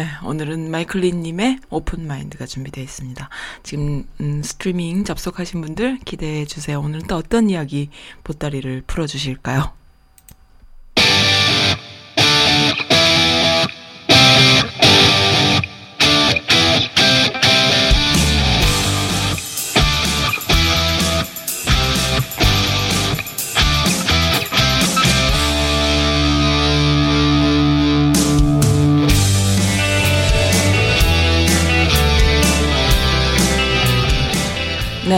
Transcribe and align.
네, 0.00 0.06
오늘은 0.24 0.70
마이클 0.70 1.02
린님의 1.02 1.58
오픈 1.68 2.06
마인드가 2.06 2.46
준비되어 2.46 2.82
있습니다. 2.82 3.28
지금 3.62 4.06
음, 4.22 4.42
스트리밍 4.42 5.04
접속하신 5.04 5.60
분들 5.60 5.98
기대해 6.06 6.46
주세요. 6.46 6.80
오늘은 6.80 7.06
또 7.06 7.16
어떤 7.16 7.50
이야기 7.50 7.90
보따리를 8.24 8.84
풀어주실까요? 8.86 9.79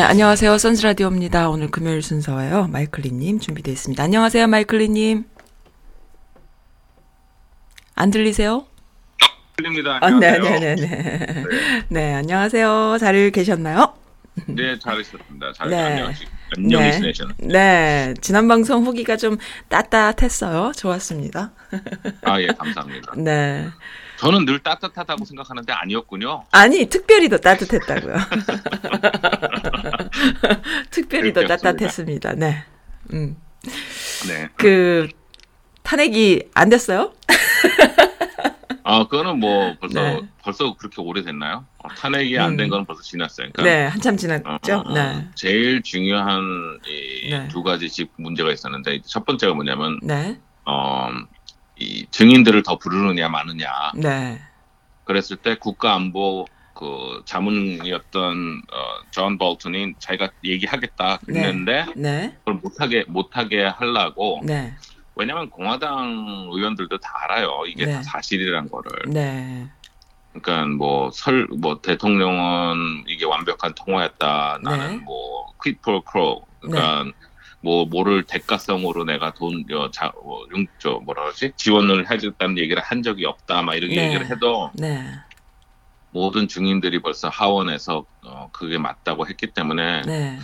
안녕하세요. 0.08 0.58
선스라디오입니다. 0.58 1.48
오늘 1.48 1.70
금요일 1.70 2.02
순서예요. 2.02 2.66
마이클리님 2.68 3.38
준비되어 3.38 3.72
있습니다. 3.72 4.02
안녕하세요, 4.02 4.46
마이클리님. 4.48 5.24
안 7.94 8.10
들리세요? 8.10 8.66
들립니다. 9.56 9.98
아, 10.02 10.10
네, 10.10 10.28
안녕하세요. 10.28 10.74
네, 10.74 10.74
네, 10.74 10.86
네. 10.86 11.44
네, 11.88 12.14
안녕하세요. 12.14 12.96
잘 12.98 13.30
계셨나요? 13.30 13.94
네, 14.46 14.78
잘하셨습니다. 14.78 15.52
잘 15.54 15.70
네. 15.70 15.76
안녕히 15.76 16.14
안녕히 16.56 16.84
네. 16.84 16.92
지내셨나요? 16.92 17.36
네, 17.38 18.14
지난 18.20 18.48
방송 18.48 18.84
후기가 18.84 19.16
좀 19.16 19.36
따뜻했어요. 19.68 20.72
좋았습니다. 20.76 21.52
아, 22.22 22.40
예, 22.40 22.46
감사합니다. 22.48 23.12
네. 23.18 23.68
저는 24.22 24.44
늘 24.44 24.60
따뜻하다고 24.60 25.24
생각하는데 25.24 25.72
아니었군요. 25.72 26.44
아니, 26.52 26.86
특별히 26.86 27.28
더 27.28 27.38
따뜻했다고요. 27.38 28.14
특별히 30.90 31.32
더 31.32 31.44
따뜻했습니다. 31.44 32.34
네. 32.34 32.62
음. 33.12 33.36
네. 34.28 34.48
그, 34.54 35.08
탄핵이 35.82 36.42
안 36.54 36.68
됐어요? 36.68 37.12
아, 38.84 39.08
그거는 39.08 39.40
뭐 39.40 39.74
벌써 39.80 40.00
네. 40.00 40.20
벌써 40.42 40.76
그렇게 40.76 41.02
오래됐나요? 41.02 41.64
어, 41.78 41.88
탄핵이 41.88 42.38
안된 42.38 42.66
음. 42.66 42.70
건 42.70 42.84
벌써 42.84 43.02
지났어요. 43.02 43.48
그러니까 43.52 43.62
네, 43.64 43.86
한참 43.86 44.14
어, 44.14 44.16
지났죠? 44.16 44.84
어, 44.86 44.92
네. 44.92 45.26
제일 45.34 45.82
중요한 45.82 46.78
이 46.86 47.30
네. 47.30 47.48
두 47.48 47.64
가지 47.64 47.88
집 47.88 48.10
문제가 48.16 48.52
있었는데 48.52 49.00
첫 49.04 49.24
번째가 49.24 49.54
뭐냐면 49.54 49.98
네, 50.02 50.38
어, 50.64 51.10
이 51.82 52.06
증인들을 52.10 52.62
더 52.62 52.78
부르느냐 52.78 53.28
마느냐. 53.28 53.68
네, 53.96 54.40
그랬을 55.04 55.36
때 55.36 55.56
국가안보 55.56 56.46
그 56.74 57.22
자문이었던 57.26 58.62
어, 58.72 58.78
존 59.10 59.36
볼튼이 59.38 59.94
자기가 59.98 60.30
얘기하겠다 60.44 61.18
그랬는데 61.18 61.86
네, 61.96 62.36
그걸 62.38 62.54
못하게 62.54 63.04
못하게 63.08 63.64
하려고 63.64 64.40
네, 64.44 64.74
왜냐면 65.16 65.50
공화당 65.50 66.48
의원들도 66.52 66.98
다 66.98 67.12
알아요. 67.24 67.64
이게 67.66 67.86
네. 67.86 67.92
다 67.92 68.02
사실이란 68.02 68.70
거를. 68.70 68.90
네, 69.10 69.68
그러니까 70.32 70.66
뭐 70.76 71.10
설 71.12 71.46
뭐 71.58 71.80
대통령은 71.82 73.04
이게 73.06 73.26
완벽한 73.26 73.74
통화였다. 73.74 74.60
나는 74.62 74.98
네. 74.98 75.04
뭐 75.04 75.52
pro 75.82 76.02
quo. 76.02 76.46
그러니까 76.60 77.04
뭐 77.62 77.84
뭐를 77.86 78.24
대가성으로 78.24 79.04
내가 79.04 79.32
돈자 79.32 80.12
뭐, 80.22 80.44
용- 80.54 80.66
저 80.78 81.00
뭐라 81.04 81.22
그러지 81.22 81.52
지원을 81.56 82.10
해줬다는 82.10 82.58
얘기를 82.58 82.82
한 82.82 83.02
적이 83.02 83.26
없다 83.26 83.62
막 83.62 83.74
이렇게 83.76 83.94
네. 83.94 84.06
얘기를 84.08 84.26
해도 84.28 84.70
네, 84.74 85.04
모든 86.10 86.48
증인들이 86.48 87.00
벌써 87.00 87.28
하원에서 87.28 88.04
어, 88.26 88.48
그게 88.52 88.78
맞다고 88.78 89.28
했기 89.28 89.46
때문에 89.52 90.02
네, 90.02 90.38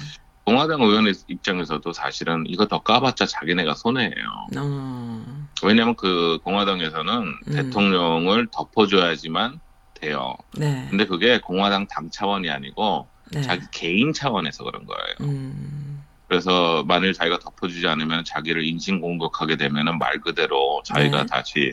공화당 0.44 0.80
의원의 0.80 1.14
입장에서도 1.26 1.92
사실은 1.92 2.44
이거 2.46 2.66
더 2.66 2.78
까봤자 2.82 3.26
자기네가 3.26 3.74
손해예요. 3.74 4.46
어, 4.56 5.24
왜냐하면 5.64 5.96
그 5.96 6.38
공화당에서는 6.44 7.12
음. 7.48 7.52
대통령을 7.52 8.46
덮어줘야지만 8.52 9.60
돼요. 9.94 10.36
네, 10.56 10.86
근데 10.88 11.04
그게 11.04 11.40
공화당 11.40 11.88
당 11.88 12.08
차원이 12.10 12.48
아니고 12.48 13.08
네, 13.32 13.42
자기 13.42 13.66
개인 13.72 14.12
차원에서 14.12 14.62
그런 14.62 14.86
거예요. 14.86 15.14
음, 15.22 15.97
그래서 16.28 16.84
만일 16.86 17.14
자기가 17.14 17.38
덮어주지 17.38 17.88
않으면 17.88 18.24
자기를 18.24 18.64
인신공격하게 18.64 19.56
되면은 19.56 19.98
말 19.98 20.20
그대로 20.20 20.82
자기가 20.84 21.22
네. 21.22 21.26
다시 21.26 21.72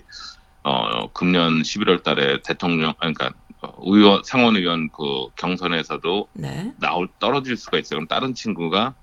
어 0.63 1.11
금년 1.11 1.61
11월 1.61 2.01
달에 2.01 2.41
대통령 2.41 2.93
아니, 2.99 3.13
그러니까 3.13 3.37
어, 3.61 3.73
의원 3.79 4.23
상원 4.23 4.55
의원 4.55 4.89
그 4.89 5.27
경선에서도 5.35 6.29
네, 6.33 6.73
나올 6.79 7.09
떨어질 7.19 7.57
수가 7.57 7.77
있어요. 7.77 7.97
그럼 7.97 8.07
다른 8.07 8.33
친구가 8.33 8.95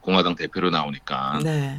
공화당 0.00 0.34
대표로 0.34 0.70
나오니까 0.70 1.40
네, 1.42 1.78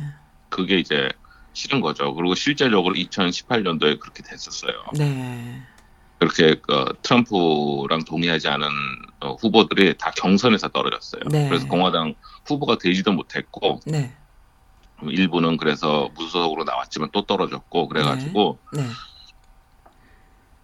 그게 0.49 0.79
이제 0.79 1.09
싫은 1.53 1.81
거죠. 1.81 2.15
그리고 2.15 2.33
실제적으로 2.33 2.95
2018년도에 2.95 3.99
그렇게 3.99 4.23
됐었어요. 4.23 4.73
네, 4.97 5.61
그렇게 6.19 6.55
어, 6.71 6.85
트럼프랑 7.01 8.05
동의하지 8.05 8.47
않은 8.47 8.67
어, 9.21 9.33
후보들이 9.33 9.97
다 9.97 10.11
경선에서 10.11 10.69
떨어졌어요. 10.69 11.21
네. 11.29 11.47
그래서 11.49 11.67
공화당 11.67 12.15
후보가 12.45 12.77
되지도 12.77 13.11
못했고 13.11 13.81
네, 13.85 14.13
일부는 15.03 15.57
그래서 15.57 16.09
무소속으로 16.15 16.63
나왔지만 16.63 17.09
또 17.11 17.25
떨어졌고 17.25 17.89
그래가지고 17.89 18.59
네, 18.73 18.83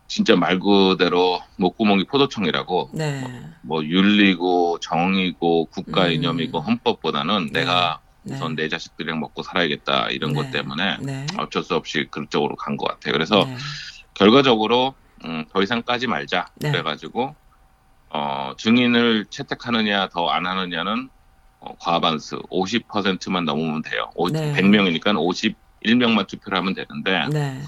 진짜 0.07 0.35
말 0.35 0.59
그대로 0.59 1.41
목구멍이 1.57 2.06
포도청이라고 2.06 2.91
네, 2.94 3.23
뭐 3.62 3.83
윤리고 3.83 4.79
정의고 4.79 5.66
국가 5.66 6.07
음. 6.07 6.12
이념이고 6.13 6.59
헌법보다는 6.59 7.47
네. 7.51 7.62
내가 7.62 8.01
네, 8.23 8.35
우선 8.35 8.56
내 8.56 8.69
자식들이랑 8.69 9.19
먹고 9.19 9.41
살아야겠다 9.44 10.09
이런 10.12 10.33
네. 10.33 10.39
것 10.41 10.51
때문에 10.51 10.97
네, 11.01 11.25
어쩔 11.38 11.63
수 11.63 11.75
없이 11.75 12.07
그쪽으로 12.12 12.56
간 12.56 12.78
것 12.78 12.85
같아요. 12.88 13.13
그래서 13.13 13.45
네, 13.45 13.56
결과적으로 14.13 14.95
음, 15.26 15.46
더 15.52 15.62
이상 15.62 15.82
까지 15.84 16.08
말자 16.08 16.48
네. 16.56 16.72
그래가지고 16.72 17.36
어, 18.09 18.54
증인을 18.58 19.26
채택하느냐 19.30 20.08
더 20.09 20.30
안 20.30 20.46
하느냐는 20.46 21.09
어, 21.59 21.76
과반수 21.80 22.42
50%만 22.50 23.46
넘으면 23.46 23.81
돼요. 23.84 24.10
오, 24.16 24.30
네. 24.30 24.52
100명이니까 24.54 25.14
51명만 25.84 26.28
투표를 26.28 26.58
하면 26.58 26.74
되는데 26.74 27.28
네, 27.31 27.62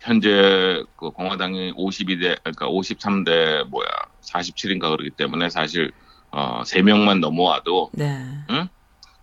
현재 0.00 0.82
그 0.96 1.10
공화당이 1.10 1.74
52대 1.74 2.38
그러니까 2.42 2.66
53대 2.68 3.64
뭐야 3.68 3.86
47인가 4.22 4.90
그러기 4.90 5.10
때문에 5.10 5.50
사실 5.50 5.92
어, 6.30 6.62
3명만 6.64 7.20
넘어와도 7.20 7.90
네, 7.92 8.16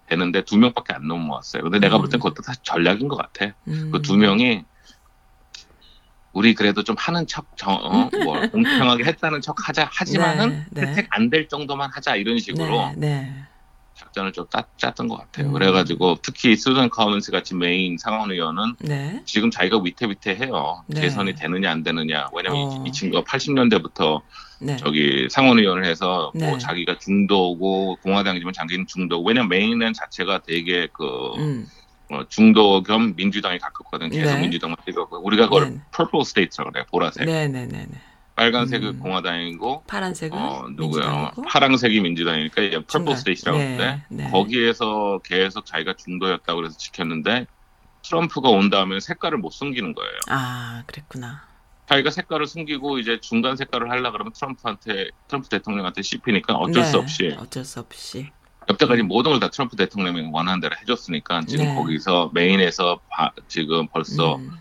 되는데 0.06 0.42
2명밖에 0.42 0.94
안 0.94 1.08
넘어왔어요. 1.08 1.64
근데 1.64 1.80
내가 1.80 1.98
볼땐 1.98 2.18
음. 2.18 2.20
그것도 2.20 2.44
다 2.44 2.54
전략인 2.62 3.08
것 3.08 3.16
같아. 3.16 3.54
음, 3.68 3.92
그두 3.92 4.18
명이 4.18 4.64
우리 6.34 6.54
그래도 6.54 6.84
좀 6.84 6.96
하는 7.00 7.26
척, 7.28 7.46
저, 7.56 7.72
어, 7.72 8.10
뭐 8.24 8.40
공평하게 8.52 9.04
했다는 9.04 9.42
척 9.42 9.56
하자. 9.68 9.90
하지만은 9.92 10.66
네, 10.72 10.82
네. 10.82 10.88
혜택 10.90 11.08
안 11.10 11.30
될 11.30 11.48
정도만 11.48 11.90
하자 11.94 12.16
이런 12.16 12.40
식으로 12.40 12.92
네, 12.96 13.08
네, 13.08 13.34
작전을 13.96 14.32
좀 14.32 14.46
짰, 14.50 14.68
짰던 14.78 15.08
것 15.08 15.18
같아요. 15.18 15.48
음. 15.48 15.54
그래가지고 15.54 16.18
특히 16.22 16.56
수전 16.56 16.90
콜린스 16.90 17.32
같이 17.32 17.54
메인 17.56 17.98
상원 17.98 18.32
의원은 18.32 18.76
네, 18.80 19.22
지금 19.26 19.52
자기가 19.52 19.80
위태위태해요. 19.84 20.84
네. 20.88 21.02
재선이 21.02 21.36
되느냐 21.36 21.72
안 21.72 21.84
되느냐. 21.84 22.28
왜냐면 22.34 22.60
어. 22.62 22.84
이, 22.86 22.90
이 22.90 22.92
친구가 22.92 23.24
80년대부터 23.24 24.22
네, 24.62 24.76
저기 24.78 25.28
상원 25.30 25.58
의원을 25.60 25.86
해서 25.86 26.32
네. 26.36 26.50
뭐 26.50 26.58
자기가 26.58 26.98
중도고 27.00 27.98
공화당이지만 28.04 28.54
자기는 28.54 28.88
중도고 28.88 29.26
왜냐면 29.28 29.50
메인은 29.50 29.94
자체가 29.94 30.40
되게 30.40 30.88
그 30.94 31.06
음, 31.38 31.68
어, 32.12 32.28
중도 32.28 32.82
겸 32.84 33.14
민주당에 33.16 33.58
가깝거든. 33.60 34.10
계속 34.10 34.36
네. 34.36 34.42
민주당만 34.42 34.78
찍었고 34.86 35.20
우리가 35.24 35.46
그걸 35.46 35.70
네. 35.70 35.82
purple 35.96 36.22
state라고 36.22 36.72
그래. 36.72 36.86
보라색. 36.90 37.26
네, 37.26 37.48
네, 37.48 37.66
네, 37.68 37.86
네, 37.86 38.02
빨간색은 38.36 38.88
음. 38.88 39.00
공화당이고 39.00 39.84
파란색은 39.86 40.38
어, 40.38 40.68
누구야? 40.70 41.06
민주당이고 41.06 41.42
파랑색이 41.44 42.00
민주당이니까 42.02 42.62
이제 42.64 42.84
purple 42.84 43.14
state라고 43.14 43.58
네, 43.58 43.78
하는데 43.78 44.04
네. 44.10 44.30
거기에서 44.32 45.20
계속 45.24 45.66
자기가 45.66 45.94
중도였다고 45.94 46.56
그래서 46.58 46.78
지켰는데 46.78 47.46
트럼프가 48.02 48.50
온 48.50 48.70
다음에 48.70 49.00
색깔을 49.00 49.38
못 49.38 49.52
숨기는 49.52 49.94
거예요. 49.94 50.18
아, 50.30 50.84
그랬구나. 50.88 51.48
자기가 51.88 52.12
색깔을 52.12 52.48
숨기고 52.48 53.00
이제 53.00 53.20
중간 53.20 53.56
색깔을 53.56 53.90
하려 53.90 54.12
그러면 54.12 54.32
트럼프한테 54.34 55.10
트럼프 55.28 55.50
대통령한테 55.50 56.02
씹히니까 56.04 56.54
어쩔 56.56 56.84
수 56.86 56.94
네, 56.94 56.98
없이 56.98 57.36
어쩔 57.38 57.66
수 57.66 57.80
없이. 57.80 58.30
여태까지 58.70 59.02
모든 59.04 59.32
걸 59.32 59.40
다 59.40 59.50
트럼프 59.50 59.76
대통령이 59.76 60.30
원하는 60.32 60.60
대로 60.60 60.76
해줬으니까 60.82 61.42
지금 61.48 61.66
네. 61.66 61.76
거기서 61.76 62.32
메인에서 62.34 63.00
바- 63.10 63.32
지금 63.48 63.88
벌써 63.88 64.36
음, 64.36 64.52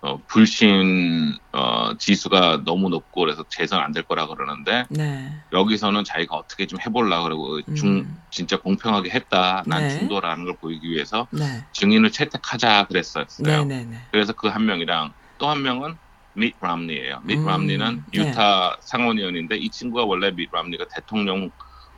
어, 0.00 0.18
불신 0.26 1.36
어, 1.52 1.94
지수가 1.98 2.62
너무 2.64 2.88
높고 2.88 3.20
그래서 3.20 3.44
재선 3.48 3.80
안 3.80 3.92
될 3.92 4.04
거라 4.04 4.26
그러는데 4.26 4.84
네. 4.90 5.30
여기서는 5.52 6.04
자기가 6.04 6.34
어떻게 6.36 6.66
좀 6.66 6.78
해보려 6.80 7.22
그러고 7.24 7.60
중 7.74 7.98
음. 7.98 8.16
진짜 8.30 8.56
공평하게 8.58 9.10
했다 9.10 9.62
난 9.66 9.82
네. 9.88 9.98
중도라는 9.98 10.44
걸 10.44 10.56
보이기 10.60 10.88
위해서 10.90 11.28
네. 11.30 11.64
증인을 11.72 12.10
채택하자 12.10 12.86
그랬었어요. 12.88 13.64
네, 13.64 13.64
네, 13.64 13.84
네. 13.84 13.98
그래서 14.10 14.32
그 14.32 14.48
한 14.48 14.64
명이랑 14.66 15.12
또 15.38 15.48
한 15.50 15.62
명은 15.62 15.96
밋 16.34 16.54
람니예요. 16.60 17.20
밋 17.24 17.36
음, 17.38 17.46
람니는 17.46 18.04
네. 18.12 18.18
유타 18.18 18.76
상원의원인데 18.80 19.56
이 19.58 19.68
친구가 19.68 20.04
원래 20.04 20.30
밋 20.30 20.48
람니가 20.50 20.86
대통령 20.94 21.50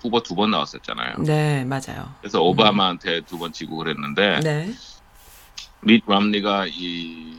후보 0.05 0.21
두 0.23 0.35
번 0.35 0.51
나왔었잖아요. 0.51 1.15
네, 1.25 1.65
맞아요. 1.65 2.15
그래서 2.21 2.43
오바마한테 2.43 3.23
두 3.23 3.39
번 3.39 3.53
지고 3.53 3.77
그랬는데 3.79 4.41
네. 4.41 4.71
밋 5.81 6.03
람니가 6.07 6.67
이 6.69 7.39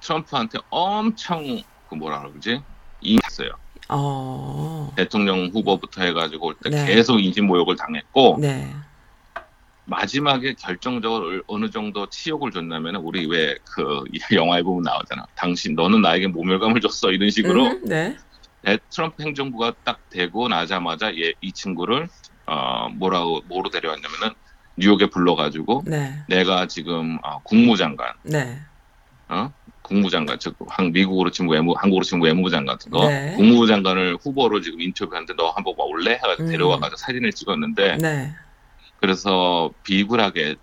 트럼프한테 0.00 0.58
엄청 0.70 1.60
그 1.88 1.94
뭐라 1.96 2.28
그러지 2.28 2.62
인했어요. 3.00 3.50
어. 3.88 4.92
대통령 4.96 5.46
후보부터 5.52 6.02
해가지고 6.04 6.46
올 6.46 6.54
때 6.62 6.70
네. 6.70 6.86
계속 6.86 7.18
인신 7.18 7.46
모욕을 7.46 7.74
당했고 7.76 8.38
네. 8.40 8.72
마지막에 9.86 10.54
결정적으로 10.54 11.42
어느 11.48 11.68
정도 11.70 12.06
치욕을 12.08 12.52
줬냐면 12.52 12.94
우리 12.96 13.26
왜 13.26 13.56
그 13.64 14.04
영화에 14.32 14.62
보면 14.62 14.84
나오잖아. 14.84 15.26
당신 15.34 15.74
너는 15.74 16.02
나에게 16.02 16.28
모멸감을 16.28 16.80
줬어 16.80 17.10
이런 17.10 17.30
식으로 17.30 17.66
음, 17.66 17.84
네. 17.84 18.16
대- 18.64 18.78
트럼프 18.90 19.22
행정부가 19.22 19.74
딱 19.84 19.98
되고 20.10 20.48
나자마자 20.48 21.14
얘, 21.16 21.32
이 21.40 21.52
친구를 21.52 22.08
어 22.46 22.88
뭐라고 22.90 23.40
뭐로 23.46 23.70
데려왔냐면은 23.70 24.34
뉴욕에 24.76 25.06
불러가지고 25.10 25.84
네. 25.86 26.12
내가 26.28 26.66
지금 26.66 27.18
어, 27.22 27.40
국무장관 27.42 28.12
네. 28.22 28.58
어 29.28 29.52
국무장관 29.82 30.38
즉 30.38 30.56
한- 30.68 30.92
미국으로 30.92 31.30
치면 31.30 31.52
외무 31.52 31.74
한국으로 31.76 32.04
치면 32.04 32.24
외무부 32.24 32.50
장관 32.50 32.76
같은 32.76 32.90
거 32.90 33.08
네. 33.08 33.34
국무부 33.36 33.66
장관을 33.66 34.18
후보로 34.22 34.60
지금 34.60 34.80
인터뷰하는데 34.80 35.34
너 35.36 35.50
한번 35.50 35.74
와 35.76 35.84
올래 35.86 36.12
해가지고 36.14 36.44
음. 36.44 36.50
데려와가지고 36.50 36.96
사진을 36.96 37.32
찍었는데 37.32 37.96
네. 37.98 38.32
그래서 39.00 39.70
비굴하게 39.82 40.56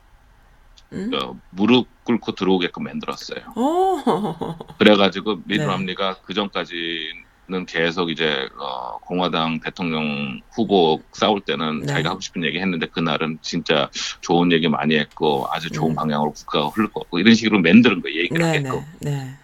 음? 0.93 1.11
어, 1.21 1.35
무릎 1.49 1.87
꿇고 2.05 2.33
들어오게끔 2.33 2.83
만들었어요. 2.83 3.41
오. 3.57 4.55
그래가지고 4.79 5.41
미드 5.45 5.61
네. 5.61 5.67
람리가 5.67 6.17
그 6.23 6.33
전까지 6.33 7.11
는 7.49 7.65
계속 7.65 8.09
이제 8.09 8.49
어, 8.59 8.97
공화당 8.99 9.61
대통령 9.61 10.41
후보 10.51 11.01
싸울 11.13 11.39
때는 11.39 11.79
네. 11.79 11.85
자기가 11.85 12.09
하고 12.09 12.19
싶은 12.19 12.43
얘기 12.43 12.59
했는데 12.59 12.87
그날은 12.87 13.39
진짜 13.41 13.89
좋은 14.19 14.51
얘기 14.51 14.67
많이 14.67 14.97
했고 14.97 15.47
아주 15.49 15.69
좋은 15.69 15.91
음. 15.91 15.95
방향으로 15.95 16.33
국가가 16.33 16.67
흘렀고 16.67 17.19
이런 17.19 17.35
식으로 17.35 17.61
만드는 17.61 18.01
거예요 18.01 18.19
얘기를 18.19 18.41
네, 18.41 18.47
하게끔. 18.57 18.81
네. 18.99 19.11
네. 19.11 19.35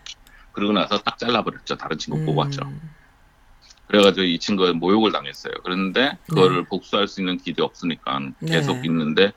그러고 0.51 0.73
나서 0.73 0.97
딱 0.97 1.17
잘라버렸죠 1.17 1.77
다른 1.77 1.97
친구 1.97 2.19
음. 2.19 2.25
뽑았죠. 2.25 2.69
그래가지고 3.87 4.25
이 4.25 4.37
친구가 4.37 4.73
모욕을 4.73 5.13
당했어요. 5.13 5.53
그런데 5.63 6.17
그거를 6.27 6.65
복수할 6.65 7.07
수 7.07 7.21
있는 7.21 7.37
길이 7.37 7.61
없으니까 7.61 8.19
네. 8.39 8.51
계속 8.51 8.83
있는데 8.85 9.31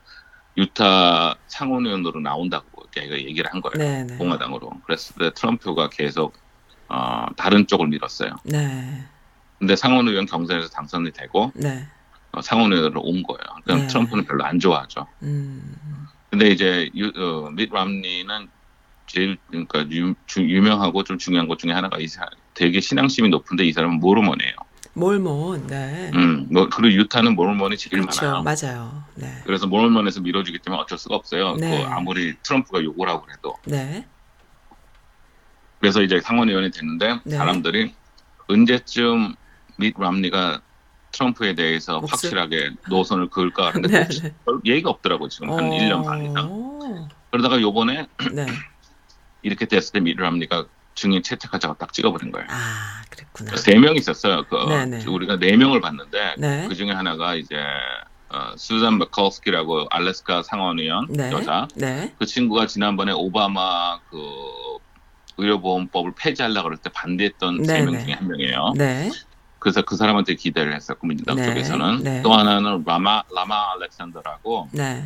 유타 0.56 1.36
상원의원으로 1.46 2.18
나온다고 2.18 2.82
얘기를 2.96 3.48
한 3.52 3.60
거예요. 3.60 3.78
네, 3.78 4.04
네. 4.04 4.16
공화당으로. 4.16 4.70
그랬을 4.86 5.16
때 5.18 5.30
트럼프가 5.34 5.90
계속 5.90 6.34
어, 6.88 7.26
다른 7.36 7.66
쪽을 7.66 7.88
밀었어요. 7.88 8.30
네. 8.44 9.04
근데 9.58 9.74
상원 9.74 10.06
의원 10.08 10.26
경선에서 10.26 10.68
당선이 10.68 11.12
되고 11.12 11.52
네. 11.54 11.86
어, 12.32 12.42
상원 12.42 12.72
의원으로 12.72 13.00
온 13.00 13.22
거예요. 13.22 13.62
그럼 13.64 13.80
네. 13.80 13.86
트럼프는 13.86 14.24
별로 14.24 14.44
안 14.44 14.58
좋아하죠. 14.58 15.06
음. 15.22 15.76
근데 16.30 16.48
이제 16.48 16.90
유, 16.94 17.12
어, 17.16 17.50
밋 17.50 17.70
람니는 17.72 18.48
제일 19.06 19.38
그러니까 19.48 19.86
유, 19.90 20.14
명하고 20.62 21.04
좀 21.04 21.18
중요한 21.18 21.48
것 21.48 21.58
중에 21.58 21.72
하나가 21.72 21.98
이 21.98 22.08
사, 22.08 22.26
되게 22.54 22.80
신앙심이 22.80 23.28
높은데 23.28 23.64
이 23.64 23.72
사람은 23.72 24.00
모르몬이에요. 24.00 24.54
몰몬. 24.92 25.66
네. 25.66 26.10
음, 26.14 26.48
뭐 26.50 26.68
그리고 26.70 27.02
유타는 27.02 27.34
모르몬이 27.34 27.76
제일 27.76 28.00
그렇죠. 28.00 28.24
많아요. 28.24 28.42
맞아요. 28.42 29.04
네. 29.14 29.30
그래서 29.44 29.66
모르몬에서 29.66 30.20
밀어주기 30.22 30.58
때문에 30.60 30.82
어쩔 30.82 30.96
수가 30.96 31.16
없어요. 31.16 31.54
네. 31.56 31.84
그 31.84 31.88
아무리 31.88 32.34
트럼프가 32.42 32.82
욕을 32.82 33.08
하고 33.08 33.22
그래도. 33.26 33.56
네. 33.66 34.06
그래서 35.80 36.02
이제 36.02 36.20
상원의원이 36.20 36.70
됐는데 36.70 37.20
네. 37.24 37.36
사람들이 37.36 37.94
언제쯤 38.48 39.34
밋 39.78 39.94
람니가 39.98 40.60
트럼프에 41.12 41.54
대해서 41.54 42.00
목소리- 42.00 42.10
확실하게 42.10 42.70
노선을 42.88 43.28
그을까 43.30 43.68
하는데 43.68 43.88
네, 43.88 44.06
별- 44.08 44.22
네. 44.22 44.34
별 44.44 44.60
얘기가 44.64 44.90
없더라고 44.90 45.28
지금 45.28 45.50
한 45.52 45.70
1년 45.70 46.04
반 46.04 46.24
이상. 46.24 46.50
오. 46.50 47.08
그러다가 47.30 47.60
요번에 47.60 48.06
네. 48.32 48.46
이렇게 49.42 49.66
됐을 49.66 49.92
때 49.92 50.00
밋 50.00 50.18
람니가 50.18 50.66
증인 50.94 51.22
채택하자고 51.22 51.74
딱 51.74 51.92
찍어버린 51.92 52.32
거예요. 52.32 52.46
아, 52.50 53.02
그랬구나. 53.10 53.54
세명 53.56 53.96
있었어요. 53.96 54.44
그 54.48 54.56
네네. 54.68 55.04
우리가 55.06 55.38
네 55.38 55.56
명을 55.56 55.80
봤는데 55.82 56.36
네. 56.38 56.66
그 56.68 56.74
중에 56.74 56.90
하나가 56.90 57.34
이제 57.34 57.54
어, 58.30 58.54
수잔 58.56 58.98
맥컬스키라고 58.98 59.86
알래스카 59.90 60.42
상원의원 60.42 61.08
네. 61.10 61.30
여자. 61.32 61.68
네. 61.76 62.14
그 62.18 62.24
친구가 62.26 62.66
지난번에 62.66 63.12
오바마 63.12 64.00
그 64.10 64.18
의료보험법을 65.38 66.12
폐지하려고 66.16 66.64
그럴 66.64 66.78
때 66.78 66.90
반대했던 66.90 67.64
세명 67.64 67.92
네네. 67.92 68.04
중에 68.04 68.14
한 68.14 68.28
명이에요. 68.28 68.72
네. 68.76 69.10
그래서 69.58 69.82
그 69.82 69.96
사람한테 69.96 70.34
기대를 70.34 70.74
했었고 70.74 71.06
민주당 71.06 71.36
네, 71.36 71.44
쪽에서는 71.46 72.02
네. 72.02 72.22
또 72.22 72.32
하나는 72.32 72.82
라마 72.86 73.22
라마 73.34 73.72
알렉산더라고 73.72 74.68
네. 74.72 75.02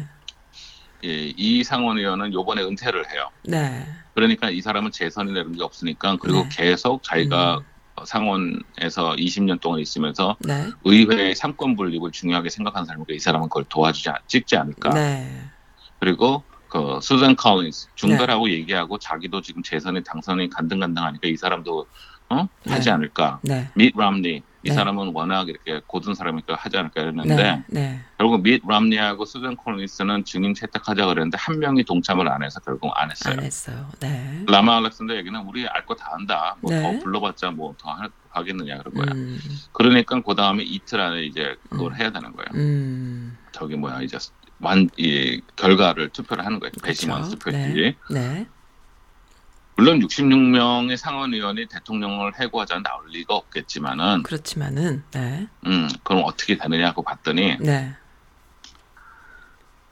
예, 1.05 1.33
이 1.35 1.65
상원 1.65 1.99
의원은 1.99 2.33
요번에 2.35 2.63
은퇴를 2.63 3.11
해요. 3.11 3.31
네. 3.45 3.87
그러니까 4.15 4.51
이 4.51 4.61
사람은 4.61 4.91
재선이 4.91 5.33
되는 5.33 5.53
게 5.53 5.63
없으니까 5.63 6.17
그리고 6.21 6.43
네. 6.43 6.49
계속 6.53 7.03
자기가 7.03 7.59
음. 7.59 7.65
상원에서 8.05 9.15
20년 9.17 9.61
동안 9.61 9.81
있으면서 9.81 10.37
네. 10.41 10.69
의회의 10.85 11.35
삼권 11.35 11.77
분립을 11.77 12.11
중요하게 12.13 12.51
생각하는 12.51 12.87
사람이니까 12.87 13.15
이 13.15 13.19
사람은 13.19 13.49
그걸 13.49 13.65
도와주지 13.65 14.11
않- 14.11 14.17
찍지 14.27 14.57
않을까. 14.57 14.91
네. 14.91 15.43
그리고 16.01 16.43
그 16.71 17.01
수잔 17.03 17.35
컬린스 17.37 17.89
중도라고 17.97 18.49
얘기하고 18.49 18.97
자기도 18.99 19.43
지금 19.43 19.63
재선에 19.63 20.03
당선이 20.03 20.49
간등간등하니까 20.51 21.29
이 21.29 21.37
사람도 21.37 21.87
어 22.31 22.49
하지 22.69 22.85
네. 22.85 22.91
않을까. 22.93 23.41
네. 23.43 23.69
밋 23.75 23.93
람니 23.97 24.43
이 24.63 24.69
네. 24.69 24.75
사람은 24.75 25.11
워낙 25.13 25.49
이렇게 25.49 25.81
고든 25.87 26.15
사람이니까 26.15 26.55
하지 26.55 26.77
않을까 26.77 27.03
했는데 27.03 27.35
네. 27.35 27.65
네. 27.67 28.01
결국 28.19 28.43
밋 28.43 28.63
람니하고 28.65 29.25
수잔 29.25 29.57
콜린스는 29.57 30.25
증인 30.25 30.55
채택하자 30.55 31.07
그랬는데 31.07 31.37
한 31.41 31.59
명이 31.59 31.83
동참을 31.85 32.29
안 32.29 32.45
해서 32.45 32.61
결국 32.61 32.93
안 32.95 33.11
했어요. 33.11 33.35
안 33.37 33.43
했어요. 33.45 33.89
네. 33.99 34.45
라마 34.47 34.77
알렉산더 34.77 35.17
얘기는 35.17 35.41
우리 35.41 35.67
알 35.67 35.85
거다 35.87 36.15
안다. 36.15 36.57
뭐더 36.61 36.77
네. 36.93 36.99
불러봤자 37.01 37.51
뭐 37.51 37.75
더 37.79 37.97
하겠느냐 38.29 38.79
그런 38.79 38.95
거야. 38.95 39.07
음. 39.17 39.41
그러니까 39.73 40.21
그 40.23 40.35
다음에 40.37 40.63
이틀 40.63 41.01
안에 41.01 41.25
이제 41.25 41.57
그걸 41.69 41.91
음. 41.91 41.97
해야 41.97 42.13
되는 42.13 42.31
거예요. 42.33 42.47
음. 42.55 43.37
저기 43.51 43.75
뭐야 43.75 44.03
이제 44.03 44.19
완이 44.61 45.41
결과를 45.57 46.11
투표를 46.11 46.45
하는 46.45 46.61
거예요. 46.61 46.73
배심원 46.83 47.23
그렇죠. 47.23 47.39
투표지. 47.39 47.59
네. 47.59 47.97
네. 48.11 48.47
물론 49.77 49.99
66명의 50.01 50.97
상원의원이 50.99 51.67
대통령을 51.67 52.39
해고하자 52.39 52.83
나올 52.83 53.09
리가 53.09 53.35
없겠지만은 53.35 54.25
그렇지만은 54.25 55.03
네. 55.13 55.47
음 55.65 55.89
그럼 56.03 56.25
어떻게 56.27 56.59
되느냐고 56.59 57.03
봤더니 57.03 57.57
네. 57.61 57.95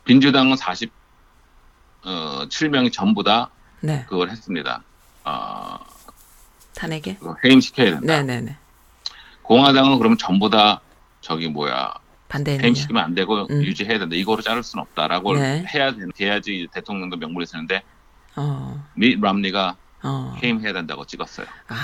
민주당은 0.04 0.56
40 0.56 0.92
어, 2.04 2.44
7명이 2.48 2.92
전부 2.92 3.24
다 3.24 3.50
네. 3.80 4.04
그걸 4.08 4.28
했습니다. 4.30 4.82
어, 5.24 5.78
탄핵에? 6.74 7.18
해임시켜야 7.44 7.98
된다. 7.98 8.06
네, 8.06 8.22
네, 8.22 8.40
네. 8.42 8.56
공화당은 9.42 9.98
그럼 9.98 10.16
전부 10.18 10.50
다 10.50 10.80
저기 11.22 11.48
뭐야 11.48 11.94
반대했느냐? 12.28 12.64
해임시키면 12.64 13.02
안 13.02 13.14
되고 13.14 13.46
음. 13.50 13.62
유지해야 13.62 13.98
된다. 13.98 14.14
이거로 14.14 14.42
자를 14.42 14.62
수는 14.62 14.82
없다라고 14.82 15.34
네. 15.34 15.64
해야 15.74 15.92
되, 15.92 16.06
돼야지 16.14 16.68
대통령도 16.72 17.16
명분이 17.16 17.46
쓰는데 17.46 17.82
어. 18.36 18.84
밋 18.94 19.18
람니가 19.20 19.76
어. 20.02 20.36
해임해야 20.42 20.72
된다고 20.72 21.04
찍었어요. 21.04 21.46
아. 21.68 21.74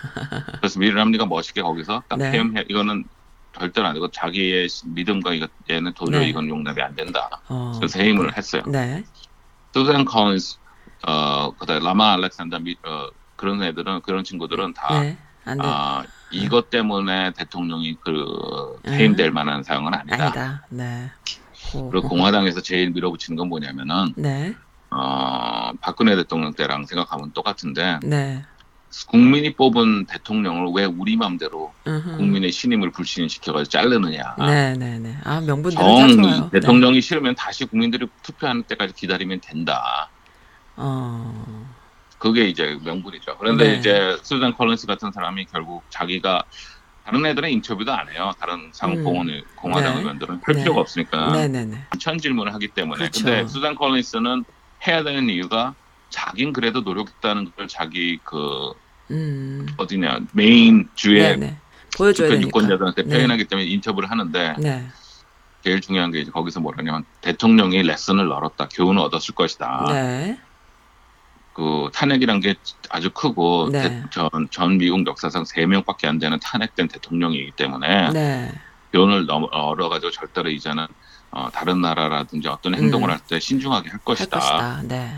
그래서 0.58 0.78
밋 0.78 0.90
람니가 0.92 1.26
멋있게 1.26 1.62
거기서 1.62 2.04
딱 2.08 2.18
네. 2.18 2.30
해임해 2.32 2.64
이거는 2.68 3.04
절대로 3.58 3.88
안 3.88 3.94
되고 3.94 4.08
자기의 4.10 4.68
믿음과 4.86 5.34
이거 5.34 5.48
얘는 5.68 5.92
도저히 5.94 6.20
네. 6.20 6.28
이건 6.28 6.48
용납이 6.48 6.80
안 6.80 6.94
된다. 6.94 7.28
어. 7.48 7.72
그래서 7.76 7.98
해임을 7.98 8.36
했어요. 8.36 8.62
네. 8.66 9.04
수잔 9.74 10.04
컬린스, 10.04 10.58
어, 11.06 11.52
그다음 11.56 11.82
라마 11.84 12.12
알렉산더 12.14 12.60
미, 12.60 12.76
어, 12.84 13.08
그런 13.36 13.62
애들은 13.62 14.02
그런 14.02 14.24
친구들은 14.24 14.74
다 14.74 15.00
네. 15.00 15.18
아, 15.60 16.04
이것 16.30 16.70
때문에 16.70 17.32
대통령이 17.32 17.96
그 18.04 18.78
음. 18.86 18.92
해임될 18.92 19.30
만한 19.32 19.62
사용은 19.62 19.92
아니다. 19.94 20.24
아니다. 20.24 20.66
네. 20.70 21.10
고- 21.72 21.90
그리고 21.90 22.08
공화당에서 22.08 22.60
제일 22.60 22.90
밀어붙이는 22.90 23.36
건 23.36 23.48
뭐냐면은 23.48 24.12
네. 24.16 24.54
어, 24.90 25.72
박근혜 25.80 26.16
대통령 26.16 26.52
때랑 26.54 26.86
생각하면 26.86 27.32
똑같은데 27.32 28.00
네. 28.02 28.44
국민이 29.06 29.54
뽑은 29.54 30.06
대통령을 30.06 30.72
왜 30.74 30.84
우리 30.84 31.16
맘대로 31.16 31.72
음흠. 31.86 32.16
국민의 32.16 32.50
신임을 32.50 32.90
불신시켜가지고 32.90 33.70
자르느냐. 33.70 34.34
네, 34.38 34.74
네, 34.76 34.98
네. 34.98 35.16
아, 35.22 35.40
명분들은 35.40 35.76
다정 35.76 36.22
좋아요. 36.22 36.40
네. 36.44 36.50
대통령이 36.60 37.00
싫으면 37.00 37.36
다시 37.36 37.66
국민들이 37.66 38.08
투표하는 38.24 38.64
때까지 38.64 38.94
기다리면 38.94 39.40
된다. 39.42 40.10
어. 40.76 41.70
그게 42.20 42.44
이제 42.44 42.78
명분이죠. 42.84 43.38
그런데 43.38 43.64
네. 43.64 43.76
이제 43.78 44.18
수잔 44.22 44.54
콜린스 44.54 44.86
같은 44.86 45.10
사람이 45.10 45.46
결국 45.46 45.82
자기가 45.88 46.44
다른 47.02 47.24
애들은 47.24 47.48
인터뷰도 47.48 47.90
안 47.92 48.10
해요. 48.10 48.32
다른 48.38 48.68
상원 48.72 49.42
공화당 49.56 49.94
네. 49.94 50.00
의원들은 50.00 50.40
할 50.44 50.54
네. 50.54 50.62
필요가 50.62 50.82
없으니까 50.82 51.32
네, 51.32 51.48
네, 51.48 51.64
네. 51.64 51.82
천 51.98 52.18
질문을 52.18 52.52
하기 52.54 52.68
때문에. 52.68 52.98
그렇죠. 52.98 53.24
근데 53.24 53.46
수잔 53.48 53.74
콜린스는 53.74 54.44
해야 54.86 55.02
되는 55.02 55.30
이유가 55.30 55.74
자긴 56.10 56.52
그래도 56.52 56.82
노력했다는 56.82 57.52
걸 57.56 57.68
자기 57.68 58.18
그 58.22 58.72
음. 59.10 59.66
어디냐 59.78 60.20
메인 60.32 60.90
주의 60.94 61.22
네, 61.22 61.36
네. 61.36 61.56
보여줘야. 61.96 62.38
유권자들한테 62.38 63.04
네. 63.04 63.16
표현하기 63.16 63.44
때문에 63.46 63.66
인터뷰를 63.66 64.10
하는데 64.10 64.56
네. 64.58 64.86
제일 65.64 65.80
중요한 65.80 66.10
게 66.10 66.20
이제 66.20 66.30
거기서 66.30 66.60
뭐라냐면 66.60 67.06
대통령이 67.22 67.82
레슨을 67.82 68.30
얻었다, 68.30 68.68
교훈을 68.68 69.00
얻었을 69.00 69.34
것이다. 69.34 69.86
네. 71.60 71.66
그 71.66 71.90
탄핵이란 71.92 72.40
게 72.40 72.54
아주 72.88 73.10
크고 73.10 73.68
네. 73.70 73.82
대- 73.82 74.02
전, 74.10 74.28
전 74.50 74.78
미국 74.78 75.06
역사상 75.06 75.44
세 75.44 75.66
명밖에 75.66 76.06
안 76.08 76.18
되는 76.18 76.38
탄핵된 76.40 76.88
대통령이기 76.88 77.52
때문에 77.52 78.10
네. 78.12 78.52
교훈을 78.92 79.26
넘- 79.26 79.46
얻어가지고 79.50 80.10
절대로 80.10 80.48
이제는 80.50 80.86
어, 81.32 81.48
다른 81.52 81.80
나라라든지 81.80 82.48
어떤 82.48 82.74
행동을 82.74 83.08
음. 83.08 83.12
할때 83.12 83.38
신중하게 83.38 83.88
할할 83.90 84.00
것이다. 84.04 84.38
것이다. 84.38 84.82
네. 84.84 85.12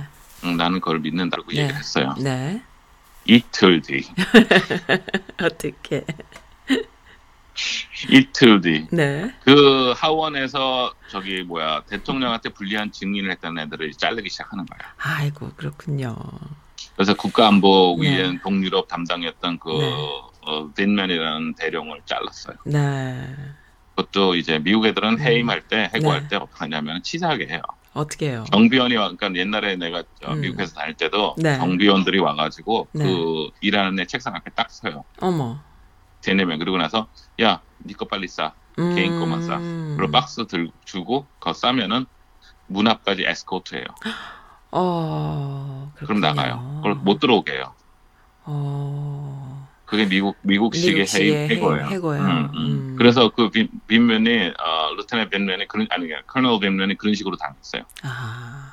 응, 0.44 0.56
나는 0.56 0.80
그걸 0.80 0.98
믿는다고 0.98 1.44
네. 1.52 1.58
얘기를 1.58 1.76
했어요. 1.78 2.14
네. 2.18 2.60
이틀 3.24 3.80
뒤, 3.80 4.04
어떻게? 5.40 6.04
이틀 8.08 8.60
뒤. 8.60 8.86
네. 8.90 9.32
그 9.44 9.92
하원에서 9.96 10.94
저기 11.08 11.42
뭐야 11.42 11.82
대통령한테 11.88 12.50
불리한 12.50 12.92
증인을 12.92 13.30
했던 13.30 13.58
애들을 13.58 13.92
자르기 13.92 14.28
시작하는 14.30 14.66
거야. 14.66 14.78
아이고, 14.98 15.52
그렇군요. 15.56 16.16
그래서 16.96 17.14
국가안보위원 17.14 18.32
네. 18.34 18.40
동유럽 18.42 18.88
담당했던 18.88 19.58
그 19.58 19.70
네. 19.70 19.92
어, 20.42 20.70
딘맨이라는 20.74 21.54
대령을 21.54 22.00
잘랐어요. 22.04 22.56
네. 22.66 23.34
그것도 23.94 24.36
이제 24.36 24.58
미국 24.58 24.86
애들은 24.86 25.20
해임할 25.20 25.68
때 25.68 25.90
해고할 25.94 26.22
네. 26.22 26.28
때 26.28 26.36
어떻게 26.36 26.58
하냐면 26.60 27.02
치사하게 27.02 27.48
해요. 27.48 27.62
어떻게 27.92 28.30
해요? 28.30 28.44
경비원이 28.50 28.96
와, 28.96 29.10
그러니까 29.10 29.38
옛날에 29.38 29.76
내가 29.76 30.02
어, 30.24 30.32
음. 30.32 30.40
미국에서 30.40 30.74
다닐 30.74 30.94
때도 30.94 31.36
네. 31.38 31.58
경비원들이 31.58 32.18
와가지고 32.20 32.88
네. 32.92 33.04
그 33.04 33.50
일하는 33.60 33.98
애 34.00 34.06
책상 34.06 34.34
앞에 34.34 34.50
딱 34.54 34.70
서요. 34.70 35.04
어머. 35.20 35.60
명 36.30 36.58
그러고 36.58 36.78
나서 36.78 37.08
야, 37.42 37.60
니거 37.84 38.06
빨리 38.06 38.28
싸. 38.28 38.52
음. 38.78 38.94
개인 38.94 39.18
거만 39.20 39.42
싸. 39.42 39.58
그리고 39.96 40.10
박스 40.10 40.46
들 40.46 40.70
주고 40.84 41.26
그거 41.38 41.52
싸면은 41.52 42.06
문 42.68 42.88
앞까지 42.88 43.24
에스코트해요. 43.26 43.84
어. 44.72 45.92
그럼. 45.96 46.20
나가요. 46.20 46.76
그걸 46.76 46.94
못 46.94 47.18
들어오게 47.20 47.52
해요. 47.52 47.74
어. 48.44 49.68
그게 49.84 50.06
미국 50.08 50.36
미국식의 50.42 51.06
해임 51.06 51.50
해고예요. 51.50 51.86
해- 51.86 51.90
해고예요. 51.96 52.22
음, 52.22 52.28
음. 52.30 52.50
음. 52.54 52.94
그래서 52.96 53.28
그 53.30 53.50
빈, 53.50 53.68
빈드먼이 53.86 54.52
어, 54.58 54.94
Lieutenant 54.96 55.28
빈드먼이 55.28 55.68
그런 55.68 55.86
아니 55.90 56.08
Colonel 56.26 56.58
빈드먼이 56.60 56.96
그런 56.96 57.14
식으로 57.14 57.36
당했어요. 57.36 57.82
아. 58.02 58.72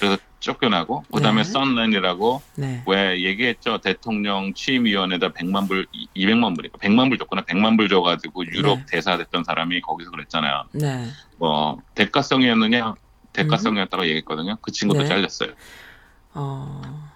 그래서 0.00 0.16
쫓겨나고 0.42 1.04
그다음에 1.12 1.42
네. 1.42 1.50
손들랜드라고 1.50 2.42
네. 2.56 2.82
왜 2.86 3.22
얘기했죠 3.22 3.78
대통령 3.78 4.52
취임위원회에다 4.52 5.30
100만 5.30 5.68
불 5.68 5.86
200만 6.16 6.54
불이니까 6.56 6.78
100만 6.78 7.08
불 7.08 7.18
줬거나 7.18 7.42
100만 7.42 7.76
불 7.78 7.88
줘가지고 7.88 8.46
유럽 8.48 8.78
네. 8.80 8.86
대사 8.88 9.16
됐던 9.16 9.44
사람이 9.44 9.80
거기서 9.80 10.10
그랬잖아요. 10.10 10.64
네. 10.72 11.06
뭐 11.38 11.78
대가성이었느냐 11.94 12.94
대가성이었다고 13.32 14.04
얘기했거든요. 14.04 14.56
그 14.60 14.72
친구도 14.72 15.02
네. 15.02 15.08
잘렸어요. 15.08 15.52
어. 16.34 17.10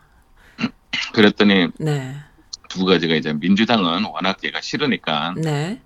그랬더니 1.12 1.68
네. 1.78 2.14
두 2.68 2.84
가지가 2.84 3.14
이제 3.14 3.32
민주당은 3.32 4.04
워낙 4.04 4.38
얘가 4.44 4.60
싫으니까 4.60 5.34
네. 5.36 5.80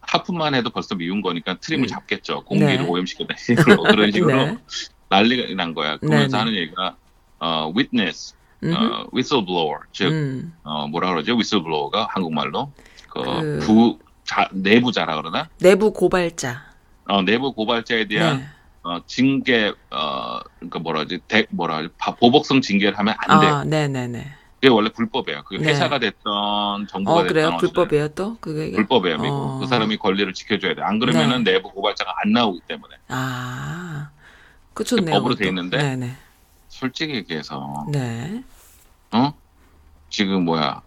하품만 0.00 0.54
해도 0.54 0.70
벌써 0.70 0.94
미운 0.94 1.20
거니까 1.20 1.58
트림을 1.58 1.84
음. 1.84 1.88
잡겠죠. 1.88 2.44
공기를 2.44 2.78
네. 2.78 2.86
식으로 3.44 3.82
그런 3.84 4.12
식으로 4.12 4.36
네. 4.36 4.58
난리가 5.08 5.54
난 5.54 5.74
거야. 5.74 5.96
그러면서 5.98 6.26
네, 6.26 6.30
네. 6.30 6.36
하는 6.38 6.54
얘기가 6.54 6.96
어, 7.38 7.72
witness, 7.76 8.34
음흠. 8.62 8.74
어, 8.74 9.06
whistleblower, 9.12 9.80
즉 9.92 10.06
음. 10.12 10.52
어, 10.64 10.86
뭐라 10.88 11.10
그러죠? 11.10 11.32
whistleblower가 11.34 12.08
한국말로 12.10 12.72
그, 13.08 13.22
그- 13.22 13.58
부 13.60 13.98
자, 14.24 14.48
내부자라 14.52 15.16
그러나 15.16 15.48
내부 15.58 15.92
고발자. 15.92 16.64
어, 17.08 17.22
내부 17.22 17.52
고발자에 17.52 18.06
대한 18.08 18.38
네. 18.38 18.46
어, 18.82 18.98
징계 19.06 19.72
어, 19.90 20.38
그러니까 20.58 20.78
뭐라 20.80 20.98
그러지? 21.00 21.20
대, 21.28 21.46
뭐라? 21.50 21.88
바- 21.98 22.14
보복성 22.14 22.60
징계를 22.60 22.98
하면 22.98 23.14
안 23.18 23.40
돼. 23.40 23.46
요 23.46 23.54
아, 23.56 23.64
네, 23.64 23.86
네, 23.88 24.06
네. 24.08 24.26
그게 24.56 24.68
원래 24.68 24.88
불법이에요. 24.88 25.42
그게 25.44 25.62
네. 25.62 25.68
회사가 25.70 25.98
됐던 25.98 26.86
정부가 26.88 27.16
어, 27.20 27.22
됐던 27.22 27.28
그래요? 27.34 27.56
불법이에요, 27.58 28.08
또? 28.08 28.36
그게? 28.40 28.72
불법이에요. 28.72 29.18
어. 29.20 29.58
그 29.60 29.66
사람이 29.66 29.98
권리를 29.98 30.32
지켜줘야 30.32 30.74
돼. 30.74 30.82
안 30.82 30.98
그러면은 30.98 31.44
내부 31.44 31.70
고발자가 31.70 32.12
안 32.24 32.32
나오기 32.32 32.60
때문에. 32.66 32.94
아. 33.08 34.08
그 34.76 34.84
좋네요. 34.84 35.16
법으로. 35.16 35.34
돼 35.36 35.48
있는데? 35.48 35.78
네, 35.78 35.96
네. 35.96 36.14
솔직히 36.68 37.14
얘기해서 37.14 37.86
네. 37.90 38.44
어? 39.10 39.32
지금 40.10 40.44
뭐야 40.44 40.82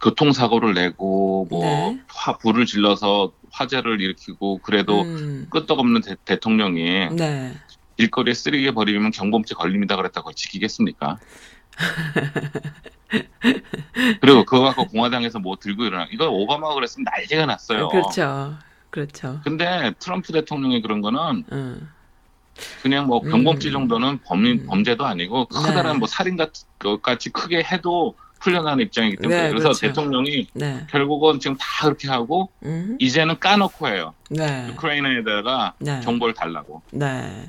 교통사고를 0.00 0.74
내고 0.74 1.48
뭐 1.50 1.64
네. 1.64 2.00
화, 2.06 2.38
불을 2.38 2.64
질러서 2.64 3.32
화재를 3.50 4.00
일으키고 4.00 4.58
그래도 4.58 5.02
음. 5.02 5.48
끄떡없는 5.50 6.02
대, 6.24 6.38
통령이 6.38 7.08
네. 7.16 7.54
길거리에 7.96 8.34
쓰레기 8.34 8.70
버리면 8.70 9.10
경범죄 9.10 9.56
걸립니다 9.56 9.96
그랬다고 9.96 10.32
지키겠습니까? 10.32 11.18
그리고 14.20 14.44
그거 14.44 14.66
갖고 14.66 14.86
공화당에서 14.86 15.40
뭐 15.40 15.56
들고 15.56 15.86
일어나 15.86 16.06
이거 16.12 16.30
오바마가 16.30 16.74
그랬으면 16.74 17.04
난리가 17.04 17.46
났어요. 17.46 17.88
그렇죠. 17.88 18.56
그렇죠. 18.90 19.40
근데 19.42 19.92
트럼프 19.98 20.32
대통령이 20.32 20.82
그런 20.82 21.00
거는 21.00 21.44
음. 21.50 21.90
그냥 22.82 23.06
뭐 23.06 23.20
음. 23.24 23.30
경범죄 23.30 23.70
정도는 23.70 24.18
범, 24.24 24.44
음. 24.44 24.66
범죄도 24.66 25.04
아니고 25.04 25.46
커다란 25.46 25.94
네. 25.94 25.98
뭐 25.98 26.08
살인 26.08 26.36
같은 26.36 26.64
것까지 26.78 27.30
크게 27.30 27.62
해도 27.62 28.14
풀려나는 28.40 28.84
입장이기 28.84 29.16
때문에 29.16 29.42
네, 29.44 29.48
그래서 29.48 29.68
그렇죠. 29.68 29.80
대통령이 29.80 30.48
네. 30.52 30.86
결국은 30.90 31.40
지금 31.40 31.56
다 31.56 31.64
그렇게 31.82 32.08
하고 32.08 32.50
음. 32.62 32.96
이제는 33.00 33.38
까놓고 33.40 33.88
해요. 33.88 34.12
네. 34.30 34.68
우크라이나에다가 34.70 35.72
네. 35.78 36.00
정보를 36.02 36.34
달라고. 36.34 36.82
네. 36.90 37.48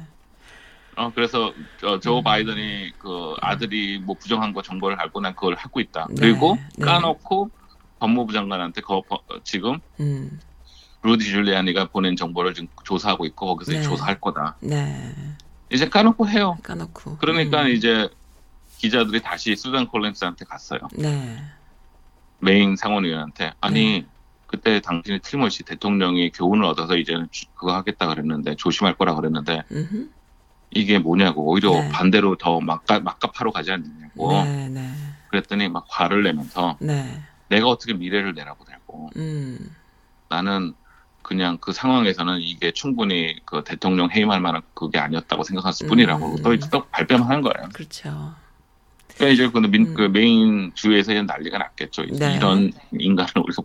어, 0.96 1.12
그래서 1.14 1.54
저, 1.82 2.00
조 2.00 2.20
음. 2.20 2.24
바이든이 2.24 2.94
그 2.98 3.34
아들이 3.42 4.00
뭐 4.00 4.16
부정한 4.16 4.54
거 4.54 4.62
정보를 4.62 4.98
알고 5.00 5.20
난 5.20 5.36
그걸 5.36 5.56
하고 5.56 5.82
있다. 5.82 6.08
네, 6.12 6.16
그리고 6.22 6.58
네. 6.78 6.86
까놓고 6.86 7.50
법무부 8.00 8.32
장관한테 8.32 8.80
그 8.82 9.02
버- 9.02 9.20
지금 9.44 9.80
음. 10.00 10.40
루디 11.06 11.24
줄리아니가 11.24 11.86
보낸 11.90 12.16
정보를 12.16 12.56
지금 12.56 12.68
조사하고 12.84 13.26
있고 13.28 13.46
거기서 13.46 13.74
네. 13.74 13.82
조사할 13.84 14.20
거다. 14.20 14.56
네. 14.60 15.14
이제 15.72 15.88
까놓고 15.88 16.28
해요. 16.28 16.58
까놓고. 16.64 17.18
그러니까 17.18 17.64
음. 17.64 17.70
이제 17.70 18.10
기자들이 18.80 19.22
다시 19.22 19.56
수잔 19.56 19.86
콜린스한테 19.88 20.46
갔어요. 20.46 20.80
네. 20.98 21.38
메인 22.40 22.76
상원의원한테 22.76 23.54
아니 23.62 24.02
네. 24.02 24.06
그때 24.48 24.80
당신이 24.80 25.20
틀림없이 25.20 25.64
대통령이 25.64 26.32
교훈을 26.32 26.66
얻어서 26.66 26.96
이제는 26.98 27.28
주- 27.32 27.46
그거 27.56 27.74
하겠다 27.76 28.08
그랬는데 28.08 28.56
조심할 28.56 28.96
거라 28.98 29.14
그랬는데 29.16 29.62
음흠. 29.72 30.10
이게 30.72 30.98
뭐냐고 31.00 31.44
오히려 31.52 31.72
네. 31.72 31.90
반대로 31.90 32.36
더 32.36 32.60
막가 32.60 33.00
막가파로 33.00 33.52
가지 33.52 33.72
않느냐고 33.72 34.32
네, 34.44 34.70
네. 34.70 34.90
그랬더니 35.30 35.70
막 35.70 35.86
화를 35.88 36.24
내면서 36.24 36.78
네. 36.80 37.22
내가 37.50 37.68
어떻게 37.68 37.94
미래를 37.94 38.34
내라고 38.34 38.66
되고 38.66 39.10
음. 39.18 39.76
나는 40.30 40.74
그냥 41.26 41.58
그 41.60 41.74
상황에서는 41.74 42.40
이게 42.40 42.72
충분히 42.72 43.36
그 43.46 43.64
대통령 43.64 44.12
해임할 44.12 44.40
만한 44.40 44.62
그게 44.76 45.00
아니었다고 45.00 45.42
생각했을 45.44 45.88
음. 45.88 45.90
뿐이라고 45.90 46.36
또 46.44 46.54
이제 46.54 46.70
또 46.72 46.86
발뺌을 46.92 47.28
하는 47.28 47.42
거예요. 47.42 47.68
그렇죠. 47.74 48.36
그러니까 49.16 49.34
이제 49.34 49.50
그, 49.50 49.58
민, 49.58 49.88
음. 49.88 49.94
그 49.96 50.02
메인 50.04 50.72
주에서 50.76 51.14
이제 51.14 51.24
난리가 51.24 51.58
났겠죠. 51.58 52.06
네. 52.20 52.36
이런 52.36 52.72
인간을 52.92 53.32
우리가 53.38 53.64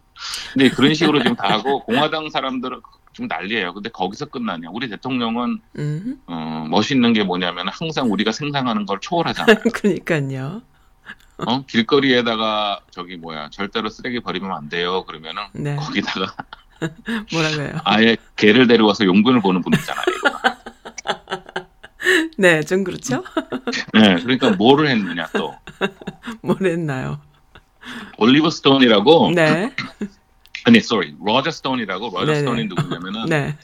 근데 0.55 0.71
그런 0.71 0.95
식으로 0.95 1.19
지금 1.19 1.37
다 1.37 1.51
하고 1.51 1.81
공화당 1.85 2.31
사람들은 2.31 2.81
좀 3.13 3.27
난리예요. 3.27 3.75
근데 3.75 3.91
거기서 3.91 4.27
끝나냐? 4.27 4.71
우리 4.73 4.89
대통령은 4.89 5.61
음. 5.77 6.23
어, 6.29 6.67
멋있는 6.71 7.13
게 7.13 7.25
뭐냐면 7.25 7.69
항상 7.69 8.11
우리가 8.11 8.33
생각하는 8.33 8.87
걸 8.87 9.01
초월하잖아요. 9.01 9.57
그러니까요. 9.75 10.63
어? 11.37 11.67
길거리에다가 11.67 12.81
저기 12.91 13.19
뭐야 13.19 13.51
절대로 13.51 13.91
쓰레기 13.91 14.21
버리면 14.21 14.51
안 14.51 14.71
돼요. 14.71 15.05
그러면은 15.05 15.43
네. 15.53 15.77
거기다가 15.77 16.35
뭐라고요? 17.33 17.81
아예 17.85 18.17
개를 18.37 18.67
데려와서 18.67 19.05
용변을 19.05 19.41
보는 19.41 19.63
분 19.63 19.73
있잖아요. 19.75 20.05
네, 22.39 22.63
좀 22.63 22.85
그렇죠? 22.85 23.23
네, 23.93 24.17
그러니까 24.23 24.51
뭐를 24.51 24.89
했느냐 24.89 25.27
또 25.33 25.55
뭘 26.43 26.59
했나요? 26.65 27.21
올리버 28.19 28.51
스톤이라고 28.51 29.33
네. 29.35 29.75
아니 30.65 30.79
sorry 30.79 31.15
로저 31.25 31.51
스톤이라고 31.51 32.11
로저 32.11 32.27
네네. 32.27 32.39
스톤이 32.41 32.65
누구냐면은 32.67 33.27
네. 33.27 33.57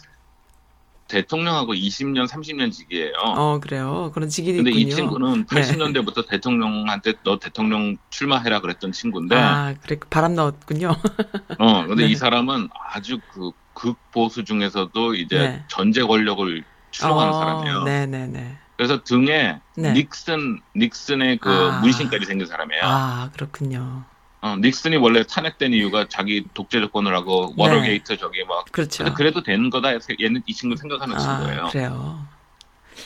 대통령하고 1.08 1.74
20년 1.74 2.26
30년 2.28 2.72
지기예요. 2.72 3.12
어, 3.22 3.60
그래요. 3.60 4.10
그런 4.14 4.28
지기 4.28 4.52
근데 4.52 4.70
있군요. 4.70 4.86
이 4.86 4.90
친구는 4.90 5.46
네. 5.50 5.60
80년대부터 5.62 6.28
대통령한테 6.28 7.14
너 7.22 7.38
대통령 7.38 7.96
출마해라 8.10 8.60
그랬던 8.60 8.92
친구인데 8.92 9.36
아, 9.36 9.74
그래 9.82 9.98
바람 10.10 10.34
넣었군요. 10.34 10.90
어 11.58 11.86
근데 11.86 12.04
네. 12.04 12.10
이 12.10 12.16
사람은 12.16 12.68
아주 12.92 13.18
그 13.32 13.50
극보수 13.74 14.44
중에서도 14.44 15.14
이제 15.14 15.38
네. 15.38 15.64
전제 15.68 16.02
권력을 16.02 16.64
추종하는 16.90 17.32
어, 17.32 17.38
사람이에요. 17.38 17.82
네, 17.84 18.06
네, 18.06 18.26
네. 18.26 18.58
그래서 18.76 19.02
등에 19.02 19.60
네. 19.76 19.92
닉슨 19.92 20.60
닉슨의 20.76 21.38
그 21.38 21.50
아. 21.50 21.80
문신까지 21.80 22.26
새긴 22.26 22.46
사람이에요. 22.46 22.82
아, 22.84 23.30
그렇군요. 23.32 24.04
어, 24.40 24.56
닉슨이 24.56 24.96
원래 24.96 25.24
탄핵된 25.24 25.72
이유가 25.72 26.06
자기 26.08 26.44
독재 26.54 26.80
정권을 26.80 27.14
하고 27.14 27.54
네. 27.56 27.62
워터게이트 27.62 28.18
저기 28.18 28.44
막 28.44 28.70
그렇죠. 28.70 29.04
그래도 29.14 29.42
되는 29.42 29.70
거다 29.70 29.90
얘는 30.20 30.42
이 30.46 30.54
친구 30.54 30.76
생각하는 30.76 31.16
아, 31.16 31.18
친구예요. 31.18 31.68
그래요. 31.68 32.26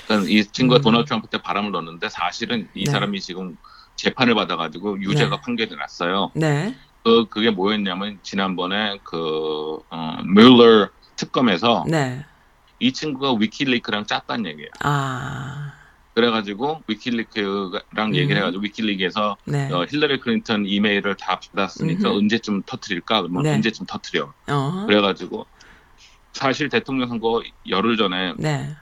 그러니까 0.07 0.29
이 0.29 0.45
친구가 0.45 0.81
음. 0.81 0.83
도널드 0.83 1.07
트럼프 1.07 1.29
때 1.29 1.39
바람을 1.41 1.71
넣었는데 1.73 2.09
사실은 2.09 2.69
이 2.75 2.85
네. 2.85 2.91
사람이 2.91 3.21
지금 3.21 3.57
재판을 3.97 4.35
받아가지고 4.35 5.01
유죄가 5.03 5.37
네. 5.37 5.43
판결이 5.43 5.77
났어요. 5.77 6.31
네. 6.35 6.75
그 7.05 7.27
그게 7.29 7.51
뭐였냐면 7.51 8.19
지난번에 8.23 8.99
그 9.03 9.79
어, 9.89 10.17
뮬러 10.25 10.89
특검에서 11.17 11.85
네. 11.89 12.25
이 12.79 12.93
친구가 12.93 13.35
위키리크랑 13.35 14.07
짰단 14.07 14.47
얘기예요. 14.47 14.71
아. 14.81 15.80
그래가지고 16.14 16.83
위키리크랑 16.87 18.09
음. 18.09 18.14
얘기를 18.14 18.37
해가지고 18.38 18.62
위키리크에서 18.62 19.37
네. 19.45 19.73
어, 19.73 19.87
힐러리 19.88 20.19
클린턴 20.21 20.67
이메일을 20.67 21.17
다 21.17 21.40
받았으니까 21.40 22.09
음흠. 22.09 22.19
언제쯤 22.19 22.62
터트릴까? 22.67 23.23
그러면 23.23 23.43
네. 23.45 23.55
언제쯤 23.55 23.87
터트려. 23.87 24.33
어. 24.49 24.85
그래가지고 24.87 25.47
사실 26.33 26.69
대통령 26.69 27.09
선거 27.09 27.43
열흘 27.69 27.97
전에 27.97 28.35
네. 28.38 28.76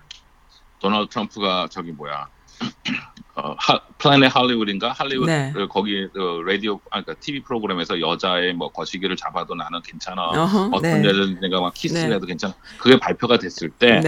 도널드 0.81 1.11
트럼프가 1.11 1.69
저기 1.71 1.93
뭐야 1.93 2.29
어, 3.37 3.55
하, 3.59 3.81
플래닛 3.99 4.35
할리우드인가 4.35 4.93
할리우드 4.93 5.31
네. 5.31 5.53
그 5.55 5.69
거기 5.69 6.09
그 6.13 6.43
라디오 6.45 6.81
아 6.91 7.03
그러니까 7.03 7.15
TV 7.21 7.43
프로그램에서 7.43 8.01
여자의 8.01 8.53
뭐 8.53 8.71
거시기를 8.71 9.17
잡아도 9.17 9.55
나는 9.55 9.81
괜찮아 9.83 10.23
어허, 10.31 10.71
어떤 10.73 11.03
네. 11.03 11.09
여자가 11.09 11.61
막 11.61 11.75
키스를 11.75 12.11
네. 12.11 12.17
해도 12.17 12.27
괜찮아 12.27 12.55
그게 12.79 12.99
발표가 12.99 13.39
됐을 13.39 13.71
때 13.71 14.01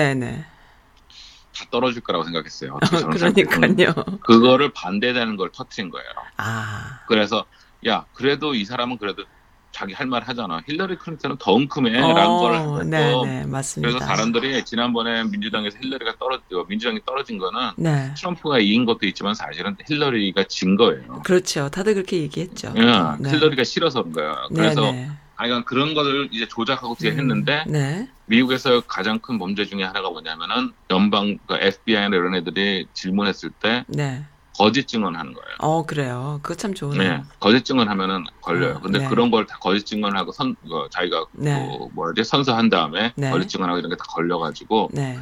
다. 1.65 1.71
떨어질 1.71 2.03
거라고 2.03 2.25
생각했어요. 2.25 2.79
그러니까요. 3.13 3.93
그거를 4.23 4.73
반대되는 4.73 5.37
걸 5.37 5.51
터트린 5.53 5.91
거예요 5.91 6.07
아. 6.37 7.01
그래서 7.07 7.45
야 7.87 8.05
그래도 8.15 8.55
이 8.55 8.65
사람은 8.65 8.99
그래도 8.99 9.25
자기 9.73 9.93
할 9.95 10.07
말 10.09 10.23
하잖아 10.25 10.61
힐러리 10.67 10.97
클린턴은 10.97 11.37
더 11.39 11.53
엉큼해라는 11.53 12.13
걸 12.15 12.53
어, 12.53 12.55
하고 12.57 12.83
네, 12.83 13.15
네, 13.25 13.47
맞습니다. 13.47 13.89
그래서 13.93 14.05
사람들이 14.05 14.65
지난번에 14.65 15.23
민주당에서 15.25 15.79
힐러리가 15.81 16.17
떨어져 16.19 16.67
민주당이 16.69 17.01
떨어진 17.07 17.39
거는 17.39 17.71
네. 17.77 18.13
트럼프가 18.17 18.59
이긴 18.59 18.85
것도 18.85 19.07
있지만 19.07 19.33
사실은 19.35 19.77
힐러리가 19.89 20.43
진 20.49 20.77
거예요. 20.77 21.23
그렇죠. 21.25 21.69
다들 21.71 21.95
그렇게 21.95 22.17
얘기했죠. 22.19 22.75
예, 22.77 22.81
네. 23.21 23.31
힐러리가 23.31 23.63
싫어서 23.63 24.03
그런 24.03 24.13
거야. 24.13 24.35
네, 24.51 24.57
그래서 24.57 24.81
네. 24.91 25.09
아이가 25.41 25.65
그런 25.65 25.95
거를 25.95 26.29
이제 26.33 26.47
조작하고 26.47 26.97
뒤에 26.97 27.13
음, 27.13 27.19
했는데 27.19 27.65
네. 27.67 28.07
미국에서 28.27 28.83
가장 28.83 29.19
큰 29.21 29.39
범죄 29.39 29.65
중에 29.65 29.83
하나가 29.83 30.11
뭐냐면은 30.11 30.73
연방 30.91 31.39
그 31.47 31.55
FBI나 31.59 32.15
이런 32.15 32.35
애들이 32.35 32.87
질문했을 32.93 33.49
때 33.51 33.87
네. 33.89 34.23
거짓 34.59 34.87
증언하는 34.87 35.33
거예요. 35.33 35.57
어, 35.61 35.87
그래요. 35.87 36.41
그거 36.43 36.55
참 36.55 36.75
좋네요. 36.75 36.99
네, 36.99 37.23
거짓 37.41 37.65
증언하면은 37.65 38.25
걸려요. 38.43 38.75
어, 38.77 38.81
근데 38.81 38.99
네. 38.99 39.09
그런 39.09 39.31
걸 39.31 39.47
다 39.47 39.57
거짓 39.59 39.87
증언하고 39.87 40.31
선 40.33 40.55
어, 40.71 40.87
자기가 40.91 41.25
네. 41.33 41.55
그 41.79 41.89
뭐라지 41.95 42.23
선서한 42.23 42.69
다음에 42.69 43.13
네. 43.17 43.31
거짓 43.31 43.49
증언하고 43.49 43.79
이런 43.79 43.89
게 43.91 43.97
다 43.97 44.05
걸려가지고 44.11 44.91
네. 44.93 45.19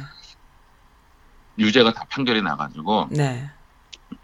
유죄가 1.57 1.93
다 1.93 2.03
판결이 2.09 2.41
나가지고 2.41 3.07
네. 3.11 3.49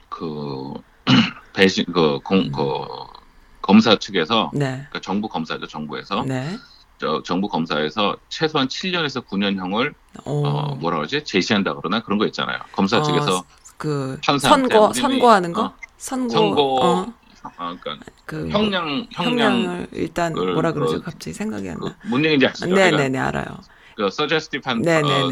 그 0.09 0.73
배신 1.55 1.85
그, 1.85 2.19
공, 2.19 2.39
음. 2.39 2.51
그 2.51 2.61
검사 3.65 3.95
측에서 3.97 4.51
네. 4.53 4.65
그러니까 4.67 5.01
정부 5.01 5.27
검사죠 5.27 5.65
정부에서 5.65 6.23
네. 6.27 6.55
저 6.99 7.23
정부 7.23 7.49
검사에서 7.49 8.15
최소한 8.29 8.67
7년에서 8.67 9.25
9년형을 9.25 9.93
오. 10.23 10.45
어 10.45 10.75
뭐라 10.75 10.97
그러지 10.97 11.23
제시한다 11.23 11.73
그러나 11.73 12.01
그런 12.01 12.19
거 12.19 12.27
있잖아요 12.27 12.59
검사 12.71 12.99
어, 12.99 13.01
측에서 13.01 13.43
그 13.77 14.19
판사한테 14.23 14.73
선고 14.75 14.93
선고하는 14.93 15.51
거? 15.51 15.63
어, 15.63 15.73
선고 15.97 16.29
선고 16.29 16.83
어, 16.83 17.13
어, 17.57 17.75
그러니까 17.81 17.97
그 18.25 18.49
형량 18.49 19.07
형량 19.11 19.51
형량을 19.51 19.87
일단 19.93 20.33
그- 20.33 20.41
뭐라 20.41 20.71
그러죠? 20.71 20.97
그- 20.99 21.05
갑자기 21.05 21.33
생각이 21.33 21.67
안 21.69 21.79
그, 21.79 21.87
나. 21.87 21.95
뭔 22.05 22.23
얘기인지 22.23 22.45
아시죠? 22.45 22.67
네, 22.67 22.73
그러니까 22.75 22.97
네, 22.97 23.09
네, 23.09 23.17
알아요. 23.17 23.45
그 23.95 24.09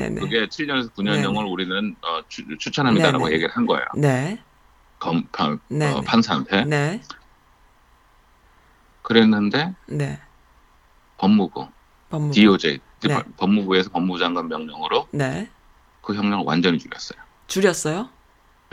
네, 0.10 0.20
어. 0.20 0.22
그게 0.22 0.48
7년에서 0.48 0.92
9년형을 0.94 1.22
네, 1.22 1.44
네. 1.44 1.52
우리는 1.52 1.96
어, 2.02 2.22
추, 2.30 2.44
추천합니다라고 2.58 3.26
네, 3.26 3.30
네. 3.30 3.36
얘기를 3.36 3.56
한 3.56 3.66
거예요. 3.66 3.86
네. 3.96 4.40
검 5.00 5.24
판, 5.34 5.60
네, 5.68 5.92
어, 5.92 6.00
네. 6.00 6.06
판사한테 6.06 6.64
네. 6.64 7.02
그랬는데 9.04 9.76
네. 9.88 10.20
법무부 11.18 11.68
법무부. 12.10 12.34
DOJ 12.34 12.80
네. 13.02 13.24
법무부에서 13.38 13.90
법무장관 13.92 14.48
명령으로 14.48 15.08
네. 15.12 15.50
그 16.02 16.16
형량을 16.16 16.44
완전히 16.46 16.80
줄였어요. 16.80 17.20
줄였어요? 17.48 18.10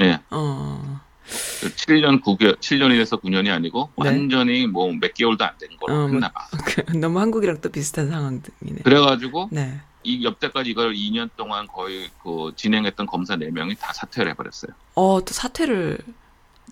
예. 0.01 0.19
어. 0.31 1.01
7년 1.27 2.23
9개월, 2.25 2.59
7년이 2.59 2.97
돼서 2.99 3.17
9년이 3.19 3.53
아니고 3.53 3.91
네. 3.99 4.09
완전히 4.09 4.67
뭐 4.67 4.89
몇 4.93 5.13
개월도 5.15 5.45
안 5.45 5.57
된 5.59 5.69
거로 5.79 5.93
어, 5.95 5.97
뭐- 5.99 6.09
했나 6.09 6.29
봐. 6.31 6.49
그, 6.65 6.97
너무 6.97 7.21
한국이랑 7.21 7.61
또 7.61 7.69
비슷한 7.69 8.09
상황이네. 8.09 8.83
그래가지고 8.85 9.49
네. 9.53 9.81
이 10.03 10.25
여태까지 10.25 10.71
이걸 10.71 10.95
2년 10.95 11.29
동안 11.37 11.67
거의 11.67 12.09
그 12.23 12.53
진행했던 12.57 13.07
검사 13.07 13.37
4명이 13.37 13.79
다 13.79 13.93
사퇴를 13.93 14.31
해버렸어요. 14.33 14.73
어, 14.95 15.21
또 15.25 15.33
사퇴를 15.33 15.99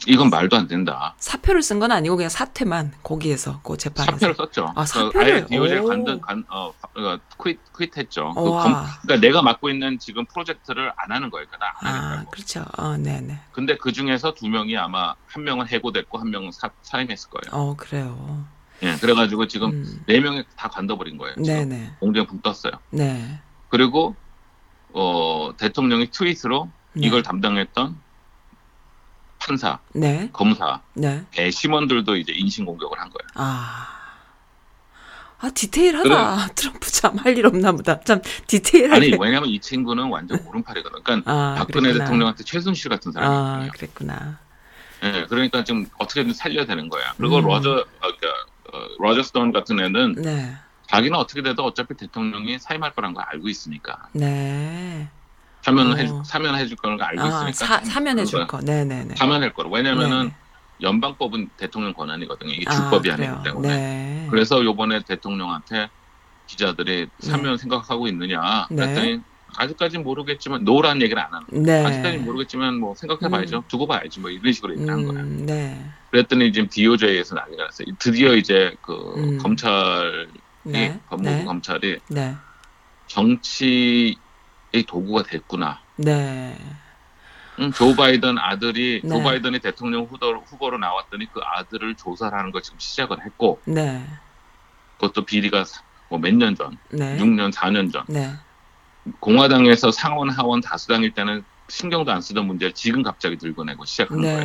이건 0.07 0.31
말도 0.31 0.57
안 0.57 0.69
된다. 0.69 1.15
사표를 1.19 1.63
쓴 1.63 1.79
건 1.81 1.91
아니고 1.93 2.17
그냥 2.17 2.29
사퇴만 2.29 2.93
거기에서 3.03 3.61
그 3.63 3.77
재판에서. 3.77 4.13
사표를 4.13 4.35
썼죠. 4.35 4.63
아, 4.77 4.85
그러니까 4.85 4.87
사표를? 4.87 5.33
아예 5.35 5.47
DOJ 5.47 5.79
오. 5.79 5.85
간든 5.87 6.21
간, 6.21 6.45
어, 6.49 6.69
어, 6.69 7.19
퀴트, 7.43 7.61
퀴트했죠. 7.79 8.35
그. 8.35 8.41
검- 8.43 8.75
그러니까 9.03 9.21
내가 9.27 9.43
맡고 9.43 9.71
있는 9.71 9.99
지금 9.99 10.25
프로젝트를 10.27 10.93
안 10.97 11.11
하는 11.13 11.31
거예요. 11.31 11.47
그러니까 11.49 11.67
나안 11.83 11.95
아, 11.95 12.07
하겠다고. 12.11 12.31
그렇죠. 12.31 12.65
어, 12.77 12.97
네, 12.97 13.21
네. 13.21 13.39
근데 13.53 13.77
그 13.77 13.93
중에서 13.93 14.35
두 14.35 14.49
명이 14.49 14.77
아마 14.77 15.15
한 15.27 15.45
명은 15.45 15.69
해고됐고 15.69 16.19
한 16.19 16.31
명은 16.31 16.53
사, 16.53 16.71
사임했을 16.83 17.31
거예요. 17.31 17.51
어, 17.63 17.77
그래요. 17.77 18.47
예, 18.83 18.95
그래가지고 18.97 19.49
지금 19.49 19.71
음. 19.71 20.03
네 20.07 20.21
명이 20.21 20.45
다 20.57 20.69
관둬버린 20.69 21.19
거예요. 21.19 21.35
네, 21.39 21.43
지금. 21.43 21.69
네. 21.71 21.93
공정에 21.99 22.27
붕 22.27 22.41
떴어요. 22.43 22.73
네. 22.91 23.41
그리고 23.71 24.15
어, 24.93 25.51
대통령이 25.57 26.11
트윗으로 26.11 26.71
네. 26.95 27.07
이걸 27.07 27.23
담당했던 27.23 27.97
판사, 29.39 29.79
네. 29.95 30.29
검사, 30.33 30.81
네. 30.95 31.25
배심원들도 31.31 32.17
이제 32.17 32.33
인신 32.33 32.65
공격을 32.65 32.99
한 32.99 33.09
거예요. 33.11 33.29
아. 33.35 33.95
아, 35.41 35.51
디테일하다. 35.55 36.49
트럼프 36.57 36.91
참 36.91 37.17
할 37.19 37.39
일 37.39 37.47
없나 37.47 37.71
보다. 37.71 38.01
참 38.01 38.21
디테일하게. 38.49 38.97
아니 38.97 39.17
왜냐면 39.21 39.49
이 39.49 39.61
친구는 39.61 40.09
완전 40.09 40.45
오른팔이거든. 40.45 41.03
그러니까 41.05 41.33
아, 41.33 41.55
박근혜 41.57 41.83
그랬구나. 41.93 42.05
대통령한테 42.05 42.43
최순실 42.45 42.89
같은 42.91 43.11
아, 43.11 43.21
사람이거든요. 43.21 43.71
그랬구나. 43.73 44.39
예, 45.05 45.27
그러니까 45.29 45.63
좀 45.63 45.87
어떻게든 45.99 46.35
살려야 46.35 46.67
되는 46.67 46.89
거야. 46.89 47.15
그리고 47.17 47.37
음. 47.39 47.45
로저, 47.45 47.71
어, 47.71 47.85
그러니까, 48.01 48.27
어, 48.73 48.81
로저 48.99 49.23
스톤 49.23 49.53
같은 49.53 49.79
애는 49.79 50.15
네. 50.23 50.57
자기는 50.89 51.17
어떻게 51.17 51.41
돼도 51.43 51.63
어차피 51.65 51.95
대통령이 51.95 52.59
사임할 52.59 52.95
거란 52.95 53.15
걸 53.15 53.23
알고 53.29 53.49
있으니까 53.49 54.09
네. 54.13 55.09
사면해 55.63 56.09
어. 56.09 56.23
사면해 56.25 56.67
줄 56.67 56.77
거는 56.77 56.97
걸 56.97 57.07
알고 57.09 57.23
아, 57.23 57.27
있으니까 57.49 57.53
사, 57.53 57.81
좀 57.81 57.91
사면해 57.91 58.25
줄 58.25 58.41
그거야. 58.41 58.47
거. 58.47 58.61
네, 58.65 58.85
네, 58.85 59.05
네. 59.05 59.15
사면할 59.17 59.53
거로. 59.55 59.71
왜냐면은 59.71 60.23
네, 60.23 60.29
네. 60.29 60.35
연방법은 60.83 61.51
대통령 61.57 61.93
권한이거든요. 61.95 62.53
이게 62.53 62.65
아, 62.69 62.75
주법이 62.75 63.11
그래요. 63.11 63.33
아니기 63.33 63.45
때문에. 63.45 63.69
네. 63.69 64.27
그래서 64.31 64.65
요번에 64.65 65.01
대통령한테 65.03 65.89
기자들이 66.47 67.09
사면 67.19 67.59
생각하고 67.59 68.07
있느냐 68.09 68.67
네. 68.71 68.77
그랬더니 68.77 69.21
아직까지 69.57 69.99
모르겠지만 69.99 70.65
노란 70.65 71.03
얘기를 71.03 71.21
안 71.21 71.33
하는 71.33 71.47
거예요. 71.49 71.63
네. 71.65 71.85
아직까지 71.85 72.19
모르겠지만 72.19 72.79
뭐 72.79 72.95
생각해봐야죠. 72.95 73.65
두고 73.69 73.87
봐야지 73.87 74.21
뭐 74.21 74.31
이런 74.31 74.53
식으로 74.53 74.75
얘기를 74.75 74.93
한 74.93 75.05
거예요. 75.07 75.21
음, 75.21 75.47
네. 75.47 75.85
그랬더니 76.11 76.53
지금 76.53 76.69
DOJ에서 76.69 77.35
난리가 77.35 77.65
났어요. 77.65 77.87
드디어 77.99 78.35
이제 78.35 78.75
그 78.83 78.93
음. 79.17 79.39
검찰이 79.39 80.29
네. 80.65 81.01
법무부 81.09 81.31
네. 81.31 81.45
검찰이 81.45 81.99
네. 82.09 82.35
정치의 83.09 84.17
도구가 84.73 85.25
됐구나. 85.25 85.81
네. 85.97 86.57
응, 87.61 87.73
조 87.73 87.97
바이든 87.97 88.39
아들이 88.39 89.01
네. 89.03 89.09
조 89.09 89.21
바이든이 89.23 89.59
대통령 89.61 90.05
후보로, 90.05 90.43
후보로 90.43 90.79
나왔더니 90.79 91.31
그 91.33 91.41
아들을 91.43 91.97
조사를 91.97 92.37
하는 92.37 92.53
걸 92.53 92.63
지금 92.63 92.79
시작을 92.79 93.25
했고 93.25 93.61
네. 93.67 94.07
그것도 94.99 95.25
비리가 95.25 95.65
뭐 96.09 96.19
몇 96.21 96.35
년 96.35 96.55
전, 96.55 96.79
네. 96.91 97.17
6년, 97.19 97.53
4년 97.53 97.93
전 97.93 98.05
네. 98.09 98.31
공화당에서 99.21 99.91
상원 99.91 100.31
하원 100.31 100.61
다수당일 100.61 101.15
때는 101.15 101.45
신경도 101.69 102.13
안 102.13 102.21
쓰던 102.21 102.47
문제를 102.47 102.75
지금 102.75 103.03
갑자기 103.03 103.37
들고 103.37 103.65
내고 103.65 103.85
시작한 103.85 104.21
거예요. 104.21 104.39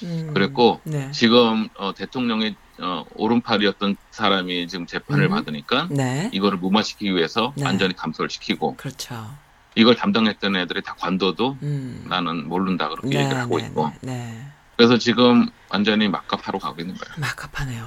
네. 0.00 0.22
음. 0.22 0.34
그랬고 0.34 0.80
네. 0.84 1.10
지금 1.12 1.68
어, 1.76 1.92
대통령의 1.94 2.54
어, 2.80 3.04
오른팔이었던 3.14 3.96
사람이 4.10 4.68
지금 4.68 4.86
재판을 4.86 5.24
음. 5.24 5.30
받으니까 5.30 5.88
네. 5.90 6.30
이거를 6.32 6.58
무마시키기 6.58 7.14
위해서 7.14 7.52
네. 7.56 7.64
완전히 7.64 7.94
감소를 7.94 8.30
시키고 8.30 8.76
그렇죠. 8.76 9.28
이걸 9.74 9.94
담당했던 9.94 10.56
애들이 10.56 10.82
다 10.82 10.94
관둬도 10.98 11.58
음. 11.62 12.04
나는 12.08 12.48
모른다 12.48 12.88
그렇게 12.88 13.08
네, 13.10 13.24
얘기를 13.24 13.40
하고 13.40 13.58
네, 13.58 13.66
있고 13.66 13.92
네, 14.00 14.12
네. 14.12 14.46
그래서 14.76 14.96
지금 14.96 15.48
완전히 15.70 16.08
막갑하러 16.08 16.58
가고 16.58 16.80
있는 16.80 16.96
거예요. 16.96 17.14
막갑하네요. 17.18 17.84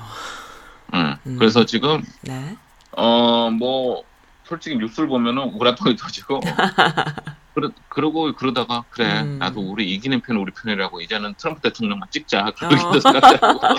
응. 0.94 1.18
음. 1.26 1.38
그래서 1.38 1.66
지금 1.66 2.04
네. 2.22 2.58
어뭐 2.92 4.04
솔직히 4.44 4.76
뉴스를 4.78 5.08
보면은 5.08 5.44
우라통이 5.54 5.96
터지고 5.96 6.42
그러, 7.54 7.70
그러고 7.90 8.34
그러다가 8.34 8.84
그래 8.90 9.22
음. 9.22 9.38
나도 9.40 9.62
우리 9.62 9.92
이기는 9.94 10.22
편 10.22 10.38
우리 10.38 10.52
편이라고 10.54 11.02
이제는 11.02 11.34
트럼프 11.36 11.62
대통령만 11.62 12.10
찍자. 12.12 12.48
어. 12.48 12.54
그러기도 12.58 13.00
생각하고. 13.02 13.60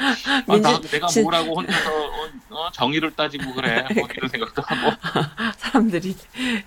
아, 0.00 0.42
민주- 0.48 0.62
나, 0.62 0.80
내가 0.80 1.06
진- 1.08 1.22
뭐라고 1.24 1.56
혼자서 1.60 1.90
어, 1.90 2.30
어, 2.48 2.70
정의를 2.72 3.10
따지고 3.14 3.52
그래. 3.52 3.84
뭐 3.94 4.08
이런 4.16 4.30
생각도 4.30 4.62
하고. 4.64 4.96
사람들이 5.58 6.16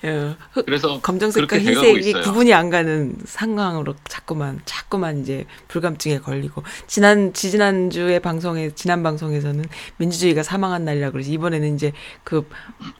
어, 0.04 0.36
흑, 0.52 0.66
그래서 0.68 1.00
검정색과 1.02 1.48
그렇게 1.48 1.66
흰색이 1.66 2.10
있어요. 2.10 2.22
구분이 2.24 2.54
안 2.54 2.70
가는 2.70 3.16
상황으로 3.26 3.96
자꾸만 4.08 4.62
자꾸만 4.66 5.22
이제 5.22 5.46
불감증에 5.68 6.20
걸리고. 6.20 6.64
지난 6.86 7.34
지지난 7.34 7.90
주에 7.90 8.20
방송에 8.20 8.70
지난 8.76 9.02
방송에서는 9.02 9.66
민주주의가 9.98 10.44
사망한 10.44 10.86
날이라 10.86 11.10
그러지. 11.10 11.32
이번에는 11.32 11.74
이제 11.74 11.92
그 12.24 12.48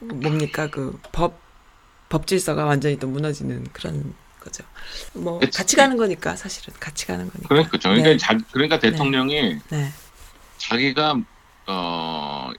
뭡니까? 0.00 0.68
그 0.68 0.98
법 1.12 1.43
법 2.14 2.28
질서가 2.28 2.64
완전히 2.64 2.96
또 2.96 3.08
무너지는 3.08 3.66
그런 3.72 4.14
거죠. 4.38 4.62
뭐 5.14 5.40
그치. 5.40 5.58
같이 5.58 5.74
가는 5.74 5.96
거니까 5.96 6.36
사실은 6.36 6.72
같이 6.78 7.08
가는 7.08 7.28
거니까. 7.28 7.48
그러니까 7.48 7.70
그죠. 7.72 7.88
그러니까, 7.88 8.10
네. 8.10 8.16
자, 8.16 8.38
그러니까 8.52 8.78
대통령이 8.78 9.58
네. 9.68 9.92
자기가 10.58 11.16
어 11.66 12.52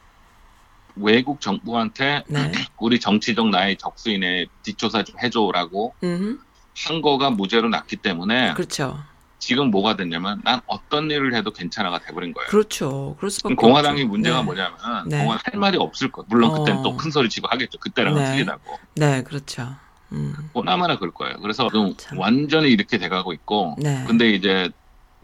외국 0.97 1.39
정부한테 1.39 2.23
네. 2.27 2.51
우리 2.79 2.99
정치적 2.99 3.47
나의 3.47 3.77
적수인의 3.77 4.49
뒷조사 4.63 5.05
좀 5.05 5.15
해줘라고 5.23 5.95
음. 6.03 6.37
한 6.85 7.01
거가 7.01 7.29
무죄로 7.29 7.69
났기 7.69 7.95
때문에 7.95 8.55
그렇죠. 8.55 9.01
지금 9.39 9.69
뭐가 9.69 9.95
됐냐면 9.95 10.41
난 10.43 10.61
어떤 10.65 11.11
일을 11.11 11.35
해도 11.35 11.51
괜찮아가 11.51 11.99
돼버린 11.99 12.33
거예요. 12.33 12.47
그렇죠. 12.49 13.15
그럴 13.17 13.29
수밖에 13.29 13.55
그럼 13.55 13.69
공화당의 13.69 14.03
없죠. 14.03 14.09
문제가 14.11 14.37
네. 14.39 14.43
뭐냐면 14.43 14.77
네. 15.07 15.19
공화당 15.23 15.41
할 15.53 15.59
말이 15.59 15.77
없을 15.77 16.11
거. 16.11 16.23
물론 16.27 16.51
어. 16.51 16.53
그때는 16.59 16.81
또 16.83 16.95
큰 16.95 17.11
소리 17.11 17.29
치고 17.29 17.47
하겠죠. 17.49 17.77
그때랑은 17.79 18.23
네. 18.23 18.31
틀리다고. 18.31 18.79
네, 18.95 19.21
그렇죠. 19.23 19.75
음. 20.13 20.33
보나마나 20.53 20.97
그럴 20.97 21.11
거예요. 21.13 21.35
그래서 21.41 21.67
지금 21.67 21.93
참. 21.97 22.17
완전히 22.17 22.69
이렇게 22.69 22.97
돼가고 22.97 23.33
있고. 23.33 23.75
네. 23.79 24.03
근데 24.07 24.29
이제 24.31 24.69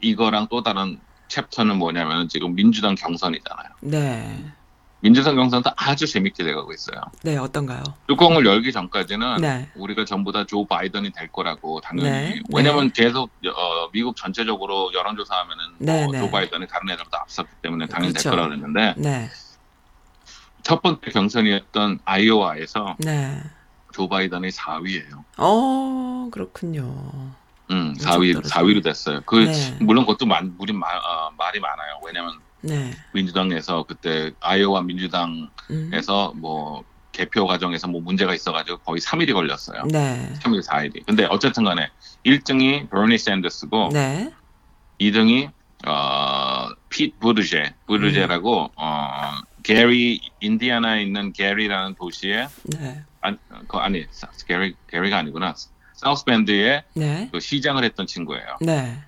이거랑 0.02 0.48
또 0.52 0.62
다른 0.64 1.00
챕터는 1.30 1.78
뭐냐면 1.78 2.28
지금 2.28 2.54
민주당 2.56 2.96
경선이잖아요. 2.96 3.70
네. 3.82 4.52
민주당 5.02 5.36
경선도 5.36 5.72
아주 5.76 6.06
재밌게 6.06 6.44
돼가고 6.44 6.72
있어요. 6.74 7.02
네, 7.24 7.36
어떤가요? 7.38 7.82
뚜껑을 8.08 8.46
열기 8.46 8.72
전까지는 8.72 9.38
네. 9.42 9.70
우리가 9.76 10.06
전부 10.06 10.32
다 10.32 10.46
조 10.46 10.66
바이든이 10.66 11.12
될 11.12 11.28
거라고 11.32 11.80
당연히 11.82 12.10
네, 12.10 12.40
왜냐면 12.54 12.92
계속 12.92 13.30
어, 13.48 13.90
미국 13.94 14.16
전체적으로 14.16 14.92
여론조사하면은 14.94 15.64
네, 15.80 16.04
뭐 16.04 16.12
네. 16.14 16.20
조 16.20 16.30
바이든이 16.32 16.68
다른 16.68 16.90
애들보다 16.90 17.20
앞섰기 17.22 17.50
때문에 17.62 17.86
당연히 17.88 18.14
그렇죠. 18.14 18.30
될 18.30 18.38
거라 18.38 18.48
그랬는데 18.48 18.94
네. 18.98 19.30
첫 20.64 20.82
번째 20.82 21.10
경선이었던 21.10 22.00
아이오와에서 22.06 22.96
네. 23.00 23.42
조 23.94 24.08
바이든이 24.08 24.50
4위예요. 24.50 25.24
어, 25.38 26.30
그렇군요. 26.32 26.84
음, 27.72 27.90
엄청 27.90 28.12
4위 28.20 28.34
떨어지네. 28.34 28.42
4위로 28.62 28.84
됐어요. 28.84 29.22
그 29.26 29.36
네. 29.38 29.78
물론 29.80 30.06
그것도 30.06 30.26
만, 30.26 30.56
물이 30.58 30.74
마, 30.74 30.88
어, 30.88 31.32
말이 31.38 31.60
많아요. 31.60 32.00
왜냐면 32.06 32.34
네. 32.62 32.92
민주당에서 33.14 33.84
그때 33.84 34.32
아이오와 34.40 34.82
민주당에서 34.84 36.32
음. 36.36 36.40
뭐 36.42 36.84
개표 37.12 37.46
과정에서 37.46 37.88
뭐 37.88 38.02
문제가 38.02 38.34
있어가지고 38.34 38.80
거의 38.80 39.00
3일이 39.02 39.34
걸렸어요. 39.34 39.84
네. 39.92 40.32
3일 40.40 40.66
4일이. 40.66 41.06
근데 41.06 41.26
어쨌든 41.30 41.64
간에 41.66 41.90
1등이 42.26 42.90
버니 42.90 43.18
샌더스고 43.18 43.90
네. 43.92 44.32
2등이 45.00 45.52
어, 45.88 46.70
핏 46.90 47.20
부르제, 47.20 47.74
부르제라고 47.88 48.66
음. 48.66 48.70
어, 48.76 49.32
게리 49.64 50.22
인디아나에 50.40 51.02
있는 51.04 51.34
게리라는 51.34 51.96
도시에 51.96 52.48
네. 52.64 53.04
아니, 53.22 53.38
그 53.68 53.78
아니 53.78 54.06
사- 54.12 54.30
게리 54.48 54.76
게리가 54.90 55.18
아니구나. 55.18 55.54
사우스밴드에 55.94 56.84
네. 56.96 57.30
그 57.32 57.40
시장을 57.40 57.84
했던 57.84 58.08
친구예요. 58.08 58.58
네. 58.62 59.00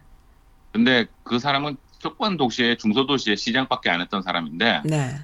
근데 0.71 1.05
그 1.23 1.39
사람은 1.39 1.77
조그만 2.03 2.35
도시에 2.35 2.75
중소도시에 2.75 3.37
시장밖에 3.37 3.89
안 3.89 4.01
했던 4.01 4.21
사람인데 4.21 4.81
네. 4.83 5.15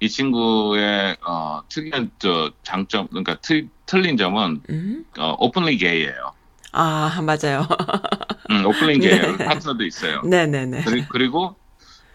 이 0.00 0.08
친구의 0.08 1.16
어, 1.26 1.62
특이한 1.70 2.10
저 2.18 2.52
장점 2.62 3.08
그러니까 3.08 3.36
틀, 3.40 3.68
틀린 3.86 4.18
점은 4.18 4.60
음. 4.68 5.06
어, 5.18 5.34
오픈리 5.38 5.78
게이예요. 5.78 6.32
아, 6.72 7.22
맞아요. 7.22 7.66
음, 8.50 8.66
오픈리 8.66 8.98
네. 8.98 9.08
게이예요. 9.08 9.38
파트너도 9.38 9.82
있어요. 9.84 10.20
네, 10.24 10.46
네, 10.46 10.66
네. 10.66 10.82
그리, 10.82 11.06
그리고 11.08 11.56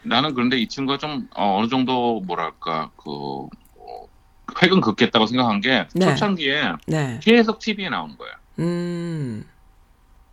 나는 0.03 0.35
그런데 0.35 0.57
이 0.59 0.67
친구가 0.67 0.99
좀 0.99 1.27
어, 1.35 1.59
느 1.63 1.67
정도 1.67 2.21
뭐랄까 2.21 2.91
그 2.97 3.09
어, 3.09 4.07
획은 4.61 4.81
긋겠다고 4.81 5.25
생각한 5.25 5.61
게 5.61 5.87
네. 5.95 6.05
초창기에 6.05 6.73
네. 6.85 7.19
계속 7.23 7.57
TV에 7.57 7.89
나오는 7.89 8.15
거예요. 8.17 8.33
음. 8.59 9.45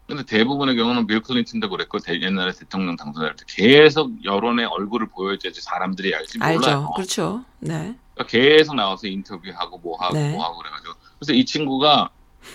근데 0.09 0.25
대부분의 0.25 0.75
경우는 0.77 1.07
빌 1.07 1.21
클린턴도 1.21 1.69
그랬고 1.69 1.99
대- 1.99 2.19
옛날에 2.23 2.51
대통령 2.53 2.97
당선자일 2.97 3.37
때 3.37 3.45
계속 3.47 4.11
여론의 4.25 4.65
얼굴을 4.65 5.09
보여줘야지 5.09 5.61
사람들이 5.61 6.15
알지 6.15 6.39
몰라요. 6.39 6.55
알죠. 6.57 6.93
그렇죠. 6.97 7.45
네. 7.61 7.95
그러니까 8.15 8.27
계속 8.27 8.75
나와서 8.75 9.07
인터뷰하고 9.07 9.77
뭐 9.79 9.99
하고 10.01 10.15
네. 10.15 10.33
뭐 10.33 10.43
하고 10.47 10.57
그래가지고 10.59 10.95
그래서 11.19 11.35
이 11.35 11.45
친구가 11.45 12.09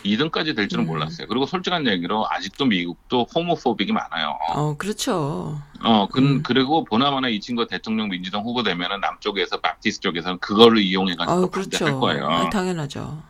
2등까지 0.04 0.56
될 0.56 0.68
줄은 0.68 0.86
음. 0.86 0.88
몰랐어요. 0.88 1.28
그리고 1.28 1.46
솔직한 1.46 1.86
얘기로 1.86 2.26
아직도 2.28 2.66
미국도 2.66 3.28
호모포빅이 3.36 3.92
많아요. 3.92 4.36
어, 4.50 4.76
그렇죠. 4.76 5.62
어, 5.84 6.08
그, 6.12 6.20
음. 6.20 6.42
그리고 6.42 6.84
보나마나 6.86 7.28
이 7.30 7.40
친구가 7.40 7.68
대통령 7.68 8.10
민주당 8.10 8.42
후보 8.42 8.64
되면은 8.64 9.00
남쪽에서 9.00 9.58
바티스 9.60 10.00
쪽에서는 10.00 10.40
그거를 10.40 10.80
이용해가지고 10.80 11.32
어, 11.32 11.50
반대할 11.52 11.70
그렇죠. 11.70 12.00
거예요. 12.00 12.28
아, 12.28 12.50
당연하죠. 12.50 13.22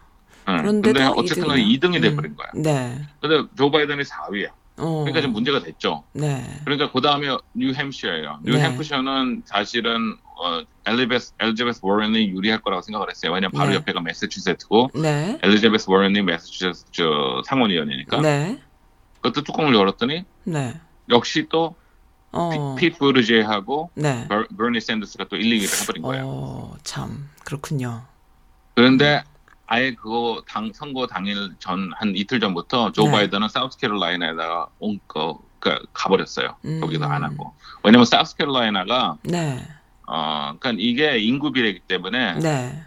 응. 0.48 0.58
그런데도 0.58 1.00
근데 1.00 1.20
어쨌든 1.20 1.48
간에 1.48 1.64
2등이 1.64 1.96
음. 1.98 2.02
돼버린 2.02 2.36
거야. 2.36 2.48
네. 2.56 3.02
근데 3.22 3.48
조 3.56 3.72
바이든이 3.72 4.04
4위야. 4.04 4.50
어. 4.78 5.00
그러니까 5.00 5.22
좀 5.22 5.34
문제가 5.34 5.62
됐죠. 5.62 6.04
네. 6.14 6.44
그러니까 6.66 6.92
그 6.92 7.02
다음에 7.02 7.28
뉴햄프셔예요. 7.54 8.40
네. 8.42 8.52
뉴햄프셔는 8.52 9.44
사실은 9.46 10.18
어, 10.36 10.64
엘리베스 10.86 11.34
엘리자베스 11.40 11.82
워런이 11.84 12.30
유리할 12.30 12.62
거라고 12.62 12.82
생각을 12.82 13.10
했어요. 13.10 13.32
왜냐면 13.32 13.52
바로 13.52 13.70
네. 13.70 13.76
옆에가 13.76 14.02
매사추세츠고 14.02 14.92
네. 14.96 15.40
엘리자베스 15.44 15.90
워런이 15.90 16.22
매사추세츠 16.24 16.86
저 16.92 17.42
상원의원이니까 17.46 18.22
네. 18.22 18.60
그것도 19.22 19.44
뚜껑을 19.44 19.76
열었더니 19.76 20.26
네. 20.46 20.80
역시 21.10 21.48
또 21.50 21.76
어. 22.32 22.76
피, 22.78 22.90
피트 22.90 22.98
부티지지하고 22.98 23.92
네. 23.94 24.28
버, 24.28 24.44
버니 24.58 24.82
샌더스가 24.82 25.26
또 25.30 25.36
1, 25.36 25.44
2위를 25.44 25.82
해버린 25.84 26.02
거예요. 26.02 26.26
어, 26.26 26.76
참. 26.84 27.30
그렇군요. 27.46 28.02
그런데 28.76 29.24
아예 29.74 29.96
그거 29.96 30.44
당 30.48 30.72
선거 30.72 31.08
당일 31.08 31.50
전 31.58 31.92
한 31.96 32.14
이틀 32.16 32.40
전부터 32.40 32.92
조 32.92 33.06
네. 33.06 33.12
바이든은 33.12 33.50
사우스캐롤라이나에다가 33.50 34.68
온 34.80 35.00
거, 35.08 35.42
그, 35.60 35.76
가버렸어요. 35.94 36.56
음. 36.66 36.80
거기서 36.80 37.06
안 37.06 37.24
하고. 37.24 37.56
왜냐면 37.84 38.06
사우스캐롤라이나가 38.06 39.18
네. 39.24 39.66
어, 40.06 40.54
그러니까 40.60 40.74
이게 40.78 41.18
인구 41.18 41.52
비례이기 41.52 41.80
때문에 41.88 42.34
네. 42.40 42.84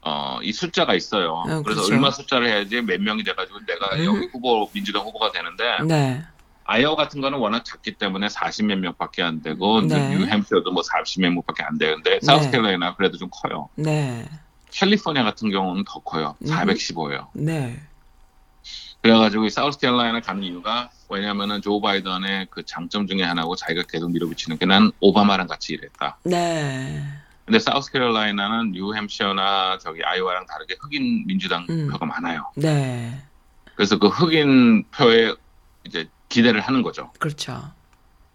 어, 0.00 0.38
이 0.42 0.52
숫자가 0.52 0.94
있어요. 0.94 1.32
어, 1.32 1.62
그래서 1.62 1.62
그렇죠. 1.82 1.92
얼마 1.92 2.10
숫자를 2.10 2.48
해야지 2.48 2.80
몇 2.80 2.98
명이 3.00 3.22
돼가지고 3.22 3.58
내가 3.66 3.96
음. 3.96 4.04
여기 4.06 4.26
후보 4.32 4.70
민주당 4.72 5.02
후보가 5.02 5.32
되는데 5.32 5.78
네. 5.86 6.22
아이오 6.64 6.96
같은 6.96 7.20
거는 7.20 7.38
워낙 7.38 7.62
작기 7.64 7.92
때문에 7.92 8.28
40몇 8.28 8.76
명밖에 8.76 9.22
안 9.22 9.42
되고 9.42 9.82
네. 9.82 10.16
뉴햄프셔도 10.16 10.72
뭐 10.72 10.82
40몇 10.82 11.28
명밖에 11.28 11.62
안 11.62 11.76
되는데 11.76 12.20
사우스캐롤라이나 12.22 12.94
그래도 12.96 13.18
좀 13.18 13.28
커요. 13.30 13.68
네. 13.74 14.26
캘리포니아 14.80 15.24
같은 15.24 15.50
경우는 15.50 15.84
더 15.86 16.00
커요. 16.00 16.36
음. 16.42 16.46
415예요. 16.48 17.28
네. 17.32 17.80
그래가지고 19.02 19.44
이 19.46 19.50
사우스캐롤라이나 19.50 20.20
가는 20.20 20.42
이유가 20.42 20.90
왜냐면은 21.08 21.62
조 21.62 21.80
바이든의 21.80 22.48
그 22.50 22.64
장점 22.64 23.06
중에 23.06 23.22
하나고 23.22 23.54
자기가 23.56 23.84
계속 23.88 24.10
밀어붙이는 24.12 24.58
게 24.58 24.66
난 24.66 24.90
오바마랑 25.00 25.46
같이 25.46 25.74
일했다. 25.74 26.18
네. 26.24 27.02
근데 27.44 27.58
사우스캐롤라이나는 27.60 28.72
뉴햄시어나 28.72 29.78
저기 29.78 30.02
아이오와랑 30.04 30.46
다르게 30.46 30.76
흑인 30.80 31.24
민주당 31.26 31.64
음. 31.70 31.88
표가 31.90 32.04
많아요. 32.04 32.50
네. 32.56 33.22
그래서 33.76 33.98
그 33.98 34.08
흑인 34.08 34.84
표에 34.90 35.32
이제 35.86 36.08
기대를 36.28 36.60
하는 36.60 36.82
거죠. 36.82 37.12
그렇죠. 37.20 37.62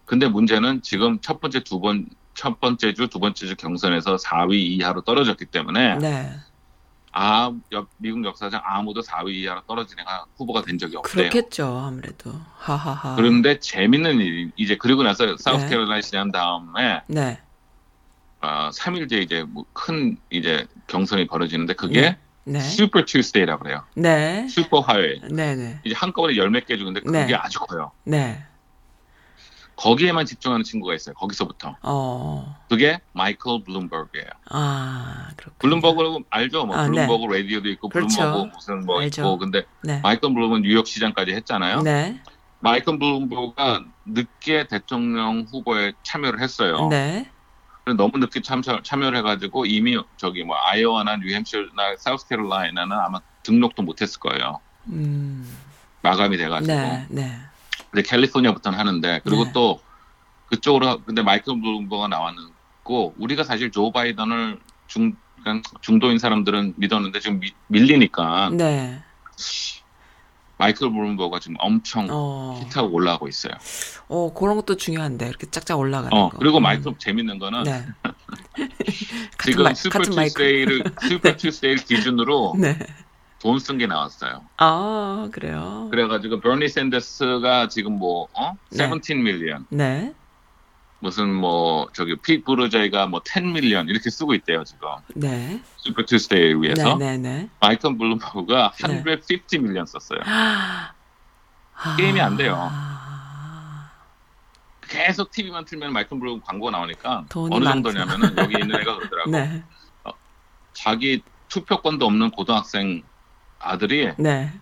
근데 0.06 0.26
문제는 0.26 0.80
지금 0.82 1.20
첫 1.20 1.40
번째 1.40 1.60
두 1.62 1.78
번, 1.80 2.06
첫 2.34 2.60
번째 2.60 2.94
주, 2.94 3.08
두 3.08 3.18
번째 3.18 3.46
주 3.46 3.56
경선에서 3.56 4.16
4위 4.16 4.54
이하로 4.54 5.02
떨어졌기 5.02 5.46
때문에 5.46 5.96
네. 5.98 6.32
아, 7.14 7.52
여- 7.74 7.86
미국 7.98 8.24
역사상 8.24 8.62
아무도 8.64 9.02
4위 9.02 9.34
이하로 9.34 9.60
애가 9.68 10.24
후보가 10.36 10.62
된 10.62 10.78
적이 10.78 10.96
없대요. 10.96 11.28
그렇겠죠 11.30 11.78
아무래도 11.86 12.32
하하하. 12.56 13.16
그런데 13.16 13.58
재밌는 13.58 14.18
일이 14.20 14.50
이제 14.56 14.76
그리고 14.76 15.02
나서 15.02 15.26
네. 15.26 15.34
사우스캐롤라이나 15.38 16.00
지난 16.00 16.32
다음에 16.32 17.02
네, 17.08 17.38
어, 18.40 18.70
3일 18.72 19.08
뒤에 19.10 19.20
이제 19.20 19.42
뭐 19.44 19.64
큰 19.74 20.16
이제 20.30 20.66
경선이 20.86 21.26
벌어지는데 21.26 21.74
그게 21.74 22.16
네, 22.44 22.60
Super 22.60 23.04
Tuesday라고 23.04 23.62
그래요. 23.62 23.84
네, 23.94 24.48
슈퍼 24.48 24.80
화요일. 24.80 25.20
네, 25.30 25.54
네, 25.54 25.80
이제 25.84 25.94
한꺼번에 25.94 26.34
열 26.36 26.48
몇 26.48 26.64
개 26.66 26.78
주는데 26.78 27.00
그게 27.00 27.26
네. 27.26 27.34
아주 27.34 27.60
커요. 27.60 27.92
네. 28.04 28.42
거기에만 29.76 30.26
집중하는 30.26 30.64
친구가 30.64 30.94
있어요. 30.94 31.14
거기서부터. 31.14 31.76
어, 31.82 32.56
그게 32.68 33.00
마이클 33.12 33.64
블룸버그예요. 33.64 34.26
아 34.50 35.28
그렇군. 35.36 35.58
블룸버그 35.58 36.24
알죠? 36.30 36.66
뭐 36.66 36.76
아, 36.76 36.88
네. 36.88 37.06
블룸버그 37.06 37.32
라디오도 37.34 37.68
있고 37.70 37.88
그렇죠. 37.88 38.20
블룸버그 38.20 38.50
무슨 38.54 38.86
뭐 38.86 39.00
알죠. 39.00 39.22
있고 39.22 39.38
근데 39.38 39.64
네, 39.82 40.00
마이클 40.02 40.32
블룸버그는 40.32 40.62
뉴욕 40.62 40.86
시장까지 40.86 41.32
했잖아요. 41.32 41.82
네, 41.82 42.20
마이클 42.60 42.98
블룸버그가 42.98 43.84
늦게 44.06 44.68
대통령 44.68 45.46
후보에 45.50 45.92
참여를 46.02 46.40
했어요. 46.40 46.88
네, 46.88 47.30
너무 47.96 48.18
늦게 48.18 48.42
참여, 48.42 48.82
참여를 48.82 49.18
해가지고 49.18 49.66
이미 49.66 49.98
저기 50.16 50.44
뭐 50.44 50.56
아이오와나 50.56 51.16
뉴햄프셔나 51.16 51.96
사우스캐롤라이나는 51.98 52.96
아마 52.96 53.20
등록도 53.42 53.82
못했을 53.82 54.20
거예요. 54.20 54.60
음, 54.86 55.48
마감이 56.02 56.36
돼가지고. 56.36 56.72
네, 56.72 57.06
네, 57.08 57.32
근데 57.92 58.02
캘리포니아부터는 58.08 58.78
하는데 58.78 59.20
그리고 59.22 59.44
네. 59.44 59.52
또 59.52 59.80
그쪽으로 60.46 61.02
근데 61.04 61.22
마이클 61.22 61.60
블룸버그가 61.60 62.08
나왔고 62.08 63.14
우리가 63.18 63.44
사실 63.44 63.70
조 63.70 63.92
바이든을 63.92 64.58
중 64.86 65.14
그러니까 65.42 65.68
중도인 65.82 66.18
사람들은 66.18 66.74
믿었는데 66.76 67.20
지금 67.20 67.38
미- 67.40 67.52
밀리니까 67.68 68.50
네. 68.54 69.02
마이클 70.56 70.90
블룸버그가 70.90 71.38
지금 71.40 71.56
엄청 71.58 72.06
어, 72.10 72.58
히트하고 72.62 72.92
올라가고 72.94 73.28
있어요. 73.28 73.52
어 74.08 74.32
그런 74.32 74.56
것도 74.56 74.76
중요한데 74.76 75.28
이렇게 75.28 75.50
짝짝 75.50 75.78
올라가는 75.78 76.16
어 76.16 76.30
거. 76.30 76.38
그리고 76.38 76.58
음, 76.58 76.62
마이클 76.62 76.94
재밌는 76.98 77.38
거는 77.38 77.64
네. 77.64 77.84
지금 79.44 79.64
마, 79.64 79.74
Super. 79.74 79.98
Tuesday를 79.98 80.84
Super 81.08 81.34
Tuesday 81.36 81.76
기준으로 81.76 82.54
네. 82.58 82.78
돈 83.42 83.58
쓴 83.58 83.76
게 83.78 83.86
나왔어요. 83.88 84.44
아 84.58 85.28
그래요. 85.32 85.88
그래가지고 85.90 86.40
버니 86.40 86.68
샌더스가 86.68 87.68
지금 87.68 87.98
뭐 87.98 88.28
어? 88.34 88.52
네. 88.70 88.88
17 88.88 89.16
million 89.22 89.66
네, 89.70 90.14
무슨 91.00 91.34
뭐 91.34 91.88
저기 91.92 92.14
피트 92.16 92.44
부티지지가 92.44 93.08
뭐 93.08 93.52
10 93.52 93.60
million 93.60 93.88
이렇게 93.88 94.10
쓰고 94.10 94.34
있대요 94.34 94.62
지금 94.62 94.88
네, 95.16 95.60
Super 95.76 96.04
Tuesday 96.04 96.54
위해서 96.54 96.96
네, 96.96 97.16
네, 97.16 97.18
네. 97.18 97.48
마이클 97.60 97.98
블룸버그가 97.98 98.74
네. 98.86 99.02
150 99.02 99.60
million 99.62 99.86
썼어요. 99.86 100.20
아, 100.24 100.92
게임이 101.96 102.20
안 102.20 102.36
돼요. 102.36 102.54
아, 102.70 103.90
계속 104.82 105.32
TV만 105.32 105.64
틀면 105.64 105.92
마이클 105.92 106.16
블룸버그 106.20 106.42
광고가 106.42 106.70
나오니까 106.70 107.24
어느. 107.34 107.64
정도냐면은 107.64 108.36
여기 108.38 108.54
있는 108.60 108.80
애가 108.80 108.96
그러더라고. 108.98 109.30
네, 109.32 109.64
자기 110.74 111.22
투표권도 111.48 112.06
없는 112.06 112.30
고등학생 112.30 113.02
아들이 113.72 114.12
네. 114.18 114.52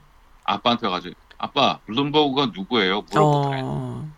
아빠한테 0.44 0.86
와가지고 0.86 1.14
아빠 1.38 1.78
블룸버그가 1.86 2.52
누구예요? 2.54 3.02
물어보더래. 3.10 3.60
어, 3.62 4.08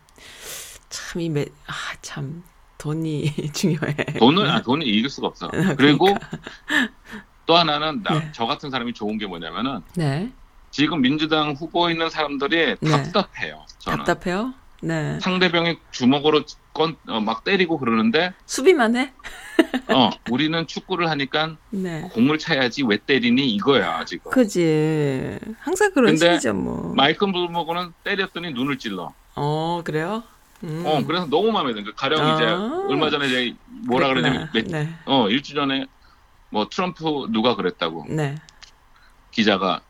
참이 0.88 1.28
매, 1.30 1.46
아, 1.66 1.72
참 2.02 2.42
돈이 2.78 3.32
중요해. 3.54 3.94
돈은 4.18 4.50
아, 4.50 4.60
돈은 4.62 4.86
이길 4.86 5.08
수가 5.08 5.28
없어. 5.28 5.48
그러니까. 5.48 5.74
그리고 5.76 6.08
또 7.46 7.56
하나는 7.56 8.02
나- 8.02 8.18
네. 8.18 8.28
저 8.32 8.46
같은 8.46 8.70
사람이 8.70 8.92
좋은 8.92 9.18
게 9.18 9.26
뭐냐면은 9.26 9.82
네, 9.94 10.32
지금 10.70 11.00
민주당 11.00 11.52
후보 11.52 11.90
있는 11.90 12.10
사람들이 12.10 12.76
네. 12.80 12.90
답답해요. 12.90 13.64
저는 13.78 14.04
답답해요. 14.04 14.54
네, 14.84 15.18
상대방이 15.20 15.78
주먹으로 15.92 16.42
건, 16.74 16.96
어, 17.06 17.20
막 17.20 17.44
때리고 17.44 17.78
그러는데 17.78 18.32
수비만 18.46 18.96
해. 18.96 19.12
어 19.88 20.10
우리는 20.30 20.66
축구를 20.66 21.08
하니까 21.10 21.56
네. 21.70 22.08
공을 22.12 22.38
차야지 22.38 22.82
왜 22.82 22.96
때리니 22.96 23.48
이거야 23.54 24.04
지금. 24.04 24.30
그지. 24.32 25.38
항상 25.60 25.92
그런 25.92 26.16
식이죠, 26.16 26.54
뭐. 26.54 26.92
마이클 26.96 27.30
블루머그는 27.32 27.92
때렸더니 28.02 28.52
눈을 28.54 28.78
찔러. 28.78 29.12
어, 29.36 29.82
그래요? 29.84 30.24
음. 30.64 30.82
어 30.84 31.04
그래서 31.06 31.26
너무 31.26 31.52
마음에 31.52 31.72
드는 31.72 31.84
거야. 31.84 31.94
가령 31.96 32.20
아. 32.20 32.34
이제 32.34 32.44
얼마 32.44 33.08
전에 33.10 33.26
이제 33.26 33.54
뭐라 33.86 34.12
몇- 34.52 34.66
네, 34.66 34.88
어 35.06 35.28
일주 35.28 35.54
전에 35.54 35.86
뭐 36.50 36.68
트럼프 36.68 37.02
누가 37.30 37.54
그랬다고 37.56 38.06
네, 38.08 38.34
기자가 39.30 39.80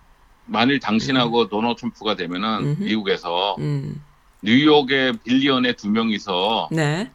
만일 0.46 0.80
당신하고 0.80 1.48
도널드 1.48 1.80
트럼프가 1.80 2.14
되면은 2.16 2.58
음흠. 2.64 2.82
미국에서 2.84 3.56
음, 3.58 4.02
뉴욕의 4.42 5.14
billionaire 5.24 5.72
두 5.74 5.88
명이서 5.88 6.68
네, 6.72 7.10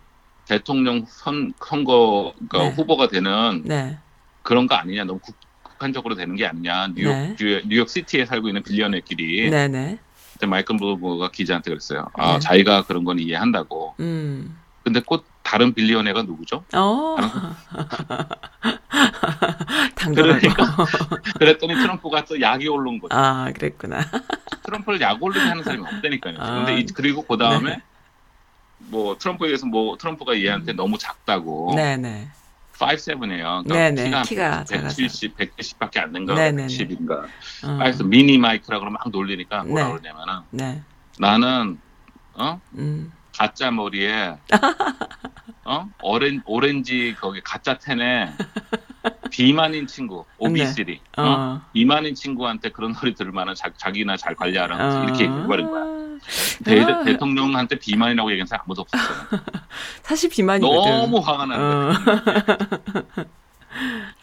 대통령 0.46 1.06
선, 1.08 1.54
선거가 1.64 2.34
네. 2.54 2.70
후보가 2.72 3.10
되는 3.10 3.64
네, 3.66 3.98
그런 4.44 4.66
거 4.68 4.76
아니냐 4.76 5.04
너무 5.04 5.20
국, 5.20 5.36
국한적으로 5.62 6.16
되는 6.16 6.36
게 6.36 6.46
아니냐 6.46 6.88
뉴욕 6.96 7.12
네. 7.12 7.36
뉴- 7.38 7.62
뉴욕 7.68 7.90
시티에 7.90 8.26
살고 8.26 8.48
있는 8.48 8.64
billionaire끼리 8.64 9.50
네, 9.50 9.68
네, 9.68 10.00
그때 10.34 10.46
마이클 10.46 10.78
블룸버그가 10.78 11.32
기자한테 11.32 11.70
그랬어요. 11.72 12.08
아 12.14 12.34
네. 12.34 12.40
자기가 12.40 12.84
그런 12.86 13.04
건 13.04 13.20
이해한다고. 13.20 13.96
음, 14.00 14.58
근데 14.88 15.02
꼭 15.02 15.26
다른 15.44 15.74
billionaire가 15.74 16.22
누구죠? 16.24 16.64
어. 16.74 17.18
그러니까 20.16 20.76
그랬더니 21.38 21.76
트럼프가 21.76 22.24
또 22.24 22.40
약이 22.40 22.70
오른 22.70 23.00
거죠. 23.00 23.14
아, 23.14 23.52
그랬구나. 23.54 24.00
트럼프를 24.64 25.02
약 25.02 25.22
올리게 25.22 25.46
하는 25.46 25.62
사람이 25.64 25.84
없다니까요. 25.86 26.38
아, 26.40 26.52
근데 26.56 26.80
이- 26.80 26.86
그리고 26.86 27.24
그 27.24 27.38
다음에 27.38 27.72
네. 27.72 27.82
뭐 28.78 29.18
트럼프에 29.18 29.48
대해서 29.48 29.66
뭐 29.66 29.98
트럼프가 29.98 30.40
얘한테 30.42 30.72
너무 30.72 30.98
작다고 30.98 31.74
네, 31.76 31.98
네, 31.98 32.30
5'7이에요. 32.78 33.66
그러니까 33.66 33.74
네, 33.76 33.92
네. 33.92 34.04
키가, 34.06 34.22
키가 34.22 34.64
작아서. 34.64 34.96
170, 34.96 35.36
170밖에 35.36 35.98
안 36.00 36.14
된가? 36.14 36.34
네, 36.36 36.52
네, 36.54 36.66
네. 36.68 36.78
110인가? 36.78 37.26
어, 37.66 37.78
그래서 37.80 38.06
미니 38.06 38.38
마이크라 38.38 38.80
그러면 38.80 38.94
막 39.04 39.10
놀리니까 39.12 39.66
뭐라 39.66 39.88
네. 39.90 39.92
그러냐면은 40.00 40.42
네, 40.52 40.82
나는 41.20 41.78
어 42.36 42.62
음, 42.78 43.12
가짜 43.38 43.70
머리에 43.70 44.36
어 45.64 45.90
오렌 46.02 46.42
오렌지 46.46 47.16
거기 47.20 47.42
가짜 47.42 47.78
텐에 47.78 48.32
비만인 49.30 49.86
친구 49.86 50.26
오비시리 50.40 51.02
어, 51.18 51.22
어? 51.22 51.62
비만인 51.74 52.16
친구한테 52.16 52.70
그런 52.70 52.94
소리 52.94 53.14
들을 53.14 53.32
만한 53.32 53.54
자, 53.54 53.70
자기나 53.76 54.18
잘 54.18 54.34
관리하라는 54.36 54.86
어. 54.86 55.04
이렇게 55.04 55.26
얘기해 55.26 55.46
버린 55.46 55.70
거야. 55.70 55.86
대, 56.64 56.82
아. 56.82 57.04
대통령한테 57.04 57.78
비만이라고 57.78 58.32
얘기한 58.32 58.48
사람 58.48 58.64
아무도 58.66 58.82
없었어요. 58.82 59.42
사실 60.02 60.30
비만이거든. 60.30 60.92
너무 60.92 61.20
화가 61.20 61.46
나는 61.46 61.64
어. 61.64 61.94
거야. 61.94 63.26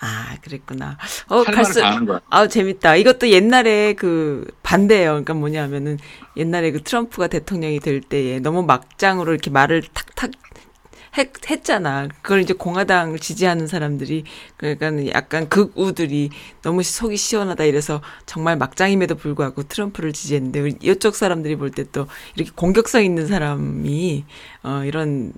아, 0.01 0.37
그랬구나. 0.43 0.99
어, 1.29 1.43
할 1.43 1.55
말을 1.55 1.55
갈수, 1.55 1.81
다 1.81 1.91
하는 1.93 2.07
거야. 2.07 2.21
아, 2.31 2.47
재밌다. 2.49 2.97
이것도 2.97 3.31
옛날에 3.31 3.95
그 3.95 4.47
반대예요. 4.63 5.11
그러니까 5.13 5.35
뭐냐면은 5.35 5.99
옛날에 6.37 6.73
그 6.73 6.83
트럼프가 6.83 7.29
대통령이 7.29 7.81
될 7.81 8.01
때에 8.01 8.41
너무 8.41 8.65
막장으로 8.65 9.33
이렇게 9.33 9.51
말을 9.51 9.83
탁탁 9.95 10.31
했, 11.17 11.31
했잖아. 11.49 12.09
그걸 12.23 12.41
이제 12.41 12.55
공화당을 12.55 13.21
지지하는 13.21 13.69
사람들이 13.69 14.25
그러니까 14.57 14.91
약간 15.15 15.49
극우들이 15.49 16.31
너무 16.63 16.83
속이 16.83 17.17
시원하다 17.17 17.65
이래서 17.65 18.03
정말 18.27 18.57
막장임에도 18.57 19.15
불구하고 19.15 19.63
트럼프를 19.63 20.13
지지했는데 20.13 20.79
이쪽 20.83 21.15
사람들이 21.15 21.55
볼 21.57 21.71
때 21.71 21.85
또 21.93 22.09
이렇게 22.35 22.51
공격성 22.57 23.05
있는 23.05 23.29
사람이 23.29 24.25
어 24.65 24.83
이런 24.85 25.33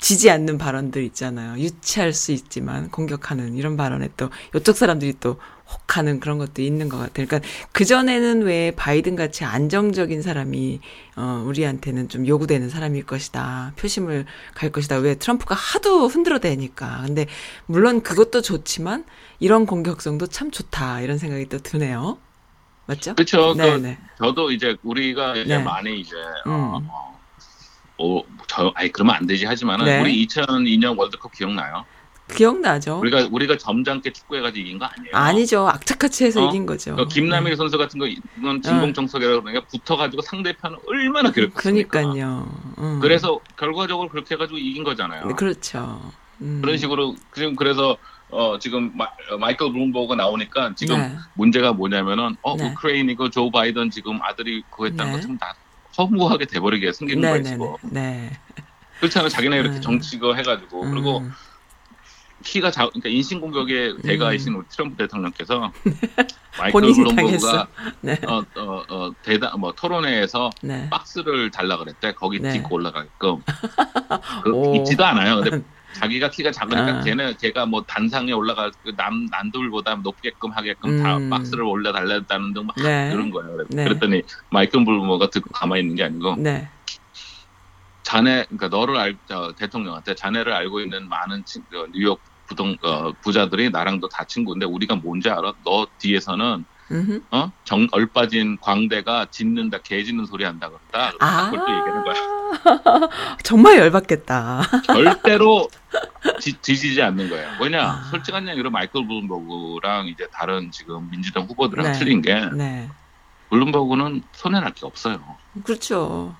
지지 0.00 0.30
않는 0.30 0.58
발언들 0.58 1.04
있잖아요. 1.04 1.58
유치할 1.58 2.12
수 2.12 2.32
있지만 2.32 2.90
공격하는 2.90 3.54
이런 3.54 3.76
발언에 3.76 4.08
또 4.16 4.30
이쪽 4.56 4.76
사람들이 4.76 5.14
또 5.20 5.38
혹하는 5.70 6.18
그런 6.18 6.38
것도 6.38 6.62
있는 6.62 6.88
것 6.88 6.96
같아요. 6.96 7.26
그러니까 7.26 7.48
그전에는 7.72 8.42
왜 8.42 8.72
바이든 8.72 9.14
같이 9.14 9.44
안정적인 9.44 10.22
사람이 10.22 10.80
어 11.16 11.44
우리한테는 11.46 12.08
좀 12.08 12.26
요구되는 12.26 12.68
사람일 12.70 13.06
것이다. 13.06 13.72
표심을 13.76 14.24
갈 14.54 14.72
것이다. 14.72 14.96
왜 14.96 15.14
트럼프가 15.14 15.54
하도 15.54 16.08
흔들어대니까. 16.08 17.02
근데 17.06 17.26
물론 17.66 18.02
그것도 18.02 18.42
좋지만 18.42 19.04
이런 19.38 19.66
공격성도 19.66 20.26
참 20.26 20.50
좋다. 20.50 21.02
이런 21.02 21.18
생각이 21.18 21.48
또 21.48 21.58
드네요. 21.58 22.18
맞죠? 22.86 23.14
그렇죠. 23.14 23.54
네, 23.54 23.70
그 23.70 23.76
네. 23.76 23.98
저도 24.18 24.50
이제 24.50 24.76
우리가 24.82 25.36
이제 25.36 25.56
네. 25.56 25.62
많이 25.62 26.00
이제 26.00 26.16
어, 26.46 26.78
음. 26.78 26.88
어, 26.90 27.20
어, 27.98 28.22
저 28.50 28.72
아니 28.74 28.90
그러면 28.90 29.14
안 29.14 29.26
되지 29.28 29.46
하지만은 29.46 29.84
네. 29.84 30.00
우리 30.00 30.26
2002년 30.26 30.98
월드컵 30.98 31.32
기억나요? 31.32 31.84
기억나죠? 32.34 32.98
우리가 32.98 33.28
우리가 33.30 33.56
점잖게 33.56 34.12
축구해가지고 34.12 34.66
이긴 34.66 34.78
거 34.78 34.86
아니에요? 34.86 35.14
아니죠. 35.14 35.68
악착같이 35.68 36.24
해서 36.24 36.44
어? 36.44 36.48
이긴 36.48 36.66
거죠. 36.66 36.96
그 36.96 37.06
김남일 37.06 37.56
선수 37.56 37.78
같은 37.78 37.98
거 37.98 38.06
이건 38.06 38.60
진공청소기라고 38.62 39.42
그러니까 39.42 39.66
붙어가지고 39.66 40.22
상대편을 40.22 40.78
얼마나 40.86 41.30
괴롭혔습니까? 41.30 41.88
그러니까요. 41.88 42.74
음. 42.78 42.98
그래서 43.00 43.38
결과적으로 43.56 44.08
그렇게 44.08 44.34
해가지고 44.34 44.58
이긴 44.58 44.82
거잖아요. 44.82 45.26
네, 45.26 45.34
그렇죠. 45.34 46.12
음. 46.40 46.60
그런 46.60 46.76
식으로 46.76 47.14
지금 47.34 47.54
그래서 47.54 47.96
어, 48.30 48.58
지금 48.58 48.92
마, 48.96 49.06
어, 49.30 49.38
마이클 49.38 49.72
블룸버그가 49.72 50.16
나오니까 50.16 50.74
지금 50.76 50.98
네. 50.98 51.16
문제가 51.34 51.72
뭐냐면은 51.72 52.36
어 52.42 52.56
네. 52.56 52.68
우크라이나고 52.68 53.30
조 53.30 53.50
바이든 53.50 53.90
지금 53.90 54.20
아들이 54.22 54.62
그거 54.70 54.86
했다는 54.86 55.12
네. 55.12 55.18
것좀 55.18 55.38
다 55.38 55.54
허무하게 56.04 56.46
돼버리게 56.46 56.92
생기는 56.92 57.22
거예요. 57.22 57.42
지금. 57.42 57.74
네. 57.90 58.30
그렇잖아요. 59.00 59.28
자기네 59.28 59.58
이렇게 59.58 59.76
음. 59.76 59.80
정치거 59.80 60.34
해가지고 60.34 60.90
그리고 60.90 61.18
음. 61.18 61.32
키가 62.42 62.70
작, 62.70 62.86
그러니까 62.88 63.08
인신 63.08 63.40
공격의 63.40 63.98
대가이신 64.02 64.54
우리 64.54 64.64
트럼프 64.68 64.96
대통령께서 64.96 65.72
마이클 66.58 66.72
본인이 66.72 66.94
블룸버그가 66.94 67.68
네. 68.00 68.18
어, 68.26 68.42
어, 68.56 68.84
어, 68.88 69.10
대다, 69.22 69.56
뭐, 69.56 69.72
토론회에서 69.72 70.50
네. 70.62 70.88
박스를 70.90 71.50
달라 71.50 71.76
그랬대. 71.76 72.12
거기 72.14 72.40
네. 72.40 72.52
딛고 72.52 72.76
올라가게끔. 72.76 73.42
오. 74.52 74.72
그, 74.72 74.76
있지도 74.78 75.04
않아요. 75.04 75.42
근데 75.42 75.62
자기가 75.94 76.30
키가 76.30 76.50
작으니까 76.52 76.98
아. 76.98 77.00
걔는 77.00 77.34
걔가 77.40 77.66
뭐 77.66 77.82
단상에 77.82 78.32
올라가 78.32 78.70
그남 78.82 79.26
난돌보다 79.30 79.96
높게끔 79.96 80.50
하게끔 80.52 81.02
다 81.02 81.16
음. 81.16 81.30
박스를 81.30 81.64
올려 81.64 81.92
달랬다는 81.92 82.52
등막 82.54 82.76
네. 82.76 83.10
그런 83.10 83.30
거예요. 83.30 83.56
네. 83.70 83.84
그랬더니 83.84 84.22
마이클 84.50 84.84
블루머가 84.84 85.30
듣고 85.30 85.50
가만히 85.52 85.82
있는 85.82 85.96
게 85.96 86.04
아니고 86.04 86.36
네. 86.36 86.68
자네 88.02 88.44
그러니까 88.48 88.68
너를 88.68 88.96
알 88.96 89.18
저, 89.26 89.52
대통령한테 89.56 90.14
자네를 90.14 90.52
알고 90.52 90.80
있는 90.80 91.08
많은 91.08 91.44
친- 91.44 91.62
어, 91.74 91.86
뉴욕 91.92 92.22
부동 92.46 92.76
어, 92.82 93.12
부자들이 93.22 93.70
나랑도 93.70 94.08
다 94.08 94.24
친구인데 94.24 94.66
우리가 94.66 94.96
뭔지 94.96 95.28
알아? 95.28 95.54
너 95.64 95.86
뒤에서는 95.98 96.64
음흠. 96.90 97.22
어? 97.30 97.52
정 97.64 97.86
얼빠진 97.92 98.58
광대가 98.60 99.26
짖는다 99.30 99.78
개 99.78 100.02
짖는 100.02 100.26
소리 100.26 100.44
한다 100.44 100.68
그런다. 100.68 101.12
아. 101.20 101.50
그걸 101.50 101.66
또 101.66 101.72
얘기하는 101.72 102.04
거야. 102.04 103.08
정말 103.44 103.78
열받겠다. 103.78 104.62
절대로 104.86 105.68
지, 106.40 106.60
지지 106.60 107.00
않는 107.00 107.30
거예요. 107.30 107.48
왜냐? 107.60 107.82
아. 107.82 108.04
솔직한 108.10 108.48
얘기로 108.48 108.70
마이클 108.70 109.06
블룸버그랑 109.06 110.08
이제 110.08 110.26
다른 110.32 110.70
지금 110.70 111.08
민주당 111.10 111.44
후보들이랑 111.44 111.92
네. 111.92 111.98
틀린 111.98 112.22
게 112.22 112.34
네. 112.52 112.88
블룸버그는 113.50 114.22
손해날 114.32 114.72
게 114.74 114.86
없어요. 114.86 115.20
그렇죠. 115.64 116.34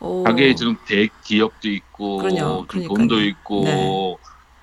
오. 0.00 0.24
자기 0.24 0.54
지금 0.54 0.76
대기업도 0.86 1.68
있고 1.68 2.18
그러니까요. 2.18 2.66
돈도 2.68 3.20
있고 3.22 3.64
네. 3.64 4.16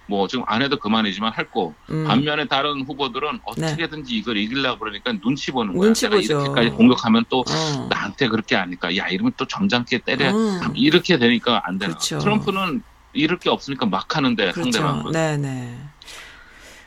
뭐 0.10 0.28
지금 0.28 0.44
안 0.48 0.62
해도 0.62 0.78
그만이지만 0.78 1.32
할 1.32 1.50
거. 1.52 1.74
음. 1.92 2.04
반면에 2.06 2.48
다른 2.48 2.82
후보들은 2.82 3.42
어떻게든지 3.44 4.16
이걸 4.16 4.38
이기려고 4.38 4.80
그러니까 4.80 5.14
눈치 5.22 5.52
보는 5.52 5.74
거야. 5.74 5.86
눈치 5.86 6.06
내가 6.06 6.16
보죠. 6.18 6.34
이렇게까지 6.34 6.70
공격하면 6.72 7.26
또 7.30 7.42
어. 7.42 7.88
나한테 7.90 8.28
그렇게 8.28 8.56
하니까 8.56 8.98
야 8.98 9.08
이러면 9.08 9.34
또 9.38 9.46
점잖게 9.46 10.00
때려 10.00 10.32
음. 10.32 10.60
이렇게 10.76 11.18
되니까 11.18 11.62
안 11.64 11.78
되나. 11.78 11.94
그렇죠. 11.94 12.18
트럼프는 12.20 12.82
잃을 13.14 13.38
게 13.38 13.50
없으니까 13.50 13.86
막 13.86 14.16
하는데 14.18 14.52
그렇죠. 14.52 14.72
상대방은. 14.72 15.12
네네. 15.12 15.78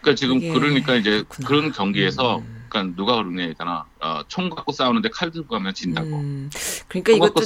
그러니까 0.00 0.18
지금 0.18 0.52
그러니까 0.52 0.96
이제 0.96 1.22
그렇구나. 1.28 1.48
그런 1.48 1.72
경기에서 1.72 2.38
음. 2.38 2.62
그러니까 2.72 2.96
누가 2.96 3.16
그러냐 3.16 3.44
있잖아. 3.46 3.85
어, 4.00 4.20
총 4.28 4.48
갖고 4.50 4.72
싸우는데 4.72 5.11
칼 5.11 5.30
들고 5.30 5.48
가면 5.48 5.74
진다고. 5.74 6.08
음. 6.08 6.50
그러니까 6.88 7.12
이것도 7.12 7.42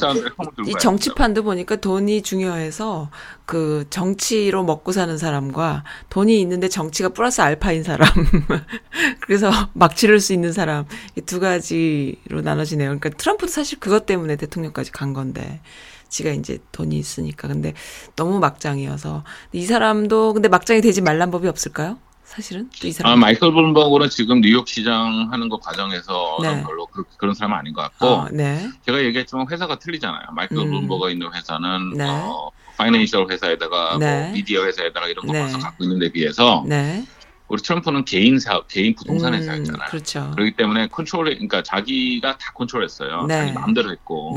이 0.67 0.73
정치판도 0.81 1.43
보니까 1.43 1.77
돈이 1.77 2.23
중요해서 2.23 3.11
그 3.45 3.85
정치로 3.91 4.65
먹고 4.65 4.93
사는 4.93 5.17
사람과 5.19 5.85
돈이 6.11 6.41
있는데 6.41 6.69
정치가 6.69 7.09
플러스 7.11 7.41
알파인 7.41 7.83
사람 7.83 8.09
그래서 9.21 9.51
막 9.75 9.97
치를 9.97 10.21
수 10.21 10.33
있는 10.33 10.53
사람 10.53 10.85
이 11.17 11.21
두 11.27 11.41
가지로 11.41 12.41
나눠지네요. 12.43 12.89
그러니까 12.89 13.11
트럼프도 13.11 13.49
사실 13.51 13.81
그것 13.81 14.07
때문에 14.07 14.37
대통령까지 14.37 14.93
간 14.93 15.13
건데 15.13 15.61
지가 16.09 16.31
이제 16.31 16.59
돈이 16.71 16.97
있으니까 16.97 17.49
근데 17.49 17.75
너무 18.15 18.39
막장이어서 18.39 19.25
이 19.53 19.65
사람도 19.67 20.35
근데 20.35 20.49
막장이 20.49 20.81
되지 20.81 21.01
말란 21.03 21.33
법이 21.33 21.49
없을까요? 21.49 21.99
사실은 22.27 22.69
또이 22.81 22.91
사람 22.91 23.13
아, 23.13 23.17
마이클 23.17 23.53
블룸버그는 23.53 24.11
지금 24.11 24.41
뉴욕 24.41 24.67
시장 24.67 25.29
하는 25.31 25.49
거 25.49 25.59
과정에서 25.59 26.39
네. 26.43 26.63
별로 26.65 26.87
그, 26.87 27.05
그런 27.17 27.35
사람은 27.35 27.57
아닌 27.57 27.73
것 27.73 27.83
같고 27.83 28.07
어, 28.07 28.29
네. 28.33 28.69
제가 28.85 29.03
얘기했지만 29.05 29.47
회사가 29.49 29.79
틀리잖아요. 29.79 30.27
마이클 30.33 30.59
음. 30.59 30.65
블룸버그가 30.65 31.11
있는 31.11 31.33
회사는 31.33 31.95
네. 31.97 32.05
어, 32.05 32.51
financial 32.77 33.31
회사에다가 33.31 33.97
네. 33.99 34.23
뭐 34.23 34.33
미디어 34.33 34.65
회사에다가 34.65 35.07
이런 35.07 35.25
거 35.25 35.33
네. 35.33 35.41
벌써 35.41 35.59
갖고 35.59 35.85
있는 35.85 36.01
데 36.01 36.11
비해서 36.11 36.65
네. 36.67 37.07
우리 37.47 37.63
트럼프는 37.63 38.05
개인 38.05 38.41
사업, 38.41 38.67
개인 38.67 38.97
부동산 38.97 39.33
음, 39.33 39.39
회사였잖아요. 39.39 39.89
그렇죠. 39.89 40.33
그렇기 40.33 40.57
때문에 40.57 40.89
컨트롤, 40.89 41.27
그러니까 41.27 41.63
자기가 41.63 42.39
다 42.39 42.53
컨트롤했어요. 42.55 43.27
네. 43.27 43.39
자기 43.39 43.53
마음대로 43.53 43.93
했고. 43.93 44.35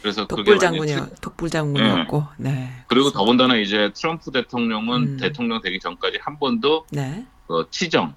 네. 0.00 0.02
그래서 0.02 0.26
그게 0.26 0.36
독불 0.42 0.52
완전히 0.54 0.78
장군이요. 0.78 1.06
틀- 1.08 1.14
독불 1.20 1.50
장군이었고. 1.50 2.26
네. 2.38 2.70
그리고 2.86 3.10
더군다나 3.10 3.56
이제 3.56 3.90
트럼프 3.94 4.30
대통령은 4.30 5.02
음. 5.02 5.16
대통령 5.18 5.60
되기 5.60 5.78
전까지 5.78 6.18
한 6.22 6.38
번도 6.38 6.86
네. 6.90 7.26
어, 7.48 7.68
치정, 7.70 8.14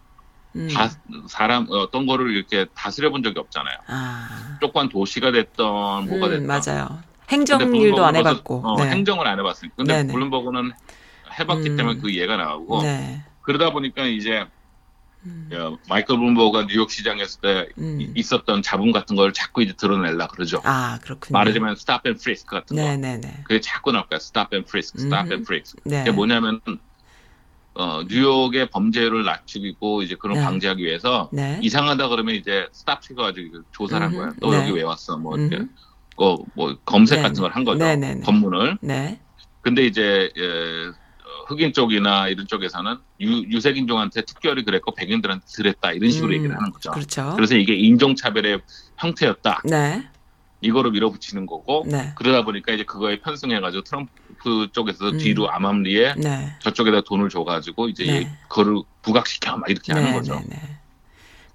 음. 0.55 0.69
다, 0.73 0.89
사람 1.27 1.67
어떤 1.69 2.05
거를 2.05 2.31
이렇게 2.31 2.65
다스려 2.73 3.09
본 3.11 3.21
적이 3.23 3.39
없잖아요. 3.39 3.77
아. 3.87 4.57
조그만 4.61 4.87
도시가 4.89 5.31
됐던 5.31 6.07
뭐가 6.07 6.27
음, 6.27 6.31
됐던. 6.31 6.47
맞아요. 6.47 6.99
행정일도 7.29 8.05
안 8.05 8.15
해봤고. 8.15 8.61
어, 8.65 8.81
네. 8.83 8.89
행정을 8.91 9.27
안 9.27 9.39
해봤으니까. 9.39 9.75
근데 9.75 9.93
네네. 9.97 10.13
블룸버그는 10.13 10.71
해봤기 11.39 11.69
음. 11.71 11.77
때문에 11.77 11.99
그 11.99 12.09
이해가 12.11 12.37
나오고 12.37 12.83
네. 12.83 13.23
그러다 13.41 13.71
보니까 13.71 14.03
이제 14.05 14.39
음. 14.41 14.45
어, 14.45 14.62
마이클 15.89 16.17
블룸버그가 16.17 16.67
뉴욕 16.67 16.91
시장에 16.91 17.21
있을 17.23 17.39
때 17.41 17.69
음. 17.77 18.01
이- 18.01 18.11
있었던 18.15 18.61
자본 18.61 18.91
같은 18.91 19.15
걸 19.15 19.31
자꾸 19.33 19.61
이제 19.61 19.73
드러내려 19.73 20.27
그러죠. 20.27 20.61
아, 20.65 20.99
그렇군요. 21.01 21.37
말하자면 21.37 21.73
stop 21.73 22.01
and 22.07 22.21
frisk 22.21 22.47
같은 22.47 22.75
거. 22.75 22.81
네네네. 22.81 23.41
그게 23.45 23.59
자꾸 23.61 23.91
나올 23.91 24.07
거야. 24.07 24.17
frisk, 24.67 24.99
stop 24.99 25.23
음흠. 25.27 25.33
and 25.33 25.43
frisk. 25.43 25.77
네. 25.85 25.99
그게 25.99 26.11
뭐냐면 26.11 26.59
어, 27.75 28.03
뉴욕의 28.07 28.69
범죄를 28.69 29.23
낮추고 29.23 30.03
이제 30.03 30.15
그런 30.19 30.37
네. 30.37 30.43
방지하기 30.43 30.83
위해서 30.83 31.29
네. 31.33 31.59
이상하다 31.61 32.07
그러면 32.09 32.35
이제 32.35 32.67
스탑 32.71 33.03
시켜가지고 33.03 33.63
조사를 33.71 34.05
한 34.05 34.13
음흠. 34.13 34.21
거야. 34.21 34.33
너 34.41 34.51
네. 34.51 34.57
여기 34.61 34.71
왜 34.73 34.83
왔어? 34.83 35.17
뭐 35.17 35.37
이렇게 35.37 35.55
음흠. 35.57 35.69
그, 36.15 36.35
뭐 36.53 36.77
검색 36.85 37.15
네네. 37.17 37.27
같은 37.29 37.41
걸 37.41 37.51
한 37.51 37.63
거죠. 37.63 37.83
검문을. 38.23 38.77
네. 38.81 39.19
근데 39.61 39.85
이제 39.85 40.31
예, 40.37 40.43
어, 40.89 40.93
흑인 41.47 41.73
쪽이나 41.73 42.27
이런 42.29 42.47
쪽에서는 42.47 42.97
유, 43.21 43.43
유색인종한테 43.49 44.21
특별히 44.23 44.63
그랬고 44.63 44.93
백인들한테 44.93 45.45
그랬다 45.55 45.91
이런 45.91 46.09
식으로 46.11 46.31
음, 46.31 46.35
얘기를 46.35 46.55
하는 46.55 46.71
거죠. 46.71 46.91
그렇죠. 46.91 47.33
그래서 47.35 47.55
이게 47.55 47.73
인종차별의 47.75 48.61
형태였다. 48.97 49.61
네. 49.65 50.07
이거로 50.61 50.91
밀어붙이는 50.91 51.45
거고 51.45 51.83
네. 51.87 52.13
그러다 52.15 52.45
보니까 52.45 52.71
이제 52.71 52.85
그거에 52.85 53.19
편승해가지고 53.19 53.83
트럼프 53.83 54.69
쪽에서 54.71 55.09
음. 55.09 55.17
뒤로 55.17 55.51
암암리에 55.51 56.15
네. 56.17 56.55
저쪽에다 56.59 57.01
돈을 57.01 57.27
줘가지고 57.29 57.89
이제 57.89 58.05
네. 58.05 58.21
이- 58.21 58.27
그거를 58.47 58.81
부각시켜 59.01 59.57
막 59.57 59.69
이렇게 59.69 59.91
하는 59.91 60.11
네. 60.11 60.17
거죠. 60.17 60.41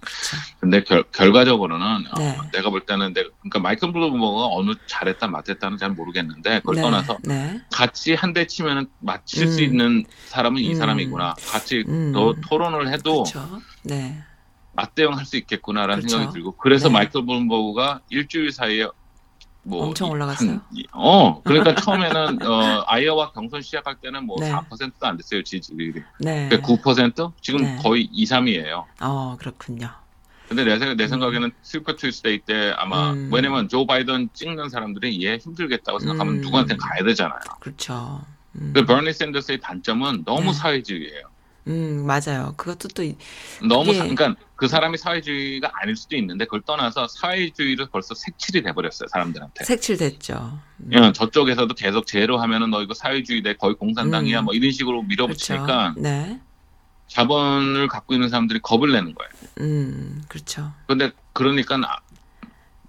그렇죠. 0.01 0.37
근데 0.61 0.83
결, 0.85 1.03
결과적으로는 1.13 1.87
어, 1.87 2.19
네. 2.19 2.37
내가 2.53 2.71
볼 2.71 2.87
때는 2.87 3.13
내가 3.13 3.29
그러니까 3.41 3.59
마이클 3.59 3.93
블루머가 3.93 4.47
어느 4.55 4.73
잘했다 4.87 5.27
못했다는 5.29 5.77
잘 5.79 5.91
모르겠는데 5.91 6.61
그걸 6.61 6.77
네. 6.77 6.83
떠나서 6.83 7.19
네. 7.25 7.61
같이 7.73 8.15
한 8.15 8.33
대 8.33 8.47
치면은 8.47 8.87
맞힐 9.01 9.49
수 9.49 9.59
음. 9.61 9.65
있는 9.65 10.05
사람은 10.27 10.61
이 10.61 10.71
음. 10.71 10.75
사람이구나. 10.77 11.35
같이 11.51 11.85
음. 11.89 12.13
더 12.13 12.35
토론을 12.49 12.93
해도 12.93 13.25
그렇죠. 13.25 13.61
네. 13.83 14.23
맞대응할 14.75 15.25
수 15.25 15.37
있겠구나라는 15.39 16.03
그렇죠. 16.03 16.17
생각이 16.19 16.33
들고 16.35 16.53
그래서 16.59 16.89
네. 16.89 16.95
마이클 16.95 17.25
블룸버그가 17.27 18.01
일주일 18.11 18.53
사이에 18.53 18.87
뭐 19.69 19.85
엄청 19.87 20.09
이- 20.09 20.11
올라갔어요? 20.13 20.51
한 20.51 20.63
이- 20.73 20.87
어 20.93 21.43
그러니까 21.43 21.75
처음에는 21.75 22.43
어 22.43 22.85
아이오와 22.89 23.33
경선 23.33 23.61
시작할 23.61 23.97
때는 23.97 24.25
뭐 24.25 24.37
네. 24.41 24.51
4%도 24.51 25.07
안 25.07 25.17
됐어요 25.19 25.43
지지율이 25.43 26.03
네. 26.21 26.49
9% 26.49 27.33
지금 27.43 27.61
네. 27.61 27.77
거의 27.83 28.09
2, 28.11 28.25
3위예요. 28.25 28.85
어, 29.01 29.37
그렇군요. 29.39 29.91
근데 30.49 30.65
내, 30.65 30.79
생각, 30.79 30.95
내 30.97 31.05
음. 31.05 31.09
생각에는 31.09 31.51
Super 31.61 31.95
Tuesday 31.95 32.39
때 32.41 32.73
아마 32.79 33.13
음. 33.13 33.29
왜냐면 33.31 33.69
조 33.69 33.87
바이든 33.87 34.31
찍는 34.33 34.71
사람들이 34.71 35.23
얘 35.27 35.37
힘들겠다고 35.37 35.99
생각하면 35.99 36.37
음. 36.37 36.41
누구한테 36.41 36.75
가야 36.77 37.05
되잖아요. 37.05 37.39
그렇죠. 37.61 38.23
음. 38.55 38.73
그 38.75 38.87
버니 38.87 39.13
샌더스의 39.13 39.61
단점은 39.61 40.25
너무 40.25 40.45
네. 40.47 40.53
사회주의예요. 40.55 41.23
음, 41.67 42.07
맞아요. 42.07 42.55
그것도 42.57 42.89
또, 42.95 43.03
이- 43.03 43.17
너무 43.67 43.93
사, 43.93 44.05
그러니까 44.05 44.35
그 44.57 44.69
사람이 44.69 44.97
사회주의가 44.97 45.71
아닐 45.75 45.97
수도 45.97 46.17
있는데 46.17 46.47
그걸 46.47 46.63
떠나서 46.63 47.09
사회주의를 47.09 47.89
벌써 47.93 48.15
색칠이 48.15 48.63
돼 48.63 48.73
버렸어요 48.73 49.09
사람들한테. 49.13 49.65
색칠됐죠. 49.65 50.59
음. 50.81 50.91
예, 50.93 51.13
저쪽에서도 51.13 51.75
계속 51.75 52.07
제로 52.07 52.39
하면은 52.39 52.71
너 52.71 52.83
이거 52.83 52.95
사회주의 52.95 53.43
돼 53.43 53.55
거의 53.55 53.75
공산당이야 53.75 54.41
음. 54.41 54.45
뭐 54.47 54.55
이런 54.55 54.71
식으로 54.71 55.03
밀어붙이니까 55.03 55.93
그렇죠. 55.95 56.01
네. 56.01 56.41
자본을 57.09 57.89
갖고 57.89 58.15
있는 58.15 58.29
사람들이 58.29 58.61
겁을 58.61 58.93
내는 58.93 59.15
거예요. 59.15 59.31
음, 59.61 60.23
그렇죠. 60.29 60.73
근데 60.87 61.11
그러니까 61.35 61.77
아- 61.77 62.01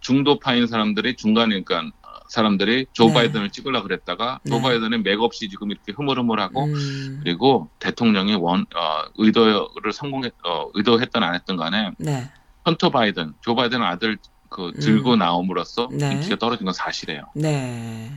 중도파인 0.02 0.68
사람들이 0.68 1.16
중간이니까 1.18 1.92
사람들이 2.30 2.86
조 2.94 3.08
네. 3.08 3.14
바이든을 3.14 3.50
찍으려 3.50 3.84
그랬다가 3.84 4.40
조 4.48 4.56
네. 4.56 4.62
바이든은 4.62 5.04
맥없이 5.04 5.50
지금 5.50 5.72
이렇게 5.72 5.92
흐물흐물하고 5.92 6.66
음, 6.66 7.20
그리고 7.24 7.70
대통령이 7.80 8.36
원 8.36 8.62
어, 8.76 9.04
의도를 9.18 9.92
성공했 9.92 10.34
어, 10.46 10.70
의도했던 10.76 11.24
안 11.24 11.34
했던 11.36 11.58
간에 11.58 11.92
네. 11.98 12.30
헌터 12.66 12.92
바이든 12.92 13.34
조 13.42 13.56
바이든 13.56 13.82
아들 13.82 14.18
그 14.48 14.72
들고 14.80 15.14
음. 15.14 15.20
나옴으로써 15.20 15.90
네. 15.92 16.14
인기가 16.14 16.36
떨어진 16.38 16.66
건 16.66 16.74
사실이에요. 16.74 17.24
네. 17.36 18.12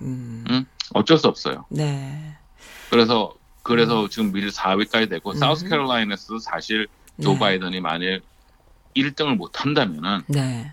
음, 0.00 0.44
음. 0.50 0.66
어쩔 0.94 1.16
수 1.16 1.28
없어요. 1.28 1.64
네. 1.70 2.36
그래서 2.90 3.32
그래서 3.62 4.08
지금 4.08 4.32
미리 4.32 4.50
4위까지 4.50 5.08
되고 5.08 5.30
음. 5.30 5.36
사우스캐롤라이나에서도 5.36 6.40
사실 6.40 6.88
조 7.22 7.34
네. 7.34 7.38
바이든이 7.38 7.80
만일 7.80 8.22
1등을 8.96 9.36
못 9.36 9.60
한다면은 9.60 10.22
네. 10.26 10.72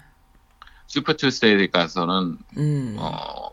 Super 0.89 1.13
Tuesday 1.13 1.69
가서는 1.69 2.37
음. 2.57 2.95
어, 2.97 3.51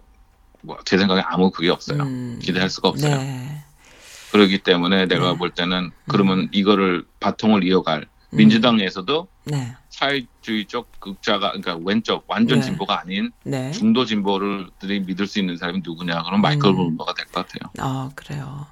뭐, 0.62 0.78
제 0.86 0.96
생각에 0.96 1.20
아무 1.20 1.50
그게 1.50 1.68
없어요. 1.68 2.02
음. 2.02 2.40
기대할 2.42 2.70
수가 2.70 2.88
없어요. 2.88 3.14
네. 3.14 3.62
그렇기 4.32 4.58
때문에 4.58 5.06
내가 5.06 5.32
네. 5.32 5.38
볼 5.38 5.50
때는 5.50 5.92
그러면 6.08 6.48
이거를 6.50 7.04
바통을 7.20 7.62
이어갈 7.62 8.06
음. 8.32 8.36
민주당에서도 8.36 9.28
네. 9.44 9.76
사회주의 10.00 10.66
쪽 10.66 10.88
극자가 11.00 11.52
그러니까 11.52 11.76
왼쪽 11.82 12.24
완전 12.28 12.60
네. 12.60 12.66
진보가 12.66 13.00
아닌 13.00 13.32
네. 13.44 13.70
중도 13.70 14.04
진보를들이 14.04 15.00
믿을 15.00 15.26
수 15.26 15.38
있는 15.38 15.56
사람이 15.56 15.80
누구냐 15.82 16.22
그럼 16.22 16.42
마이클 16.42 16.68
음. 16.68 16.76
블룸버가 16.76 17.14
될 17.14 17.24
것 17.26 17.46
같아요. 17.46 17.70
아, 17.78 18.10
그래요. 18.14 18.66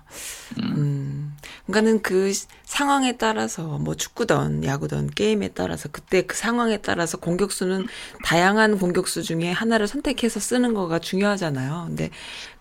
음. 0.58 0.64
음. 0.76 1.36
그러니까는 1.66 2.02
그 2.02 2.30
시- 2.32 2.46
상황에 2.64 3.16
따라서 3.16 3.78
뭐 3.78 3.94
축구든 3.94 4.64
야구든 4.64 5.10
게임에 5.12 5.48
따라서 5.54 5.88
그때 5.88 6.20
그 6.22 6.36
상황에 6.36 6.76
따라서 6.82 7.16
공격수는 7.16 7.86
다양한 8.22 8.78
공격수 8.78 9.22
중에 9.22 9.50
하나를 9.50 9.88
선택해서 9.88 10.40
쓰는 10.40 10.74
거가 10.74 10.98
중요하잖아요. 10.98 11.84
근데 11.88 12.10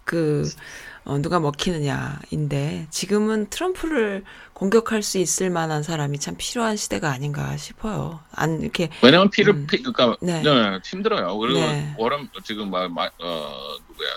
그 0.05 0.49
어, 1.05 1.17
누가 1.17 1.39
먹히느냐인데 1.39 2.87
지금은 2.89 3.47
트럼프를 3.49 4.23
공격할 4.53 5.03
수 5.03 5.17
있을 5.17 5.49
만한 5.49 5.83
사람이 5.83 6.19
참 6.19 6.35
필요한 6.37 6.77
시대가 6.77 7.11
아닌가 7.11 7.57
싶어요. 7.57 8.21
안 8.33 8.61
이렇게 8.61 8.89
왜냐면 9.01 9.29
피를 9.29 9.53
음. 9.53 9.67
피, 9.69 9.81
그러니까 9.83 10.15
네. 10.21 10.41
네, 10.41 10.79
힘들어요. 10.83 11.37
그리고 11.37 11.59
네. 11.59 11.93
워런 11.97 12.29
지금 12.43 12.71
막, 12.71 12.89
막, 12.91 13.11
어 13.21 13.53
누구야 13.89 14.09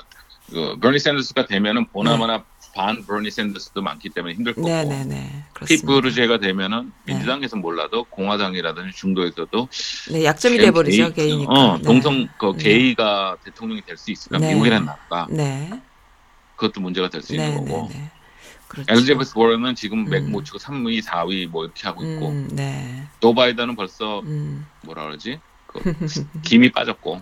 그 0.49 0.79
버니 0.79 1.01
샌더스가 1.01 1.47
되면은 1.47 1.87
보나마나 1.89 2.45
반 2.73 3.05
버니 3.05 3.31
샌더스도 3.33 3.83
많기 3.83 4.11
때문에 4.11 4.35
힘들 4.35 4.55
거고 4.55 4.69
네. 4.69 4.85
네네네 4.85 5.27
피 5.27 5.55
그렇습니다. 5.55 5.87
부르제가 5.87 6.39
되면은 6.39 6.93
네. 7.05 7.15
민주당에서 7.15 7.57
몰라도 7.57 8.05
공화당이라든지 8.05 8.95
중도에서도 8.97 9.69
네 10.13 10.25
약점이 10.25 10.59
돼버리죠 10.59 11.13
게이니까. 11.15 11.51
어, 11.53 11.77
네. 11.79 11.83
동성 11.83 12.29
그 12.39 12.53
네. 12.59 12.63
게이가 12.63 13.39
대통령이 13.45 13.83
될 13.83 13.97
수 13.97 14.13
있을까? 14.13 14.39
네. 14.39 14.53
미국이란 14.53 14.85
나라가 14.85 15.27
네. 15.31 15.69
그것도 16.57 16.81
문제가 16.81 17.09
될 17.09 17.23
수 17.23 17.35
있는 17.35 17.55
거고. 17.55 17.89
네네네. 17.89 18.11
그렇죠. 18.69 18.93
엘리자베스 18.93 19.35
워런은 19.39 19.75
지금 19.77 20.01
음. 20.01 20.11
맥못 20.11 20.45
치고 20.45 20.59
3위, 20.59 21.03
4위 21.03 21.47
뭐 21.49 21.65
이렇게 21.65 21.87
하고 21.87 22.03
있고 22.05 22.31
음, 22.31 22.49
네. 22.53 23.07
조 23.21 23.33
바이든은 23.33 23.77
벌써 23.77 24.21
음. 24.21 24.67
뭐라 24.83 25.05
그러지? 25.05 25.39
그 25.69 25.81
김이 26.43 26.73
빠졌고 26.73 27.21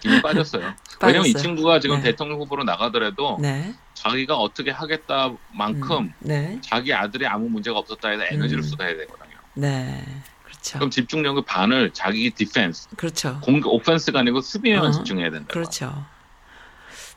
김이 0.00 0.22
빠졌어요. 0.22 0.74
왜냐면 1.02 1.26
이 1.26 1.32
빠졌어요. 1.32 1.42
친구가 1.42 1.80
지금 1.80 1.96
네. 1.96 2.02
대통령 2.02 2.40
후보로 2.40 2.64
나가더라도 2.64 3.38
네. 3.40 3.72
자기가 3.94 4.36
어떻게 4.36 4.70
하겠다만큼 4.72 5.98
음, 5.98 6.12
네. 6.18 6.58
자기 6.62 6.92
아들이 6.92 7.26
아무 7.26 7.48
문제가 7.48 7.78
없었다 7.78 8.08
해서 8.08 8.24
에너지를 8.28 8.62
음. 8.64 8.68
쏟아야 8.68 8.96
되거든요. 8.96 9.36
네. 9.54 10.04
그렇죠. 10.42 10.78
그럼 10.78 10.90
집중력의 10.90 11.44
반을 11.44 11.90
자기 11.92 12.30
디펜스, 12.30 12.88
그렇죠. 12.96 13.38
공격 13.40 13.72
오펜스가 13.72 14.18
아니고 14.20 14.40
수비에만 14.40 14.86
어, 14.86 14.90
집중해야 14.90 15.30
된다. 15.30 15.46
그렇죠. 15.52 16.04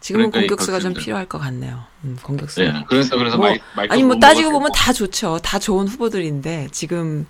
지금은 0.04 0.32
그러니까 0.32 0.40
이 0.40 0.48
공격수가 0.48 0.80
좀 0.80 0.94
필요할 0.94 1.26
것 1.28 1.40
같네요. 1.40 1.84
음, 2.04 2.18
공격수. 2.22 2.62
네, 2.62 2.84
그래서 2.90 3.18
그래서 3.18 3.38
뭐, 3.38 3.48
마이, 3.48 3.60
마이클 3.76 3.94
아니 3.94 4.04
뭐 4.04 4.18
따지고. 4.20 4.52
보면 4.52 4.72
다 4.76 4.92
좋죠. 4.92 5.40
다 5.42 5.60
좋은 5.60 5.88
후보들인데 5.88 6.68
지금 6.72 7.26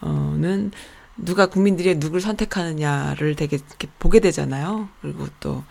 어는 0.00 0.70
누가 1.16 1.46
국민들이 1.46 1.98
누굴 1.98 2.20
선택하느냐를 2.20 3.34
되게 3.34 3.56
이렇게 3.56 3.88
보게 3.98 4.20
되잖아요. 4.20 4.88
그리고 5.00 5.26
또 5.40 5.64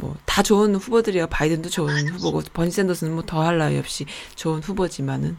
뭐 0.00 0.14
다 0.26 0.42
좋은 0.44 0.74
후보들이야. 0.76 1.26
바이든도 1.26 1.68
좋은 1.70 2.08
후보고 2.08 2.42
버니 2.52 2.70
샌더스는 2.70 3.12
뭐 3.14 3.24
더할 3.26 3.58
나위 3.58 3.76
없이 3.78 4.06
좋은 4.36 4.60
후보지만은 4.60 5.36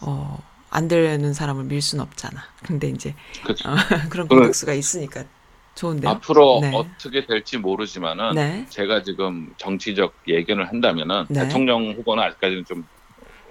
어 0.00 0.38
안 0.70 0.88
되는 0.88 1.32
사람을 1.32 1.64
밀 1.66 1.80
수는 1.80 2.02
없잖아. 2.02 2.42
근데 2.64 2.88
이제. 2.88 3.14
어, 3.64 3.76
그런. 4.10 4.26
공격수가 4.26 4.74
있으니까 4.74 5.22
좋은데요. 5.74 6.10
앞으로 6.10 6.60
네. 6.62 6.72
어떻게 6.74 7.26
될지 7.26 7.58
모르지만은 7.58 8.34
네. 8.34 8.66
제가 8.68 9.02
지금 9.02 9.52
정치적 9.56 10.14
예견을 10.28 10.68
한다면은 10.68 11.26
네. 11.28 11.40
대통령 11.40 11.92
후보는 11.92 12.22
아직까지는 12.22 12.64
좀 12.64 12.86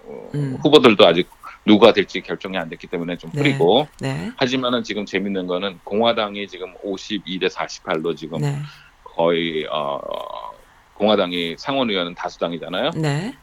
어, 0.05 0.29
음. 0.35 0.57
후보들도 0.61 1.05
아직 1.05 1.29
누가 1.65 1.93
될지 1.93 2.21
결정이 2.21 2.57
안 2.57 2.69
됐기 2.69 2.87
때문에 2.87 3.17
좀 3.17 3.31
네. 3.31 3.41
흐리고 3.41 3.87
네. 3.99 4.31
하지만은 4.37 4.83
지금 4.83 5.05
재밌는 5.05 5.47
거는 5.47 5.79
공화당이 5.83 6.47
지금 6.47 6.73
52대 6.83 7.49
48로 7.49 8.15
지금 8.15 8.39
네. 8.39 8.57
거의 9.03 9.65
어, 9.65 9.95
어, 9.95 10.51
공화당이 10.95 11.55
상원 11.57 11.89
의원은 11.89 12.15
다수당이잖아요. 12.15 12.91
네. 12.95 13.33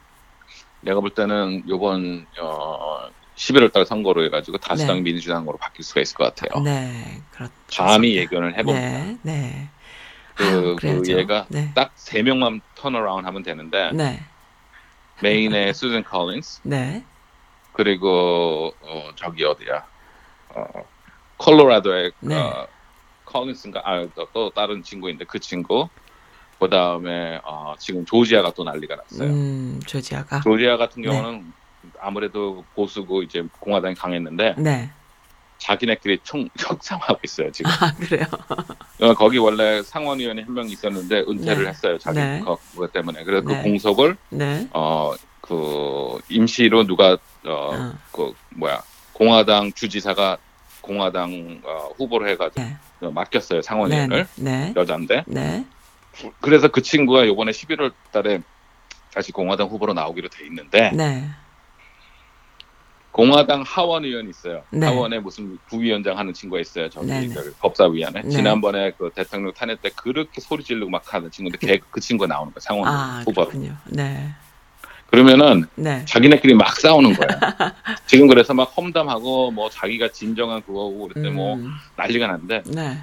내가 0.82 1.00
볼 1.00 1.10
때는 1.10 1.64
요번 1.68 2.26
어, 2.40 3.08
11월 3.40 3.72
달 3.72 3.86
선거로 3.86 4.22
해가지고 4.26 4.58
다수당 4.58 4.96
네. 4.96 5.00
민주당으로 5.02 5.56
바뀔 5.56 5.82
수가 5.82 6.02
있을 6.02 6.14
것 6.14 6.34
같아요. 6.34 6.62
네. 6.62 7.22
그렇죠. 7.32 7.52
감히 7.74 8.14
예견을 8.16 8.58
해봅니다. 8.58 8.80
네. 8.80 9.18
네. 9.22 9.68
그, 10.34 10.44
아유, 10.44 10.76
그. 10.78 11.02
얘가 11.18 11.46
네. 11.48 11.72
딱세 11.74 12.22
명만 12.22 12.60
턴어라운 12.74 13.24
하면 13.24 13.42
되는데 13.42 13.92
네. 13.94 14.22
메인의 15.22 15.72
수잔 15.72 16.04
컬린스 16.04 16.60
네. 16.64 17.02
그리고 17.72 18.74
어, 18.82 19.10
저기 19.16 19.44
어디야 19.44 19.86
어, 20.50 20.64
콜로라도의 21.38 22.12
네. 22.20 22.34
어, 22.36 22.66
컬린스인가 23.24 23.80
아 23.84 24.06
또 24.14 24.28
또 24.34 24.50
다른 24.50 24.82
친구인데 24.82 25.24
그 25.24 25.38
친구 25.38 25.88
그 26.58 26.68
다음에 26.68 27.40
어, 27.44 27.74
지금 27.78 28.04
조지아가 28.04 28.52
또 28.52 28.64
난리가 28.64 28.96
났어요. 28.96 29.30
음, 29.30 29.80
조지아가. 29.86 30.40
조지아 30.40 30.76
같은 30.76 31.02
경우는 31.02 31.52
아무래도 32.00 32.64
보수고 32.74 33.22
이제 33.22 33.42
공화당이 33.60 33.94
강했는데 33.94 34.54
네. 34.58 34.90
자기네끼리 35.58 36.18
총 36.24 36.48
협상하고 36.58 37.18
있어요 37.24 37.50
지금. 37.52 37.70
아, 37.70 37.92
그래요. 37.94 38.24
어, 39.00 39.14
거기 39.14 39.36
원래 39.38 39.82
상원의원이 39.82 40.42
한 40.42 40.54
명 40.54 40.66
있었는데 40.68 41.20
은퇴를 41.28 41.64
네. 41.64 41.68
했어요 41.70 41.98
자기 41.98 42.18
네. 42.18 42.40
거- 42.40 42.58
그것 42.72 42.92
때문에. 42.92 43.24
그래서 43.24 43.46
네. 43.46 43.56
그 43.56 43.62
공석을 43.62 44.16
네. 44.30 44.68
어그 44.72 46.20
임시로 46.28 46.86
누가 46.86 47.12
어 47.44 47.70
어. 47.74 47.92
그 48.12 48.32
뭐야 48.56 48.82
공화당 49.12 49.72
주지사가 49.72 50.38
공화당 50.80 51.60
어, 51.64 51.90
후보로 51.96 52.26
해가지고 52.28 52.62
네. 52.62 52.76
어, 53.02 53.10
맡겼어요 53.10 53.60
네. 53.60 53.62
상원의원을 53.62 54.26
네. 54.36 54.72
여자인데 54.76 55.24
네. 55.26 55.64
그래서 56.40 56.68
그 56.68 56.82
친구가 56.82 57.26
요번에 57.26 57.52
11월 57.52 57.92
달에 58.12 58.40
다시 59.14 59.32
공화당 59.32 59.68
후보로 59.68 59.92
나오기로 59.92 60.28
돼 60.28 60.46
있는데 60.46 60.90
네. 60.94 61.28
공화당 63.12 63.62
하원 63.62 64.04
의원이 64.04 64.30
있어요. 64.30 64.62
네. 64.70 64.86
하원에 64.86 65.18
무슨 65.18 65.58
부위원장 65.66 66.16
하는 66.16 66.32
친구가 66.32 66.60
있어요. 66.60 66.88
저기 66.90 67.08
네, 67.08 67.26
네. 67.26 67.34
그 67.34 67.54
법사위원회. 67.60 68.22
네. 68.22 68.28
지난번에 68.28 68.92
그 68.96 69.10
대통령 69.14 69.52
탄핵 69.52 69.82
때 69.82 69.90
그렇게 69.94 70.40
소리 70.40 70.62
지르고 70.62 70.90
막 70.90 71.12
하는 71.12 71.30
친구인데 71.30 71.58
걔, 71.58 71.80
그 71.90 72.00
친구가 72.00 72.28
나오는 72.32 72.52
거야. 72.52 72.60
상원 72.60 72.88
아, 72.88 73.22
후보로. 73.26 73.50
네. 73.86 74.30
그러면은 75.10 75.64
네. 75.74 76.04
자기네끼리 76.04 76.54
막 76.54 76.76
싸우는 76.76 77.14
거야. 77.14 77.28
지금 78.06 78.28
그래서 78.28 78.54
막 78.54 78.72
험담하고 78.76 79.50
뭐 79.50 79.68
자기가 79.68 80.12
진정한 80.12 80.62
그거고 80.62 81.08
그랬더니 81.08 81.30
뭐 81.34 81.56
음, 81.56 81.72
난리가 81.96 82.28
났는데 82.28 82.62
네. 82.66 82.98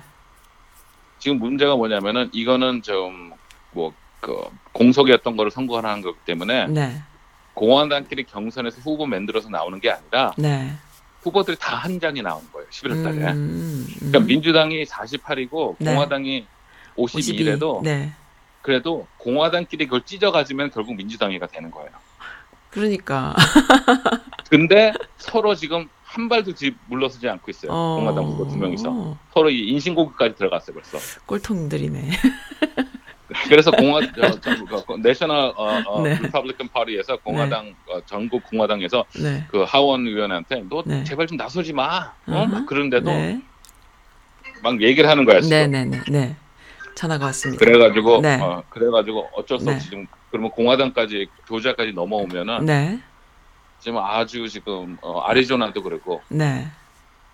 지금 1.20 1.38
문제가 1.39 1.76
뭐냐면은 1.76 2.30
이거는 2.32 2.82
좀 2.82 3.34
뭐 3.74 3.93
그 4.20 4.36
공석이었던 4.74 5.38
거를 5.38 5.51
선거하는 5.51 6.01
거기 6.01 6.18
때문에 6.26 6.68
네. 6.68 7.01
공화당끼리 7.58 8.24
경선에서 8.26 8.82
후보 8.82 9.08
만들어서 9.08 9.49
나오는 9.49 9.80
게 9.80 9.89
아니라 9.89 10.32
네. 10.38 10.74
후보들이 11.24 11.58
다 11.60 11.76
한 11.78 11.99
장이 11.99 12.22
나오는 12.22 12.47
거예요. 12.53 12.68
11월 12.70 13.03
달에. 13.03 13.32
음, 13.34 13.86
그러니까 13.97 14.20
음. 14.20 14.26
민주당이 14.28 14.86
48이고 14.86 15.76
네. 15.80 15.91
공화당이 15.93 16.45
52. 16.95 17.34
52래도 17.34 17.82
네. 17.82 18.14
그래도 18.62 19.08
공화당끼리 19.18 19.86
그걸 19.86 20.03
찢어가지면 20.03 20.72
결국 20.72 20.95
민주당이가 20.95 21.47
되는 21.47 21.72
거예요. 21.72 21.89
그러니까. 22.70 23.36
근데 24.49 24.93
서로 25.18 25.55
지금 25.55 25.89
한 26.03 26.30
발도 26.30 26.53
뒤 26.53 26.76
물러서지 26.88 27.28
않고 27.28 27.49
있어요. 27.49 27.72
어. 27.72 27.95
공화당 27.97 28.24
후보 28.26 28.47
두 28.47 28.58
명이서 28.58 28.89
어, 28.91 29.20
서로 29.34 29.49
이 29.49 29.68
인신공격까지 29.70 30.36
들어갔어요 30.36 30.76
벌써. 30.76 30.97
꼴통들이네. 31.26 32.12
그래서 33.49 33.71
공화 33.71 34.01
저, 34.15 34.39
저, 34.39 34.85
그, 34.85 34.93
National 34.93 35.53
어, 35.55 35.81
어, 35.85 36.01
네. 36.01 36.15
Republican 36.21 36.69
Party에서 36.69 37.17
공화당 37.17 37.75
어, 37.88 37.99
전국 38.05 38.43
공화당에서 38.43 39.05
네. 39.21 39.45
그 39.49 39.63
하원 39.63 40.05
의원한테 40.07 40.63
너 40.69 40.83
네. 40.85 41.03
제발 41.03 41.27
좀 41.27 41.38
나서지 41.38 41.73
마. 41.73 42.13
어? 42.27 42.31
어허. 42.31 42.47
막 42.47 42.65
그런데도 42.65 43.05
네. 43.05 43.41
막 44.63 44.81
얘기를 44.81 45.09
하는 45.09 45.25
거야. 45.25 45.39
네, 45.41 45.67
네, 45.67 45.85
네, 45.85 46.01
네. 46.09 46.35
전화가 46.95 47.25
왔습니다. 47.25 47.63
그래가지고 47.63 48.21
네. 48.21 48.39
어, 48.41 48.63
그래가지고 48.69 49.29
어쩔 49.33 49.59
수 49.59 49.65
네. 49.65 49.75
없이 49.75 49.89
지금 49.89 50.07
그러면 50.31 50.51
공화당까지 50.51 51.27
조지아까지 51.47 51.93
넘어오면은 51.93 52.65
네. 52.65 52.99
지금 53.79 53.99
아주 53.99 54.49
지금 54.49 54.97
어, 55.01 55.19
아리조나도 55.19 55.83
그렇고 55.83 56.21
네. 56.29 56.67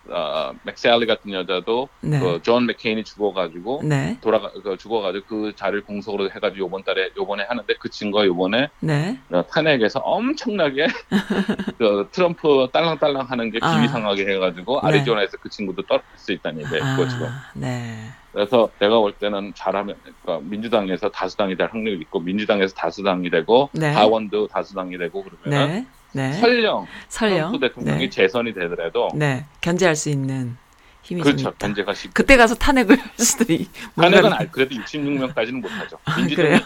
어, 0.09 0.53
맥살리 0.63 1.05
같은 1.05 1.31
여자도 1.31 1.87
네. 2.01 2.19
그존 2.19 2.65
맥케인이 2.65 3.03
죽어가지고 3.03 3.81
네. 3.83 4.17
돌아가 4.21 4.51
그 4.51 4.77
죽어가지고 4.77 5.25
그 5.25 5.55
자리를 5.55 5.83
공석으로 5.85 6.29
해가지고 6.29 6.65
요번 6.65 6.83
달에 6.83 7.11
요번에 7.17 7.43
하는데 7.43 7.73
그 7.79 7.89
친구가 7.89 8.25
요번에 8.25 8.69
네. 8.81 9.19
어, 9.31 9.45
탄핵에서 9.47 9.99
엄청나게 9.99 10.87
그 11.77 12.09
트럼프 12.11 12.67
딸랑딸랑 12.73 13.29
하는 13.29 13.51
게 13.51 13.59
아. 13.61 13.77
비위상하게 13.77 14.25
해가지고 14.33 14.81
네. 14.81 14.87
아리조나에서 14.87 15.37
그 15.37 15.49
친구도 15.49 15.83
떨어질 15.83 16.07
수 16.17 16.33
있다는 16.33 16.63
얘기예요. 16.63 16.83
그거 16.95 17.07
지금. 17.07 17.27
아, 17.27 17.51
네. 17.55 18.09
그래서 18.33 18.69
내가 18.79 18.99
볼 18.99 19.13
때는 19.13 19.53
잘하면 19.55 19.95
그러니까 20.23 20.49
민주당에서 20.49 21.09
다수당이 21.09 21.55
될 21.55 21.69
확률이 21.71 21.99
있고 22.01 22.19
민주당에서 22.19 22.73
다수당이 22.73 23.29
되고 23.29 23.69
네. 23.73 23.91
하원도 23.91 24.47
다수당이 24.47 24.97
되고 24.97 25.23
그러면 25.23 25.67
네. 25.67 25.87
네. 26.13 26.33
설령 26.33 26.87
설령. 27.09 27.37
트럼프 27.51 27.59
대통령이 27.59 27.99
네. 27.99 28.09
재선이 28.09 28.53
되더라도 28.53 29.09
네. 29.15 29.45
견제할 29.61 29.95
수 29.95 30.09
있는 30.09 30.55
힘이 31.01 31.21
좀 31.21 31.31
그렇죠. 31.33 31.49
있다. 31.49 31.57
견제가 31.57 31.93
쉽. 31.93 32.13
그때 32.13 32.37
가서 32.37 32.55
탄핵을 32.55 32.97
할 32.97 33.09
수도 33.17 33.51
있. 33.51 33.67
탄핵은 33.95 34.31
알- 34.31 34.49
그래도 34.51 34.73
66명까지는 34.75 35.59
못하죠. 35.61 35.97
아, 36.05 36.15
민주당이 36.17 36.35
그래요? 36.49 36.59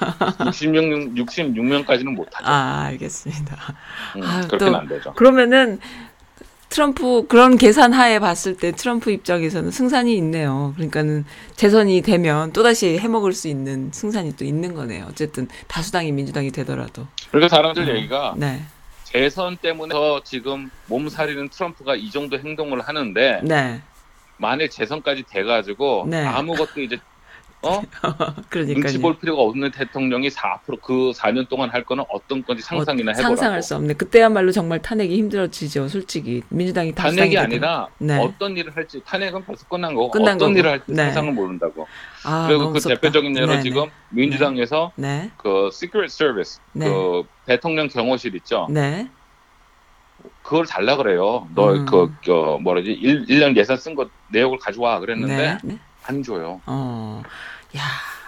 66, 0.45 1.15
66명까지는 1.15 2.13
못하죠. 2.13 2.45
아, 2.45 2.83
알겠습니다. 2.89 3.57
음, 4.17 4.23
아유, 4.23 4.47
그렇게는 4.47 4.71
또 4.73 4.77
안 4.77 4.87
되죠. 4.87 5.13
그러면은 5.13 5.79
트럼프 6.69 7.25
그런 7.27 7.57
계산 7.57 7.93
하에 7.93 8.19
봤을 8.19 8.57
때 8.57 8.73
트럼프 8.73 9.09
입장에서는 9.09 9.71
승산이 9.71 10.15
있네요. 10.17 10.73
그러니까는 10.75 11.23
재선이 11.55 12.01
되면 12.01 12.51
또다시 12.51 12.97
해먹을 12.99 13.31
수 13.31 13.47
있는 13.47 13.89
승산이 13.93 14.35
또 14.35 14.43
있는 14.43 14.73
거네요. 14.75 15.05
어쨌든 15.09 15.47
다수당이 15.67 16.11
민주당이 16.11 16.51
되더라도. 16.51 17.07
그러니까 17.31 17.55
사람들 17.55 17.87
얘기가 17.95 18.35
네. 18.37 18.61
재선 19.07 19.55
때문에 19.55 19.93
더 19.93 20.21
지금 20.21 20.69
몸살이는 20.87 21.47
트럼프가 21.49 21.95
이 21.95 22.11
정도 22.11 22.37
행동을 22.37 22.81
하는데 22.81 23.39
네. 23.41 23.81
만일 24.35 24.69
재선까지 24.69 25.23
돼가지고 25.23 26.07
네. 26.09 26.25
아무것도 26.25 26.81
이제 26.81 26.99
어 27.63 27.81
눈치 28.51 28.73
그러니까요. 28.73 28.99
볼 28.99 29.17
필요가 29.17 29.41
없는 29.41 29.71
대통령이 29.71 30.29
4 30.29 30.47
앞으로 30.53 30.77
그 30.77 31.11
4년 31.15 31.49
동안 31.49 31.69
할 31.69 31.83
거는 31.83 32.03
어떤 32.09 32.43
건지 32.43 32.61
상상이나 32.61 33.11
어, 33.11 33.13
해보라고. 33.13 33.35
상상할 33.35 33.61
수 33.63 33.75
없네. 33.75 33.93
그때야말로 33.95 34.51
정말 34.51 34.79
탄핵이 34.81 35.17
힘들어지죠. 35.17 35.87
솔직히 35.87 36.43
민주당이 36.49 36.93
탄핵이. 36.93 37.37
아니라 37.37 37.87
네. 37.97 38.17
어떤 38.19 38.55
일을 38.55 38.75
할지 38.75 39.01
탄핵은 39.03 39.43
벌써 39.43 39.65
끝난 39.67 39.95
거고 39.95 40.11
끝난 40.11 40.35
어떤 40.35 40.49
거고. 40.49 40.59
일을 40.59 40.71
할지 40.71 40.85
네. 40.87 40.95
상상은 41.05 41.33
모른다고. 41.33 41.87
아, 42.23 42.45
그리고 42.47 42.67
그 42.67 42.73
무섭다. 42.73 42.95
대표적인 42.95 43.35
예로 43.35 43.47
네네. 43.47 43.61
지금 43.63 43.85
민주당에서 44.09 44.91
네. 44.95 45.31
그 45.37 45.69
시크릿 45.73 46.11
서비스 46.11 46.59
네. 46.73 46.87
그 46.87 47.23
대통령 47.45 47.87
경호실 47.87 48.35
있죠. 48.35 48.67
네. 48.69 49.09
그걸 50.43 50.65
달라 50.65 50.95
그래요. 50.95 51.47
너 51.55 51.73
음. 51.73 51.85
그, 51.85 52.13
그 52.23 52.57
뭐라지 52.61 52.91
1, 52.91 53.39
년 53.39 53.55
예산 53.57 53.77
쓴 53.77 53.95
거 53.95 54.09
내역을 54.31 54.59
가져와 54.59 54.99
그랬는데 54.99 55.57
네. 55.63 55.79
네. 56.07 56.15
안 56.15 56.23
줘요. 56.23 56.61
어. 56.65 57.21
야. 57.77 57.81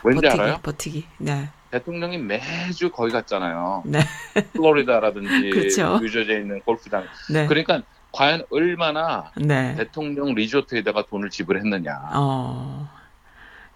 왠지 0.04 0.22
버티기, 0.22 0.42
알아요? 0.42 0.60
버티기. 0.62 1.06
네. 1.18 1.50
대통령이 1.72 2.18
매주 2.18 2.90
거기 2.92 3.12
갔잖아요. 3.12 3.84
네. 3.86 4.00
플로리다라든지 4.54 5.50
그렇죠. 5.52 6.00
뉴저지에 6.00 6.38
있는 6.40 6.60
골프장. 6.62 7.06
네. 7.32 7.48
그러니까 7.48 7.82
과연 8.12 8.44
얼마나 8.50 9.32
네. 9.36 9.76
대통령 9.76 10.34
리조트에다가 10.34 11.06
돈을 11.10 11.30
지불했느냐. 11.30 12.10
어. 12.14 12.90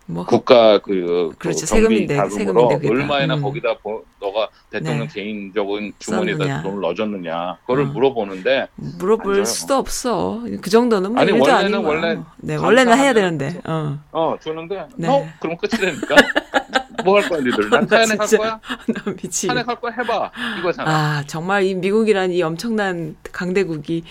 뭐 0.06 0.26
국가 0.26 0.80
그, 0.80 1.30
그 1.32 1.36
그렇죠. 1.38 1.66
경비 1.66 1.82
세금인데, 2.06 2.16
자금으로 2.18 2.70
세금인데. 2.72 2.90
얼마나 2.90 3.36
음. 3.36 3.42
거기다 3.42 3.78
보- 3.78 4.04
너가 4.20 4.50
대통령 4.70 5.08
네. 5.08 5.14
개인적인 5.14 5.94
주머니에다. 6.00 6.62
돈을 6.62 6.82
넣어줬느냐 6.82 7.58
그거를 7.62 7.84
어. 7.86 7.88
물어보는데 7.88 8.68
물어볼. 8.76 9.46
수도 9.46 9.76
없어. 9.76 10.42
그 10.62 10.70
정도는 10.70 11.14
뭐 11.14 11.22
아니, 11.22 11.32
원래는 11.32 11.74
아니고. 11.76 11.88
원래 11.88 12.20
네, 12.38 12.56
원래는 12.56 12.98
해야. 12.98 13.14
되는데. 13.14 13.62
어. 13.66 13.98
어 14.12 14.36
주는데 14.42 14.88
네. 14.98 15.08
너 15.08 15.26
그럼 15.40 15.56
끝이 15.58 15.72
되니까 15.80 16.16
뭐 17.06 17.18
할 17.20 17.28
거야 17.30 17.40
니들 17.42 17.70
난 17.70 17.88
탄핵 17.88 18.20
할 18.20 18.28
진짜. 18.28 18.38
거야 18.38 18.60
나 18.88 19.12
미치겠. 19.12 19.48
탄핵 19.50 19.68
할 19.68 19.76
거야 19.80 19.92
해봐 19.94 20.32
이거잖아 20.60 20.90
아, 20.92 21.24
정말 21.28 21.64
이 21.64 21.76
미국이란 21.76 22.32
이 22.32 22.42
엄청난 22.44 23.16
강대국이 23.32 24.04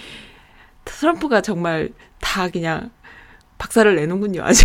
트럼프가 0.84 1.40
정말 1.43 1.90
다 2.20 2.49
그냥 2.49 2.90
박살을 3.62 3.94
내는군요. 3.94 4.42
아주 4.44 4.64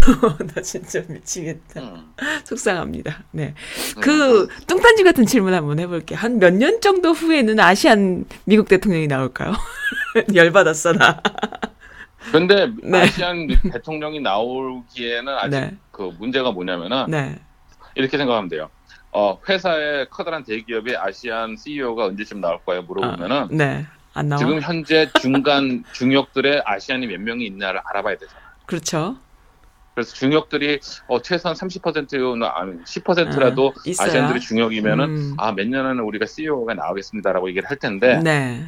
나 0.56 0.62
진짜 0.62 1.04
미치겠다. 1.08 1.82
음. 1.82 2.14
속상합니다. 2.44 3.26
네. 3.32 3.54
그 4.02 4.48
뚱딴지 4.66 5.04
같은 5.04 5.26
질문 5.28 5.54
한번 5.54 5.78
해볼게. 5.80 6.16
요 6.16 6.18
한 6.18 6.40
몇 6.40 6.52
년 6.54 6.82
정도 6.82 7.12
후에는 7.12 7.60
아시안 7.60 8.26
미국 8.46 8.68
대통령이 8.68 9.06
나올까요? 9.08 9.54
열받았어 10.34 10.94
나. 10.94 11.22
근데 12.32 12.72
네. 12.82 13.02
아시안 13.04 13.48
대통령이 13.72 14.20
나오기에는 14.20 15.34
아직 15.34 15.50
네. 15.60 15.78
그 15.92 16.12
문제가 16.18 16.52
뭐냐면은 16.52 17.06
네. 17.10 17.36
이렇게 17.96 18.18
생각하면 18.18 18.50
돼요 18.50 18.70
어 19.12 19.40
회사의 19.48 20.08
커다란 20.10 20.44
대기업의 20.44 20.98
아시안 20.98 21.56
CEO가 21.56 22.06
언제쯤 22.06 22.42
나올 22.42 22.60
거야 22.66 22.82
물어보면은 22.82 23.48
네. 23.52 23.86
안 24.14 24.28
나와. 24.30 24.40
지금 24.40 24.60
현재 24.60 25.08
중간 25.22 25.84
중역들의 25.94 26.64
아시안이 26.66 27.06
몇 27.08 27.22
명이 27.22 27.46
있나를 27.46 27.80
알아봐야 27.86 28.18
되잖아. 28.18 28.47
그렇죠. 28.68 29.18
그래서 29.96 30.14
중역들이 30.14 30.80
어, 31.08 31.20
최소한 31.24 31.56
30%나 31.58 32.54
아니 32.56 32.74
10%라도 32.84 33.68
어, 33.70 33.74
있어야. 33.84 34.08
아시안들이 34.10 34.40
중역이면은 34.40 35.06
음. 35.06 35.34
아몇년 35.40 35.88
안에 35.88 36.02
우리가 36.02 36.28
CEO가 36.28 36.76
나오겠습니다라고 36.76 37.50
얘기를 37.50 37.68
할 37.68 37.78
텐데 37.78 38.20
네. 38.24 38.64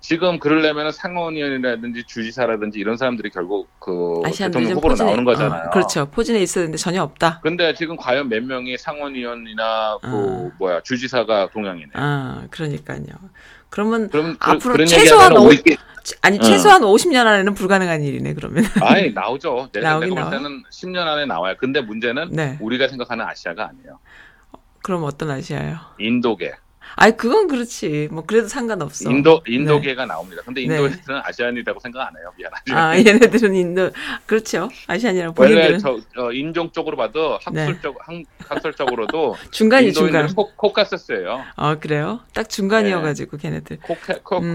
지금 0.00 0.38
그러려면은 0.40 0.90
상원의원이라든지 0.90 2.04
주지사라든지 2.06 2.78
이런 2.80 2.96
사람들이 2.96 3.30
결국 3.30 3.68
그 3.78 4.22
대통령 4.32 4.70
좀 4.70 4.76
후보로 4.78 4.92
포진해. 4.94 5.06
나오는 5.10 5.24
거잖아요. 5.24 5.66
어, 5.66 5.70
그렇죠. 5.70 6.06
포진해 6.10 6.40
있어야 6.40 6.62
되는데 6.64 6.78
전혀 6.78 7.02
없다. 7.02 7.40
근데 7.42 7.74
지금 7.74 7.96
과연 7.96 8.28
몇 8.28 8.42
명이 8.42 8.78
상원의원이나 8.78 9.98
그 10.02 10.08
어. 10.08 10.50
뭐야 10.58 10.80
주지사가 10.82 11.50
동양이네. 11.52 11.90
아, 11.94 12.46
그러니까요. 12.50 13.04
그러면 13.70 14.08
그럼 14.08 14.36
그, 14.38 14.50
앞으로 14.50 14.72
그런 14.74 14.86
최소한 14.86 15.32
얘기하면 15.32 15.42
오- 15.42 15.46
우리 15.48 15.62
아니 16.22 16.38
어. 16.38 16.42
최소한 16.42 16.82
50년 16.82 17.26
안에는 17.26 17.54
불가능한 17.54 18.02
일이네 18.02 18.34
그러면. 18.34 18.64
아니 18.82 19.12
나오죠. 19.12 19.68
내가 19.72 19.98
볼 19.98 20.08
때는 20.08 20.64
10년 20.70 21.06
안에 21.06 21.26
나와요. 21.26 21.54
근데 21.58 21.80
문제는 21.80 22.30
네. 22.30 22.58
우리가 22.60 22.88
생각하는 22.88 23.24
아시아가 23.24 23.68
아니에요. 23.68 23.98
그럼 24.82 25.04
어떤 25.04 25.30
아시아요? 25.30 25.78
인도계. 25.98 26.52
아이 26.96 27.16
그건 27.16 27.48
그렇지. 27.48 28.08
뭐 28.10 28.24
그래도 28.26 28.48
상관없어. 28.48 29.10
인도 29.10 29.40
인도계가 29.46 30.06
나옵니다. 30.06 30.42
근데 30.44 30.66
네. 30.66 30.74
인도에서는 30.74 31.20
아시안이라고 31.24 31.80
생각 31.80 32.06
안 32.08 32.16
해요. 32.16 32.32
미안하지만. 32.36 32.82
아 32.82 32.96
얘네들은 32.98 33.54
인도 33.54 33.90
그렇죠. 34.26 34.68
아시안이랑 34.86 35.34
원래 35.36 35.54
본인들은 35.54 35.78
저, 35.78 36.00
저 36.14 36.32
인종적으로 36.32 36.96
봐도 36.96 37.38
네. 37.52 37.60
학술적 37.64 37.96
학, 38.00 38.14
학설적으로도 38.48 39.36
중간이 39.52 39.92
중간. 39.92 40.34
코, 40.34 40.50
코카서스예요. 40.54 41.44
아 41.56 41.74
그래요? 41.76 42.20
딱 42.34 42.48
중간이어가지고 42.48 43.36
걔네들. 43.36 43.78
코카, 43.78 44.14
코, 44.22 44.38
음. 44.38 44.54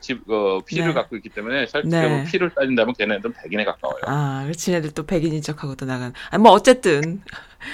집 0.00 0.30
어, 0.30 0.60
피를 0.64 0.88
네. 0.88 0.94
갖고 0.94 1.16
있기 1.16 1.28
때문에 1.28 1.66
네. 1.84 2.24
피를 2.24 2.50
따진다면 2.50 2.94
걔네들은 2.94 3.34
백인에 3.42 3.64
가까워요. 3.64 4.00
아, 4.06 4.42
그렇지. 4.44 4.70
얘네들 4.72 4.92
또 4.92 5.04
백인인 5.04 5.42
척하고 5.42 5.74
또 5.74 5.86
나간. 5.86 6.12
아니 6.30 6.42
뭐 6.42 6.52
어쨌든 6.52 7.22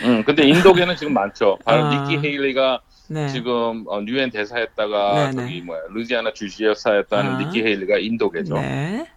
음, 0.04 0.24
근데 0.24 0.46
인도계는 0.46 0.96
지금 0.96 1.12
많죠. 1.14 1.58
바로 1.64 1.84
아. 1.84 1.90
니키 2.08 2.18
헤일리가 2.26 2.80
네. 3.10 3.26
지금 3.26 3.84
어, 3.88 4.00
유엔 4.06 4.30
대사했다가 4.30 5.14
네, 5.14 5.32
저기 5.32 5.54
네. 5.54 5.62
뭐야 5.62 5.80
루지아나 5.90 6.32
주지사였다는 6.32 7.32
아. 7.32 7.38
니키 7.38 7.60
헤일리가 7.62 7.98
인도계죠. 7.98 8.54
네. 8.54 9.08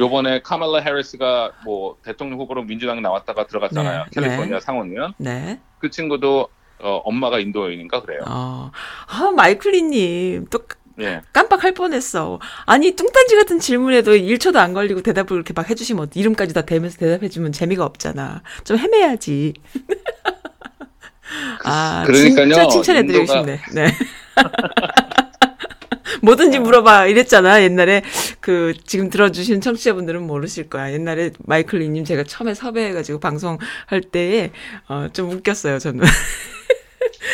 요번에 0.00 0.42
카말라 0.42 0.80
해리스가 0.80 1.52
뭐 1.64 1.96
대통령 2.02 2.40
후보로 2.40 2.64
민주당 2.64 3.00
나왔다가 3.00 3.46
들어갔잖아요. 3.46 4.04
네, 4.04 4.10
캘리포니아 4.12 4.58
네. 4.58 4.60
상원의원. 4.60 5.14
네. 5.18 5.60
그 5.78 5.90
친구도 5.90 6.48
어, 6.80 6.96
엄마가 7.04 7.38
인도인인가 7.38 8.02
그래요. 8.02 8.20
어. 8.26 8.72
아, 9.06 9.30
마이클리님 9.30 10.46
또 10.50 10.58
예. 10.98 11.22
깜빡할 11.32 11.72
뻔했어. 11.72 12.40
아니 12.64 12.92
뚱딴지 12.92 13.36
같은 13.36 13.60
질문에도 13.60 14.12
1초도 14.12 14.56
안 14.56 14.72
걸리고 14.72 15.02
대답을 15.02 15.28
그렇게 15.28 15.52
막 15.52 15.70
해주시면 15.70 16.10
이름까지 16.14 16.52
다 16.52 16.62
대면서 16.62 16.98
대답해주면 16.98 17.52
재미가 17.52 17.84
없잖아. 17.84 18.42
좀 18.64 18.76
헤매야지. 18.78 19.54
아 21.64 22.04
그러니까요, 22.06 22.46
진짜 22.48 22.68
칭찬해드리고 22.68 23.24
인도가- 23.24 23.38
싶네. 23.40 23.60
네. 23.74 23.92
뭐든지 26.22 26.58
물어봐. 26.60 27.06
이랬잖아. 27.06 27.62
옛날에 27.62 28.02
그 28.40 28.74
지금 28.84 29.10
들어주신 29.10 29.60
청취자분들은 29.60 30.22
모르실 30.26 30.68
거야. 30.68 30.92
옛날에 30.92 31.30
마이클 31.44 31.80
리님 31.80 32.04
제가 32.04 32.24
처음에 32.24 32.54
섭외해가지고 32.54 33.20
방송할 33.20 34.00
때에 34.10 34.50
어, 34.88 35.08
좀 35.12 35.30
웃겼어요 35.30 35.78
저는 35.78 36.04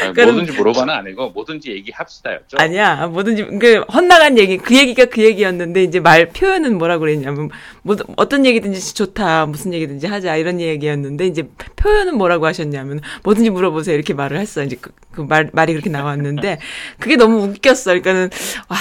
아니, 0.03 0.15
그럼- 0.15 0.35
뭐든지 0.37 0.59
물어봐는 0.59 0.95
아니고 0.95 1.31
뭐든지 1.31 1.71
얘기합시다였죠. 1.73 2.57
아니야. 2.59 3.07
뭐든지 3.09 3.45
그 3.61 3.81
헛나간 3.93 4.39
얘기 4.39 4.59
그 4.59 4.77
얘기가 4.77 5.07
그 5.07 5.23
얘기였는데 5.23 5.83
이제 5.85 6.01
말 6.01 6.29
표현은 6.29 6.79
뭐라 6.79 6.99
그랬냐면 6.99 7.51
뭐 7.83 7.97
어떤 8.17 8.45
얘기든지 8.47 8.95
좋다. 8.95 9.47
무슨 9.47 9.73
얘기든지 9.73 10.07
하자. 10.07 10.37
이런 10.37 10.61
얘기였는데 10.61 11.27
이제 11.27 11.45
표현은 11.77 12.17
뭐라고 12.17 12.47
하셨냐면 12.47 13.01
뭐든지 13.25 13.51
물어보세요. 13.51 13.95
이렇게 13.95 14.15
말을 14.15 14.39
했어 14.39 14.63
이제 14.63 14.77
그, 14.81 14.91
그 15.13 15.21
말, 15.23 15.51
말이 15.53 15.73
그렇게 15.73 15.91
나왔는데 15.91 16.59
그게 16.99 17.17
너무 17.17 17.43
웃겼어 17.45 17.91
그러니까는 17.91 18.31
와 18.69 18.77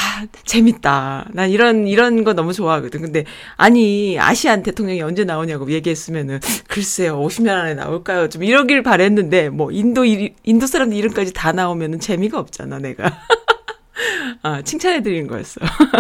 재밌다. 0.46 1.28
난 1.34 1.50
이런 1.50 1.88
이런 1.88 2.24
거 2.24 2.34
너무 2.34 2.54
좋아하거든. 2.54 3.02
근데 3.02 3.24
아니 3.58 4.18
아시안 4.20 4.64
대통령이 4.64 5.02
언제 5.02 5.24
나오냐고 5.24 5.70
얘기했으면은 5.72 6.40
글쎄요. 6.68 7.20
50년 7.22 7.50
안에 7.50 7.74
나올까요? 7.76 8.30
좀 8.30 8.44
이러길 8.44 8.84
바랬는데 8.84 9.50
뭐 9.50 9.72
인도 9.72 10.06
이- 10.06 10.34
인도 10.44 10.68
사람들 10.68 10.98
이 10.98 11.02
름까지 11.12 11.34
다 11.34 11.52
나오면은 11.52 12.00
재미가 12.00 12.40
없잖아 12.40 12.80
내가 12.80 13.12
아 14.44 14.62
칭찬해 14.64 15.02
드린 15.04 15.28
거였어 15.28 15.60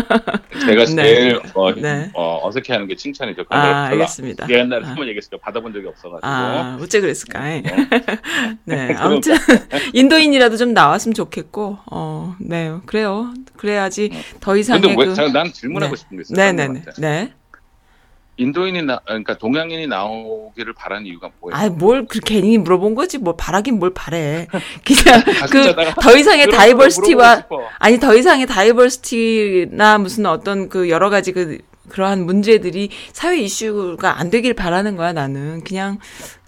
제가 0.65 0.85
네. 0.85 0.95
제일 0.95 1.39
어, 1.53 1.73
네. 1.75 2.09
어, 2.15 2.47
어색해하는 2.47 2.87
게 2.87 2.95
칭찬이죠. 2.95 3.43
아 3.49 3.83
알겠습니다 3.91 4.47
옛날에 4.49 4.83
아. 4.85 4.89
한번 4.89 5.07
얘기했을 5.07 5.29
때 5.31 5.37
받아본 5.39 5.73
적이 5.73 5.87
없어가지고 5.87 6.25
아 6.27 6.77
어째 6.81 7.01
그랬을까 7.01 7.39
네 8.65 8.95
아무튼 8.97 9.35
인도인이라도 9.93 10.57
좀 10.57 10.73
나왔으면 10.73 11.13
좋겠고 11.13 11.77
어 11.91 12.35
네 12.39 12.73
그래요 12.85 13.33
그래야지 13.57 14.09
더 14.39 14.55
이상의 14.57 14.81
근데 14.81 14.95
왜, 14.97 15.07
그 15.13 15.31
난 15.31 15.51
질문하고 15.53 15.95
네. 15.95 15.99
싶은 15.99 16.17
게 16.17 16.21
있어요. 16.21 16.35
네네네. 16.37 16.83
네. 16.97 17.33
인도인이 18.37 18.81
나, 18.83 18.99
그러니까 19.05 19.37
동양인이 19.37 19.87
나오기를 19.87 20.73
바라는 20.73 21.05
이유가 21.05 21.29
뭐예요? 21.39 21.55
아이 21.55 21.69
뭘 21.69 22.05
그렇게 22.05 22.35
괜히 22.35 22.57
물어본 22.57 22.95
거지 22.95 23.17
뭘 23.17 23.35
바라긴 23.37 23.77
뭘 23.79 23.91
바래 23.93 24.47
그냥 24.85 25.21
그 25.51 25.93
더 26.01 26.17
이상의 26.17 26.49
다이버시티와. 26.49 27.43
아니 27.77 27.99
더 27.99 28.15
이상의 28.15 28.47
다이버시티나 28.47 29.97
무슨 29.99 30.25
어떤 30.25 30.69
그 30.69 30.89
여러 30.89 31.09
가지 31.09 31.31
그 31.33 31.59
그러한 31.89 32.25
문제들이 32.25 32.89
사회 33.11 33.37
이슈가 33.39 34.17
안 34.19 34.29
되길 34.29 34.53
바라는 34.53 34.95
거야 34.95 35.11
나는 35.13 35.61
그냥 35.63 35.99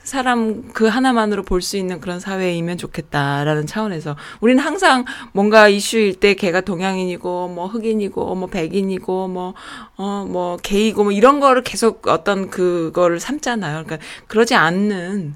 사람 0.03 0.71
그 0.73 0.85
하나만으로 0.87 1.43
볼 1.43 1.61
수 1.61 1.77
있는 1.77 2.01
그런 2.01 2.19
사회이면 2.19 2.77
좋겠다라는 2.77 3.65
차원에서 3.67 4.15
우리는 4.41 4.61
항상 4.63 5.05
뭔가 5.31 5.69
이슈일 5.69 6.19
때 6.19 6.33
걔가 6.35 6.61
동양인이고 6.61 7.47
뭐 7.49 7.67
흑인이고 7.67 8.35
뭐 8.35 8.47
백인이고 8.49 9.27
뭐 9.29 9.53
어 9.97 10.25
뭐 10.27 10.57
게이고 10.57 11.03
뭐 11.03 11.11
이런 11.13 11.39
거를 11.39 11.63
계속 11.63 12.07
어떤 12.07 12.49
그거를 12.49 13.19
삼잖아요. 13.19 13.83
그러니까 13.85 14.05
그러지 14.27 14.55
않는 14.55 15.35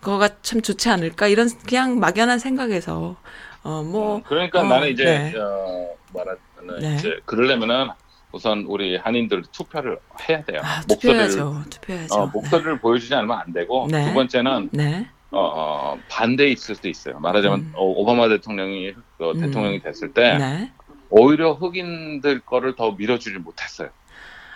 거가 0.00 0.28
참 0.42 0.62
좋지 0.62 0.88
않을까 0.88 1.26
이런 1.28 1.48
그냥 1.68 1.98
막연한 2.00 2.38
생각에서 2.38 3.16
어뭐 3.64 4.22
그러니까 4.26 4.60
어, 4.60 4.64
나는 4.64 4.88
이제 4.90 5.04
네. 5.04 5.34
어, 5.38 5.88
말하자면 6.14 6.80
네. 6.80 6.94
이제 6.98 7.20
그러려면은 7.26 7.88
우선 8.32 8.64
우리 8.68 8.96
한인들 8.96 9.44
투표를 9.52 9.98
해야 10.28 10.42
돼요. 10.44 10.60
아, 10.62 10.82
목소리를 10.88 11.28
투표해야죠. 11.30 11.70
투표해야죠. 11.70 12.14
어, 12.14 12.26
목소리를 12.26 12.78
보여주지 12.80 13.14
않으면 13.14 13.38
안 13.38 13.52
되고 13.52 13.86
네. 13.90 14.06
두 14.08 14.14
번째는 14.14 14.70
네. 14.72 15.08
어, 15.30 15.38
어, 15.40 15.98
반대 16.08 16.48
있을 16.48 16.74
수도 16.74 16.88
있어요. 16.88 17.18
말하자면 17.20 17.60
음. 17.60 17.72
어, 17.74 17.84
오바마 17.84 18.28
대통령이 18.28 18.92
어, 19.20 19.30
음. 19.32 19.40
대통령이 19.40 19.80
됐을 19.82 20.12
때 20.12 20.36
네. 20.38 20.72
오히려 21.08 21.52
흑인들 21.52 22.40
거를 22.40 22.74
더 22.76 22.92
밀어주지 22.92 23.38
못했어요. 23.38 23.88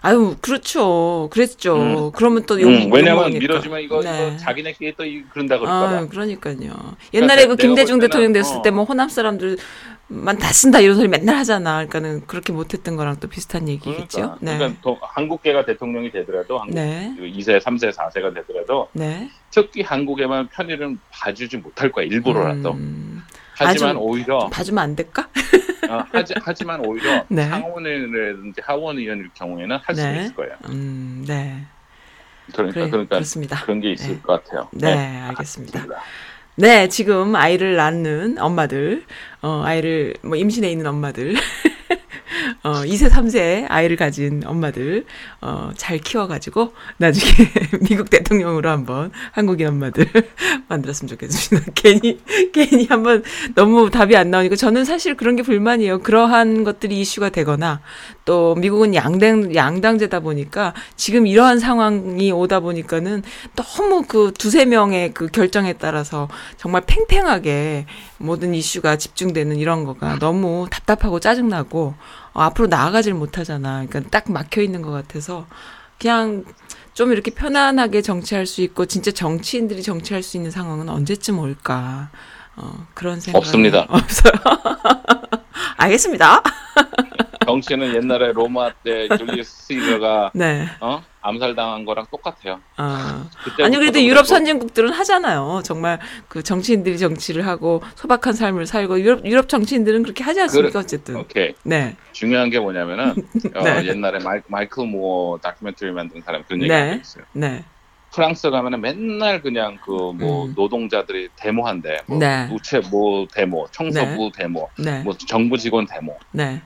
아유, 0.02 0.34
그렇죠. 0.40 1.28
그랬죠. 1.30 1.76
음. 1.76 2.12
그러면 2.12 2.44
또 2.46 2.58
욕, 2.60 2.68
음, 2.68 2.90
왜냐면. 2.90 3.30
밀어주면 3.32 3.80
이거, 3.82 4.00
네. 4.02 4.28
이거 4.28 4.36
자기네끼리 4.38 4.94
또 4.96 5.04
이- 5.04 5.24
그런다 5.30 5.58
그럴까봐. 5.58 5.96
아, 5.98 6.06
그러니까요. 6.08 6.96
옛날에 7.12 7.42
그 7.42 7.48
내가 7.52 7.56
김대중 7.56 7.98
대통령 7.98 8.32
됐을 8.32 8.56
어. 8.58 8.62
때뭐 8.62 8.84
호남 8.84 9.10
사람들 9.10 9.58
만다 10.12 10.48
쓴다 10.52 10.80
이런 10.80 10.96
소리 10.96 11.06
맨날 11.06 11.36
하잖아. 11.36 11.86
그러니까는 11.86 12.26
그렇게 12.26 12.52
못했던 12.52 12.96
거랑 12.96 13.16
또 13.20 13.28
비슷한 13.28 13.68
얘기겠죠. 13.68 14.08
그러니까, 14.08 14.38
네. 14.40 14.58
그러니까 14.58 14.80
도- 14.82 14.98
한국계가 15.00 15.64
대통령이 15.64 16.10
되더라도 16.10 16.58
한국 16.58 16.74
네. 16.74 17.14
2세, 17.16 17.60
3세, 17.62 17.92
4세가 17.94 18.34
되더라도 18.34 18.88
네. 18.92 19.30
특히 19.50 19.82
한국에만 19.82 20.48
편의를 20.48 20.96
봐주지 21.12 21.58
못할 21.58 21.92
거야 21.92 22.06
일부러라도. 22.06 22.72
음, 22.72 23.22
하지만 23.54 23.90
아주- 23.90 23.98
오히려 24.00 24.48
봐주면 24.48 24.82
안 24.82 24.96
될까? 24.96 25.28
어, 25.88 26.04
하지, 26.12 26.34
하지만 26.42 26.84
오히려 26.84 27.24
네. 27.30 27.44
상원이라든지 27.48 28.60
하원의원일 28.64 29.30
경우에는 29.34 29.78
할수 29.80 30.02
네. 30.02 30.22
있을 30.24 30.34
거예요. 30.34 30.56
음, 30.70 31.24
네. 31.26 31.64
그러니까 32.52 32.74
그래, 32.80 32.90
그러니까 32.90 33.14
그렇습니다. 33.14 33.62
그런 33.62 33.80
게 33.80 33.92
있을 33.92 34.14
네. 34.16 34.20
것 34.22 34.44
같아요. 34.44 34.68
네, 34.72 34.92
알겠습니다. 35.28 35.78
맞습니다. 35.78 36.02
네, 36.56 36.88
지금 36.88 37.34
아이를 37.36 37.76
낳는 37.76 38.38
엄마들, 38.38 39.04
어, 39.40 39.62
아이를, 39.64 40.14
뭐, 40.22 40.36
임신해 40.36 40.70
있는 40.70 40.86
엄마들, 40.86 41.34
어, 42.62 42.82
2세, 42.84 43.08
3세 43.10 43.66
아이를 43.68 43.96
가진 43.96 44.42
엄마들, 44.44 45.04
어, 45.40 45.70
잘 45.76 45.98
키워가지고, 45.98 46.72
나중에 46.98 47.32
미국 47.88 48.10
대통령으로 48.10 48.68
한번 48.68 49.10
한국인 49.32 49.68
엄마들 49.68 50.06
만들었으면 50.68 51.08
좋겠습니다. 51.08 51.72
괜히, 51.74 52.20
괜히 52.52 52.86
한번 52.86 53.22
너무 53.54 53.90
답이 53.90 54.16
안 54.16 54.30
나오니까 54.30 54.56
저는 54.56 54.84
사실 54.84 55.16
그런 55.16 55.36
게 55.36 55.42
불만이에요. 55.42 56.00
그러한 56.00 56.64
것들이 56.64 57.00
이슈가 57.00 57.30
되거나, 57.30 57.80
또 58.24 58.54
미국은 58.54 58.94
양당, 58.94 59.54
양당제다 59.54 60.20
보니까 60.20 60.74
지금 60.96 61.26
이러한 61.26 61.58
상황이 61.58 62.30
오다 62.32 62.60
보니까는 62.60 63.22
너무 63.56 64.04
그 64.06 64.32
두세 64.38 64.64
명의 64.64 65.12
그 65.12 65.26
결정에 65.28 65.72
따라서 65.74 66.28
정말 66.56 66.82
팽팽하게 66.86 67.86
모든 68.20 68.54
이슈가 68.54 68.96
집중되는 68.96 69.56
이런 69.56 69.84
거가 69.84 70.18
너무 70.18 70.66
답답하고 70.70 71.20
짜증나고 71.20 71.94
어, 72.34 72.42
앞으로 72.42 72.68
나아가질 72.68 73.14
못하잖아. 73.14 73.86
그러니까 73.86 74.10
딱 74.10 74.30
막혀 74.30 74.60
있는 74.60 74.82
것 74.82 74.90
같아서 74.90 75.46
그냥 75.98 76.44
좀 76.92 77.12
이렇게 77.12 77.30
편안하게 77.30 78.02
정치할 78.02 78.46
수 78.46 78.60
있고 78.60 78.84
진짜 78.84 79.10
정치인들이 79.10 79.82
정치할 79.82 80.22
수 80.22 80.36
있는 80.36 80.50
상황은 80.50 80.90
언제쯤 80.90 81.38
올까? 81.38 82.10
어, 82.62 82.86
그런 82.94 83.20
생각 83.20 83.38
없습니다. 83.38 83.86
없어요. 83.88 84.32
알겠습니다. 85.78 86.42
정치는 87.46 87.94
옛날에 87.94 88.32
로마 88.32 88.70
때 88.84 89.08
줄리우스 89.16 89.66
시저가 89.66 90.30
네. 90.34 90.66
어? 90.80 91.02
암살당한 91.22 91.84
거랑 91.84 92.06
똑같아요. 92.10 92.60
아. 92.76 93.28
아니 93.62 93.76
그래도 93.76 94.00
유럽. 94.02 94.26
선진국들은 94.26 94.90
하잖아요. 94.92 95.62
정말 95.64 95.98
그 96.28 96.42
정치인들이 96.42 96.98
정치를 96.98 97.46
하고 97.46 97.82
소박한 97.96 98.34
삶을 98.34 98.66
살고 98.66 99.00
유럽 99.00 99.24
유럽 99.26 99.48
정치인들은 99.48 100.02
그렇게 100.02 100.22
하지 100.22 100.40
않습니까 100.42 100.70
그래- 100.70 100.80
어쨌든. 100.80 101.16
오케이. 101.16 101.54
네. 101.64 101.96
중요한 102.12 102.50
게 102.50 102.60
뭐냐면은 102.60 103.10
어, 103.54 103.62
네. 103.62 103.86
옛날에 103.86 104.22
마이, 104.22 104.40
마이클 104.46 104.86
무어 104.86 105.38
다큐멘터리 105.42 105.90
만든 105.92 106.22
사람 106.22 106.44
그런 106.44 106.60
얘기 106.62 106.68
네. 106.72 107.00
있어요. 107.02 107.24
네. 107.32 107.64
프랑스 108.12 108.50
가면은 108.50 108.80
맨날 108.80 109.40
그냥 109.40 109.78
그뭐 109.84 110.46
음. 110.46 110.54
노동자들이 110.56 111.28
데모한대. 111.36 111.98
뭐 112.06 112.18
네. 112.18 112.48
우체 112.50 112.80
뭐 112.90 113.26
데모, 113.32 113.68
청소부 113.70 114.32
데모, 114.34 114.68
네. 114.78 115.02
뭐 115.02 115.16
정부 115.16 115.56
직원 115.56 115.86
데모. 115.86 116.18
네. 116.32 116.60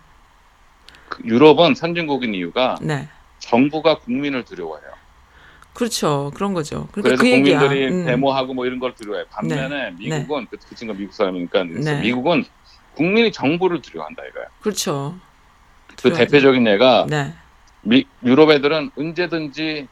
그 1.08 1.22
유럽은 1.24 1.74
선진국인 1.74 2.34
이유가 2.34 2.76
네. 2.80 3.08
정부가 3.38 3.98
국민을 3.98 4.44
두려워해요. 4.44 4.94
그렇죠. 5.74 6.30
그런 6.34 6.54
거죠. 6.54 6.88
그러니까 6.92 7.16
그래서 7.16 7.22
그. 7.22 7.30
국민들이 7.30 7.88
음. 7.88 8.06
데모하고 8.06 8.54
뭐 8.54 8.64
이런 8.64 8.78
걸 8.78 8.94
두려워해요. 8.94 9.26
반면에 9.30 9.90
미국은 9.98 10.46
그, 10.50 10.56
그 10.56 10.74
친구가 10.74 10.98
미국 10.98 11.12
사람이니까 11.12 11.64
네. 11.64 12.00
미국은 12.00 12.44
국민이 12.94 13.32
정부를 13.32 13.82
두려워한다 13.82 14.22
이거야. 14.24 14.46
그렇죠. 14.60 15.16
그 15.88 15.96
두려워하죠. 15.96 16.30
대표적인 16.30 16.66
예가 16.66 17.06
네. 17.10 17.34
미, 17.82 18.06
유럽 18.24 18.50
애들은 18.50 18.92
언제든지 18.96 19.88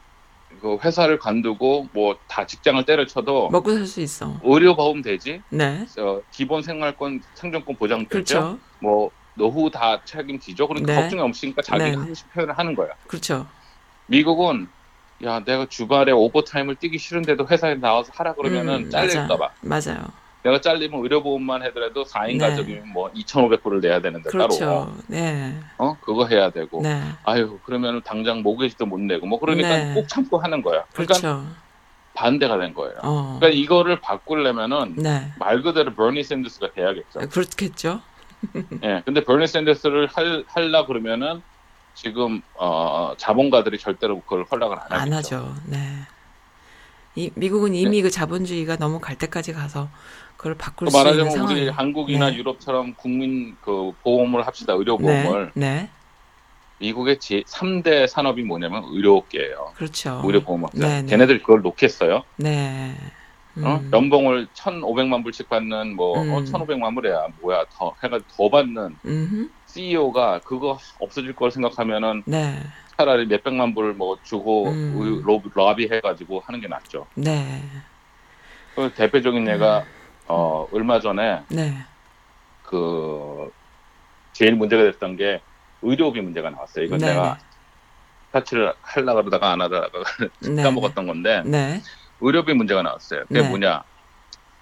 그 0.61 0.77
회사를 0.83 1.19
관두고 1.19 1.89
뭐 1.93 2.17
다 2.27 2.45
직장을 2.47 2.83
때려쳐도 2.85 3.49
먹고 3.49 3.73
살 3.73 3.85
수 3.85 4.01
있어. 4.01 4.39
의료 4.43 4.75
보험 4.75 5.01
되지, 5.01 5.41
네. 5.49 5.85
어, 5.99 6.21
기본 6.31 6.61
생활권, 6.61 7.21
생존권 7.35 7.75
보장되죠. 7.75 8.09
그렇죠. 8.09 8.59
뭐 8.79 9.11
노후 9.35 9.69
다 9.69 10.01
책임지죠. 10.05 10.67
그러니까 10.67 10.93
네. 10.93 11.01
걱정이 11.01 11.21
없으니까 11.21 11.61
자기 11.61 11.83
네. 11.83 11.95
하고 11.95 12.13
싶은 12.13 12.31
표현을 12.33 12.57
하는 12.57 12.75
거야. 12.75 12.89
그렇죠. 13.07 13.45
미국은 14.07 14.67
야 15.23 15.39
내가 15.43 15.65
주말에 15.67 16.11
오버타임을 16.11 16.75
뛰기 16.75 16.97
싫은데도 16.97 17.47
회사에 17.47 17.75
나와서 17.75 18.11
하라 18.15 18.33
그러면은 18.33 18.85
음, 18.85 18.89
잘릴까 18.89 19.37
봐. 19.37 19.49
맞아요. 19.61 20.05
내가 20.43 20.59
잘리면 20.59 21.01
의료보험만 21.01 21.63
해더라도 21.63 22.03
4인 22.03 22.37
네. 22.37 22.49
가족이면 22.49 22.89
뭐 22.89 23.09
2,500불을 23.13 23.81
내야 23.81 24.01
되는데 24.01 24.29
따로. 24.29 24.49
그렇죠. 24.49 24.93
네. 25.07 25.57
어 25.77 25.97
그거 26.01 26.27
해야 26.27 26.49
되고. 26.49 26.81
네. 26.81 27.01
아유 27.23 27.59
그러면 27.65 28.01
당장 28.03 28.41
모기지도 28.43 28.85
못 28.85 28.99
내고 28.99 29.25
뭐 29.25 29.39
그러니까 29.39 29.69
네. 29.69 29.93
꼭 29.93 30.07
참고 30.07 30.37
하는 30.37 30.61
거야. 30.61 30.83
그러니까 30.91 31.15
그렇죠. 31.15 31.45
반대가 32.13 32.59
된 32.59 32.73
거예요. 32.73 32.95
어. 33.03 33.37
그러니까 33.39 33.57
이거를 33.57 34.01
바꾸려면은 34.01 34.95
네. 34.97 35.31
말 35.39 35.61
그대로 35.61 35.93
버니 35.93 36.23
샌더스가 36.23 36.73
돼야겠죠. 36.73 37.19
그렇겠죠. 37.29 38.01
예. 38.83 39.01
근데 39.05 39.23
버니 39.23 39.47
샌더스를 39.47 40.07
할 40.07 40.43
할라 40.47 40.85
그러면은 40.85 41.41
지금 41.95 42.41
어 42.55 43.13
자본가들이 43.15 43.77
절대로 43.79 44.19
그걸 44.21 44.43
허락을 44.51 44.77
안. 44.89 44.91
안 44.91 45.13
하죠. 45.13 45.55
네. 45.67 45.77
이, 47.15 47.29
미국은 47.35 47.75
이미 47.75 48.01
그 48.01 48.09
자본주의가 48.09 48.77
너무 48.77 48.99
갈 48.99 49.15
때까지 49.17 49.53
가서 49.53 49.87
그걸 50.43 50.55
바꿀 50.55 50.87
그수 50.87 50.97
있는 50.97 51.05
말하자면 51.05 51.31
상황. 51.31 51.53
우리 51.55 51.69
한국이나 51.69 52.29
네. 52.29 52.35
유럽처럼 52.35 52.93
국민 52.95 53.55
그 53.61 53.93
보험을 54.03 54.45
합시다 54.45 54.73
의료 54.73 54.97
네, 54.99 55.23
보험을 55.23 55.51
네, 55.55 55.89
미국의 56.79 57.19
제 57.21 57.43
3대 57.47 58.07
산업이 58.07 58.43
뭐냐면 58.43 58.83
의료업계예요. 58.87 59.71
그렇죠. 59.75 60.21
의료 60.25 60.41
보험업자. 60.41 60.77
네, 60.85 61.01
네. 61.01 61.07
걔네들 61.07 61.39
그걸 61.39 61.61
놓겠어요. 61.61 62.23
네. 62.35 62.93
어? 63.63 63.79
음, 63.81 63.89
연봉을 63.93 64.47
1,500만 64.53 65.23
불씩 65.23 65.47
받는 65.47 65.95
뭐 65.95 66.21
음. 66.21 66.33
어, 66.33 66.41
1,500만 66.43 66.93
불이야. 66.95 67.27
뭐야 67.41 67.63
더 67.71 67.95
해가지고 68.03 68.29
더 68.35 68.49
받는 68.49 68.97
음흠. 69.05 69.49
CEO가 69.67 70.41
그거 70.43 70.77
없어질 70.99 71.33
걸 71.35 71.51
생각하면은 71.51 72.23
네, 72.25 72.57
차라리 72.97 73.27
몇백만 73.27 73.73
불 73.73 73.93
뭐 73.93 74.17
주고 74.23 74.67
음. 74.67 74.93
의- 74.99 75.21
로, 75.23 75.41
러비 75.53 75.87
해가지고 75.89 76.41
하는 76.45 76.59
게 76.59 76.67
낫죠. 76.67 77.07
네, 77.15 77.61
그 78.75 78.91
대표적인 78.93 79.47
음. 79.47 79.53
예가 79.53 79.85
어 80.27 80.67
얼마 80.71 80.99
전에 80.99 81.41
네, 81.49 81.73
그 82.63 83.51
제일 84.31 84.55
문제가 84.55 84.83
됐던 84.83 85.17
게 85.17 85.41
의료비 85.81 86.21
문제가 86.21 86.49
나왔어요. 86.49 86.85
이건 86.85 86.99
네, 86.99 87.07
내가 87.07 87.37
타치를 88.31 88.73
하려고 88.81 89.19
그러다가 89.23 89.51
안 89.51 89.61
하다가 89.61 89.89
네, 90.55 90.63
까먹었던 90.63 91.05
건데 91.07 91.43
네, 91.45 91.81
의료비 92.21 92.53
문제가 92.53 92.81
나왔어요. 92.81 93.25
그게 93.27 93.41
네. 93.41 93.49
뭐냐? 93.49 93.83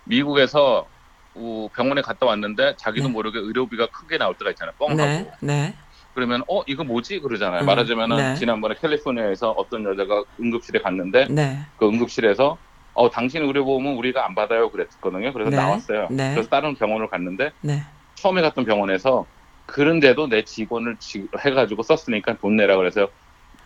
미국에서 0.05 0.87
우- 1.35 1.69
병원에 1.69 2.01
갔다 2.01 2.25
왔는데 2.25 2.75
자기도 2.77 3.07
네. 3.07 3.13
모르게 3.13 3.39
의료비가 3.39 3.87
크게 3.87 4.17
나올 4.17 4.35
때가 4.35 4.49
있잖아요. 4.51 4.73
뻥하고. 4.77 4.97
네, 4.97 5.31
네, 5.41 5.75
그러면 6.13 6.43
어 6.49 6.63
이거 6.65 6.83
뭐지 6.83 7.19
그러잖아요. 7.21 7.61
음, 7.61 7.65
말하자면은 7.67 8.17
네. 8.17 8.35
지난번에 8.35 8.75
캘리포니아에서 8.81 9.51
어떤 9.51 9.85
여자가 9.85 10.23
응급실에 10.39 10.79
갔는데 10.81 11.27
네, 11.29 11.59
그 11.77 11.85
응급실에서 11.87 12.57
어 12.93 13.09
당신 13.09 13.43
의료보험은 13.43 13.95
우리가 13.95 14.25
안 14.25 14.35
받아요 14.35 14.69
그랬거든요. 14.71 15.31
그래서 15.33 15.49
네. 15.49 15.55
나왔어요. 15.57 16.07
네. 16.11 16.31
그래서 16.33 16.49
다른 16.49 16.75
병원을 16.75 17.09
갔는데 17.09 17.51
네, 17.61 17.83
처음에 18.15 18.41
갔던 18.41 18.65
병원에서 18.65 19.27
그런데도 19.65 20.27
내 20.27 20.43
직원을 20.43 20.97
지- 20.99 21.27
해가지고 21.39 21.83
썼으니까 21.83 22.37
돈 22.37 22.57
내라 22.57 22.75
그래서 22.77 23.09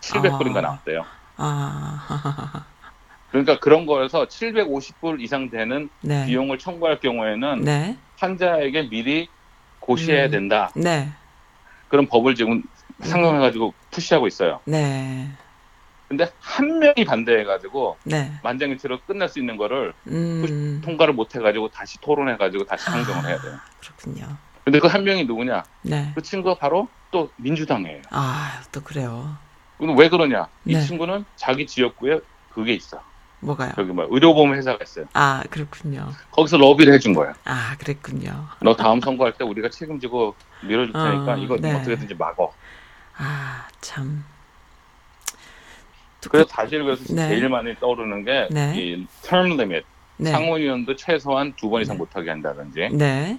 700불인가 0.00 0.58
아. 0.58 0.60
나왔대요. 0.60 1.04
아, 1.38 2.06
그러니까 3.30 3.58
그런 3.58 3.86
거에서 3.86 4.26
750불 4.28 5.20
이상 5.20 5.50
되는 5.50 5.90
네, 6.02 6.26
비용을 6.26 6.58
청구할 6.58 7.00
경우에는 7.00 7.60
네, 7.62 7.98
환자에게 8.18 8.88
미리 8.88 9.28
고시해야 9.80 10.26
음. 10.26 10.30
된다. 10.30 10.70
네, 10.76 11.08
그런 11.88 12.06
법을 12.06 12.34
지금 12.36 12.62
상정해가지고 13.02 13.74
푸시하고 13.90 14.26
있어요. 14.28 14.60
네, 14.66 15.28
근데 16.08 16.30
한 16.40 16.78
명이 16.78 17.04
반대해가지고 17.04 17.96
네, 18.04 18.32
만장일치로 18.42 19.00
끝날 19.06 19.28
수 19.28 19.40
있는 19.40 19.56
거를 19.56 19.92
음, 20.06 20.80
통과를 20.84 21.14
못 21.14 21.34
해가지고 21.34 21.68
다시 21.70 22.00
토론해가지고 22.00 22.64
다시 22.64 22.88
아. 22.88 22.92
상정을 22.92 23.24
해야 23.28 23.40
돼요. 23.40 23.56
그렇군요. 23.80 24.36
근데 24.64 24.78
그 24.78 24.86
한 24.88 25.04
명이 25.04 25.24
누구냐? 25.24 25.62
네, 25.82 26.12
그 26.14 26.22
친구가 26.22 26.58
바로 26.58 26.88
또 27.10 27.30
민주당이에요. 27.36 28.02
아, 28.10 28.62
또 28.72 28.82
그래요. 28.82 29.36
그럼 29.78 29.96
왜 29.96 30.08
그러냐? 30.08 30.48
이 30.64 30.74
네. 30.74 30.80
친구는 30.80 31.24
자기 31.36 31.66
지역구에 31.66 32.20
그게 32.52 32.72
있어. 32.74 33.02
뭐가요? 33.40 33.72
저기 33.76 33.92
뭐 33.92 34.06
의료보험 34.10 34.54
회사가 34.54 34.78
있어요. 34.82 35.04
아, 35.12 35.42
그렇군요. 35.50 36.08
거기서 36.30 36.56
러비를 36.56 36.94
해준 36.94 37.12
거예요. 37.14 37.34
아, 37.44 37.76
그랬군요. 37.78 38.46
너 38.62 38.74
다음 38.74 39.00
선거할 39.00 39.34
때 39.34 39.44
우리가 39.44 39.68
책임지고 39.70 40.34
밀어줄 40.62 40.92
테니까 40.92 41.32
어, 41.32 41.36
이거 41.36 41.56
네. 41.60 41.74
어떻게든지 41.74 42.14
막어. 42.14 42.52
아, 43.18 43.68
참. 43.80 44.24
또 46.26 46.30
그래서 46.32 46.48
사실 46.50 46.82
그래서 46.84 47.02
네. 47.14 47.28
제일 47.28 47.48
많이 47.48 47.74
떠오르는 47.76 48.24
게 48.24 48.48
네. 48.50 48.74
이 48.76 49.06
term 49.22 49.52
limit 49.52 49.84
네, 50.18 50.30
상원의원도 50.30 50.96
최소한 50.96 51.52
두 51.56 51.68
번 51.70 51.82
이상 51.82 51.96
네. 51.96 51.98
못하게 51.98 52.30
한다든지 52.30 52.88
네, 52.92 53.38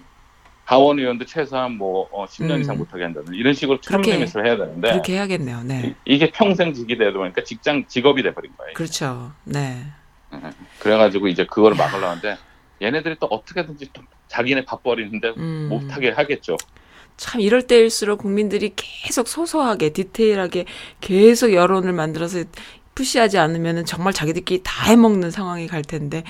하원 0.65 0.99
의원도 0.99 1.25
최소한 1.25 1.73
뭐 1.77 2.07
어, 2.11 2.25
10년 2.25 2.51
음. 2.55 2.61
이상 2.61 2.77
못하게 2.77 3.03
한다든지 3.03 3.37
이런 3.37 3.53
식으로 3.53 3.79
limit을 3.89 4.45
해야 4.45 4.57
되는데 4.57 4.89
그렇게 4.91 5.13
해야겠네요. 5.13 5.61
네, 5.63 5.95
이- 6.05 6.15
이게 6.15 6.29
평생 6.31 6.73
지기 6.73 6.97
되다 6.97 7.17
보니까 7.17 7.43
직장 7.43 7.85
직업이 7.87 8.21
돼버린 8.23 8.51
거예요. 8.57 8.73
그렇죠. 8.73 9.31
네, 9.43 9.83
그래가지고 10.79 11.27
이제 11.27 11.45
그거를 11.45 11.77
막으려는데 11.77 12.37
얘네들이 12.81 13.15
또 13.19 13.27
어떻게든지 13.27 13.89
또 13.93 14.01
자기네 14.27 14.65
밥 14.65 14.83
버리는데 14.83 15.29
음. 15.37 15.67
못하게 15.69 16.11
하겠죠. 16.11 16.57
참 17.15 17.41
이럴 17.41 17.63
때일수록 17.63 18.19
국민들이 18.19 18.73
계속 18.75 19.27
소소하게 19.27 19.89
디테일하게 19.89 20.65
계속 21.01 21.51
여론을 21.51 21.91
만들어서 21.93 22.43
푸시하지 22.97 23.37
않으면 23.37 23.85
정말 23.85 24.11
자기들끼리 24.11 24.61
다 24.63 24.85
해먹는 24.85 25.29
상황이 25.29 25.67
갈 25.67 25.83
텐데 25.83 26.23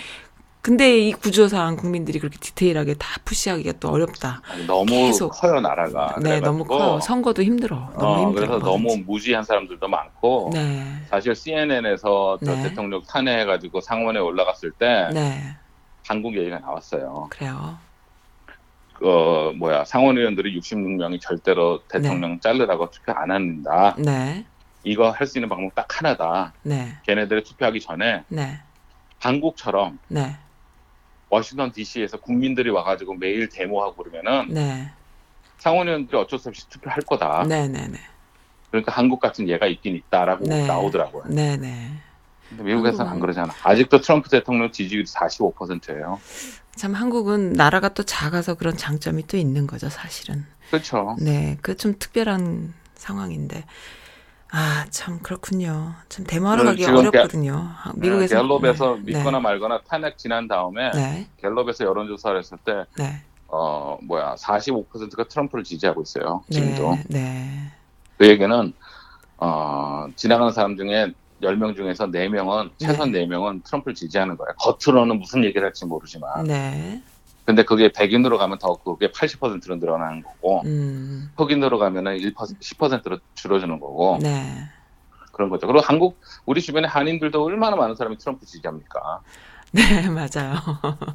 근데 0.62 1.00
이 1.00 1.14
구조상 1.14 1.78
국민들이 1.78 2.20
그렇게 2.20 2.38
디테일하게 2.40 2.96
다 2.96 3.22
푸시하기가 3.24 3.80
또 3.80 3.88
어렵다. 3.90 4.42
아니, 4.52 4.68
너무 4.68 4.86
계속. 4.86 5.30
커요 5.30 5.62
나라가. 5.62 6.14
네, 6.22 6.42
너무 6.42 6.66
커요. 6.66 7.00
선거도 7.00 7.42
힘들어. 7.42 7.90
너무 7.98 8.06
어, 8.06 8.28
힘들어. 8.28 8.48
그래서 8.48 8.66
너무 8.66 8.98
무지한 9.06 9.46
사람들도 9.46 9.88
많고 9.88 10.50
네, 10.54 10.84
사실 11.06 11.34
CNN에서 11.34 12.40
네. 12.42 12.64
대통령 12.64 13.02
탄핵해가지고 13.08 13.80
상원에 13.80 14.20
올라갔을 14.20 14.72
때 14.72 15.08
네, 15.14 15.56
한국 16.06 16.36
얘기가 16.36 16.60
나왔어요. 16.60 17.28
그래요. 17.30 17.78
그 18.96 19.54
뭐야 19.58 19.86
상원 19.86 20.18
의원들이 20.18 20.60
66명이 20.60 21.22
절대로 21.22 21.82
대통령 21.88 22.42
자르라고 22.42 22.90
투표 22.90 23.14
안 23.14 23.32
한다. 23.32 23.96
네, 23.98 24.44
이거 24.88 25.12
할 25.12 25.28
수 25.28 25.38
있는 25.38 25.50
방법 25.50 25.76
딱 25.76 25.86
하나다. 26.00 26.54
네, 26.64 26.98
걔네들이 27.06 27.44
투표하기 27.44 27.82
전에 27.82 28.24
네, 28.30 28.60
한국처럼 29.20 30.00
네, 30.08 30.38
워싱턴 31.30 31.72
D.C.에서 31.72 32.18
국민들이 32.20 32.70
와가지고 32.70 33.16
매일 33.16 33.50
데모하고 33.50 34.02
그러면은 34.04 34.54
네, 34.54 34.90
상원 35.58 35.88
의원들이 35.88 36.18
어쩔 36.18 36.40
수 36.40 36.48
없이 36.50 36.68
투표할 36.70 37.02
거다. 37.02 37.44
네, 37.48 37.68
네, 37.68 37.88
네, 37.88 38.00
그러니까 38.72 38.92
한국 38.94 39.20
같은 39.20 39.50
예가 39.50 39.66
있긴 39.68 39.96
있다라고 39.96 40.46
네. 40.46 40.66
나오더라고요. 40.66 41.26
네, 41.28 41.58
네. 41.58 41.92
근데 42.50 42.64
미국에서는 42.64 43.06
한국은- 43.12 43.14
안 43.14 43.20
그러잖아. 43.20 43.54
아직도 43.64 44.00
트럼프 44.00 44.30
대통령 44.30 44.72
지지율이 44.72 45.06
45%예요. 45.06 46.22
참 46.78 46.94
한국은 46.94 47.54
나라가 47.54 47.90
또 47.90 48.04
작아서 48.04 48.54
그런 48.54 48.78
장점이 48.78 49.28
또 49.28 49.36
있는 49.36 49.68
거죠, 49.68 49.90
사실은. 49.90 50.46
그렇죠. 50.70 51.18
네, 51.20 51.58
그 51.62 51.76
좀 51.76 51.96
특별한 52.00 52.74
상황인데. 52.96 53.66
아, 54.52 54.86
참 54.90 55.20
그렇군요. 55.20 55.94
참그 56.10 56.40
가기 56.40 56.86
어렵거든요. 56.86 57.54
아, 57.56 57.92
미국에서 57.96 58.42
갤럽에서 58.42 58.96
네, 58.96 59.14
믿거나 59.14 59.40
말거나 59.40 59.82
탄핵 59.88 60.18
지난 60.18 60.48
다음에 60.48 60.92
네, 60.92 61.28
갤럽에서 61.38 61.84
여론조사를 61.86 62.38
했을 62.40 62.58
때 62.64 62.86
네, 62.98 63.22
어, 63.48 63.98
뭐야, 64.02 64.36
45%가 64.36 65.26
트럼프를 65.26 65.64
지지하고 65.64 66.02
있어요. 66.02 66.44
지금도. 66.50 66.96
네, 66.96 67.04
네, 67.08 67.72
그 68.18 68.28
얘기는, 68.28 68.74
어, 69.38 70.08
지나가는 70.16 70.52
사람 70.52 70.76
중에 70.76 71.14
10명 71.42 71.76
중에서 71.76 72.08
4명은, 72.08 72.72
최소한 72.78 73.12
4명은 73.12 73.64
트럼프를 73.64 73.96
지지하는 73.96 74.38
거예요. 74.38 74.54
겉으로는 74.58 75.20
무슨 75.20 75.44
얘기를 75.44 75.64
할지 75.64 75.86
모르지만. 75.86 76.46
네, 76.46 77.02
근데 77.48 77.64
그게 77.64 77.90
백인으로 77.94 78.38
가면 78.38 78.58
더 78.60 78.76
그게 78.76 79.10
80%로 79.10 79.78
늘어나는 79.78 80.22
거고, 80.22 80.64
음, 80.66 81.32
흑인으로 81.38 81.80
가면은 81.80 82.18
1%, 82.18 82.36
10%로 82.36 83.20
줄어드는 83.36 83.80
거고, 83.80 84.18
네, 84.22 84.66
그런 85.32 85.50
거죠. 85.50 85.66
그리고 85.66 85.80
한국, 85.80 86.20
우리 86.46 86.62
주변에 86.62 86.90
한인들도 86.90 87.42
얼마나 87.42 87.78
많은 87.78 87.96
사람이 87.96 88.18
트럼프 88.18 88.46
지지합니까? 88.46 89.22
네, 89.72 89.80
맞아요. 90.12 90.56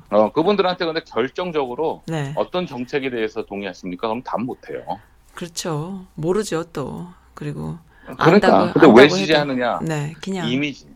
어, 0.08 0.32
그분들한테 0.32 0.86
근데 0.86 1.00
결정적으로 1.06 2.02
네, 2.06 2.32
어떤 2.34 2.66
정책에 2.66 3.10
대해서 3.10 3.44
동의하십니까? 3.44 4.08
그럼 4.08 4.22
답 4.22 4.40
못해요. 4.40 5.00
그렇죠. 5.34 6.06
모르죠, 6.14 6.64
또. 6.72 7.08
그리고, 7.34 7.76
그러니까. 8.06 8.70
안다고- 8.70 8.72
근데 8.72 9.02
왜 9.02 9.06
지지하느냐? 9.08 9.80
네, 9.82 10.14
그냥, 10.22 10.48
이미지. 10.48 10.88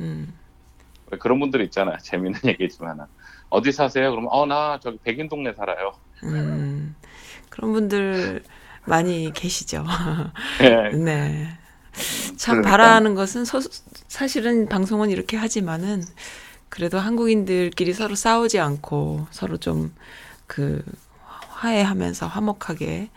음, 0.00 0.36
그런 1.20 1.38
분들 1.38 1.60
있잖아요. 1.66 1.98
재밌는 2.02 2.40
얘기지만 2.58 2.98
어디 3.52 3.72
사세요? 3.72 4.10
그러면 4.10 4.28
어 4.32 4.46
나 4.46 4.78
저기 4.80 4.98
백인 5.04 5.28
동네 5.28 5.52
살아요. 5.54 5.92
음, 6.24 6.94
그런 7.50 7.72
분들 7.72 8.42
많이 8.84 9.32
계시죠. 9.34 9.84
예. 10.62 10.90
네. 10.96 11.48
참 12.36 12.62
그러니까. 12.62 12.70
바라는 12.70 13.14
것은 13.14 13.44
서- 13.44 13.60
사실은 14.08 14.68
방송은 14.68 15.10
이렇게 15.10 15.36
하지만은 15.36 16.02
그래도 16.68 16.98
한국인들끼리 16.98 17.92
서로 17.94 18.14
싸우지 18.14 18.58
않고 18.60 19.26
서로 19.30 19.56
좀 19.58 19.92
그 20.48 20.82
화해하면서 21.48 22.26
화목하게 22.26 23.08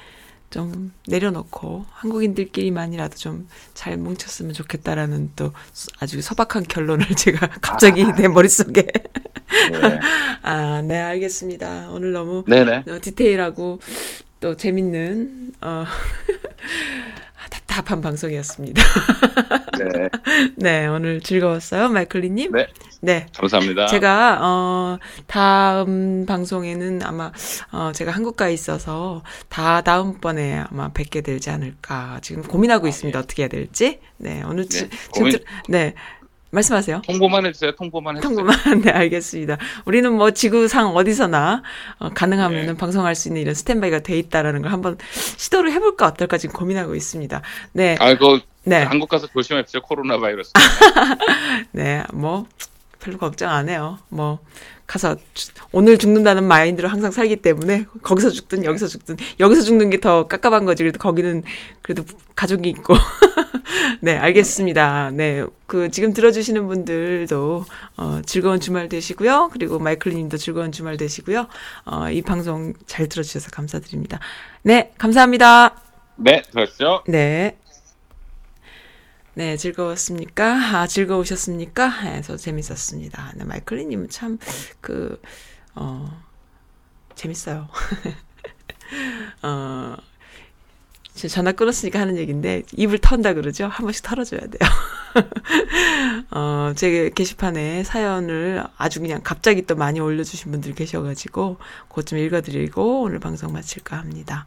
좀 0.55 0.93
내려놓고 1.07 1.85
한국인들끼리만이라도 1.91 3.15
좀 3.15 3.47
잘 3.75 3.97
뭉쳤으면 3.97 4.53
좋겠다라는 4.53 5.31
또 5.35 5.51
아주 5.99 6.21
소박한 6.21 6.63
결론을 6.63 7.05
제가 7.15 7.47
갑자기 7.61 8.03
내 8.13 8.27
머릿속에 8.27 8.81
네. 8.81 9.99
아, 10.41 10.81
네, 10.81 10.99
알겠습니다. 10.99 11.89
오늘 11.91 12.13
너무 12.13 12.43
네네. 12.47 12.83
어, 12.87 12.99
디테일하고 13.01 13.79
또 14.39 14.57
재밌는 14.57 15.53
어 15.61 15.85
답답한 17.51 18.01
방송이었습니다. 18.01 18.81
네. 19.77 20.09
네, 20.55 20.87
오늘 20.87 21.21
즐거웠어요, 21.21 21.89
마이클리 21.89 22.29
님. 22.29 22.51
네. 22.53 22.67
네. 23.05 23.27
감사합니다. 23.37 23.85
제가 23.87 24.39
어 24.41 24.97
다음 25.27 26.25
방송에는 26.25 27.01
아마 27.03 27.31
어 27.71 27.91
제가 27.93 28.11
한국가에 28.11 28.51
있어서 28.53 29.21
다 29.47 29.81
다음번에 29.81 30.63
아마 30.71 30.89
뵙게 30.89 31.21
되지 31.21 31.49
않을까 31.51 32.19
지금 32.21 32.41
고민하고 32.43 32.87
있습니다. 32.87 33.17
어떻게 33.19 33.43
해야 33.43 33.47
될지. 33.49 33.99
네 34.17 34.41
오늘 34.47 34.67
지, 34.67 34.81
네, 34.83 34.89
지금 34.89 35.11
고민- 35.13 35.31
들- 35.33 35.43
네 35.69 35.93
말씀하세요. 36.51 37.01
통보만 37.05 37.45
해주세요. 37.45 37.73
통보만 37.73 38.15
해주세요. 38.17 38.35
통보만 38.35 38.55
네 38.81 38.89
알겠습니다. 38.91 39.57
우리는 39.85 40.11
뭐 40.13 40.31
지구상 40.31 40.95
어디서나 40.95 41.61
어, 41.99 42.09
가능하면은 42.09 42.67
네. 42.67 42.77
방송할 42.77 43.13
수 43.13 43.27
있는 43.27 43.41
이런 43.41 43.53
스탠바이가 43.53 43.99
돼 43.99 44.17
있다라는 44.17 44.61
걸 44.61 44.71
한번 44.71 44.97
시도를 45.37 45.73
해볼까 45.73 46.07
어떨까 46.07 46.37
지금 46.37 46.55
고민하고 46.55 46.95
있습니다. 46.95 47.41
네, 47.73 47.97
아, 47.99 48.09
이거 48.09 48.39
네. 48.63 48.83
한국 48.83 49.09
가서 49.09 49.27
조심하십시오. 49.27 49.81
코로나 49.81 50.17
바이러스. 50.17 50.53
네, 51.73 52.03
뭐 52.13 52.45
별로 53.05 53.17
걱정 53.19 53.49
안 53.51 53.69
해요. 53.69 53.99
뭐 54.09 54.39
가서 54.87 55.15
주- 55.35 55.51
오늘 55.71 55.97
죽는다는 55.97 56.43
마인드로 56.43 56.87
항상 56.87 57.11
살기 57.11 57.37
때문에 57.37 57.85
거기서 58.01 58.31
죽든 58.31 58.65
여기서 58.65 58.87
죽든 58.87 59.17
여기서 59.39 59.61
죽는 59.61 59.89
게 59.91 59.99
더 60.01 60.27
깝깝한 60.27 60.65
거지. 60.65 60.83
그래도 60.83 60.99
거기는 60.99 61.43
그래도 61.83 62.03
가족이 62.35 62.67
있고. 62.69 62.95
네, 64.01 64.17
알겠습니다. 64.17 65.11
네, 65.11 65.43
그 65.67 65.89
지금 65.89 66.13
들어주시는 66.13 66.67
분들도 66.67 67.65
어, 67.97 68.21
즐거운 68.25 68.59
주말 68.59 68.89
되시고요. 68.89 69.49
그리고 69.53 69.79
마이클님도 69.79 70.37
즐거운 70.37 70.71
주말 70.71 70.97
되시고요. 70.97 71.47
어, 71.85 72.09
이 72.09 72.21
방송 72.21 72.73
잘 72.87 73.07
들어주셔서 73.07 73.49
감사드립니다. 73.51 74.19
네, 74.63 74.91
감사합니다. 74.97 75.75
네, 76.17 76.41
들었죠? 76.51 77.03
네. 77.07 77.57
네, 79.37 79.57
즐거웠습니까? 79.57 80.45
아, 80.53 80.87
즐거우셨습니까? 80.87 82.03
네, 82.03 82.21
저 82.21 82.37
재밌었습니다. 82.37 83.33
네, 83.35 83.43
마이클리님은 83.43 84.07
참, 84.07 84.37
그, 84.79 85.21
어, 85.75 86.23
재밌어요. 87.15 87.67
어, 89.43 89.97
저 91.15 91.27
전화 91.27 91.51
끊었으니까 91.51 91.99
하는 91.99 92.15
얘기인데, 92.15 92.63
입을 92.77 92.99
턴다 92.99 93.33
그러죠? 93.33 93.65
한 93.65 93.85
번씩 93.85 94.05
털어줘야 94.05 94.39
돼요. 94.39 94.69
어, 96.31 96.71
제 96.77 97.09
게시판에 97.13 97.83
사연을 97.83 98.63
아주 98.77 99.01
그냥 99.01 99.19
갑자기 99.21 99.63
또 99.63 99.75
많이 99.75 99.99
올려주신 99.99 100.49
분들 100.49 100.75
계셔가지고, 100.75 101.57
그것 101.89 102.05
좀 102.05 102.19
읽어드리고, 102.19 103.01
오늘 103.01 103.19
방송 103.19 103.51
마칠까 103.51 103.97
합니다. 103.97 104.45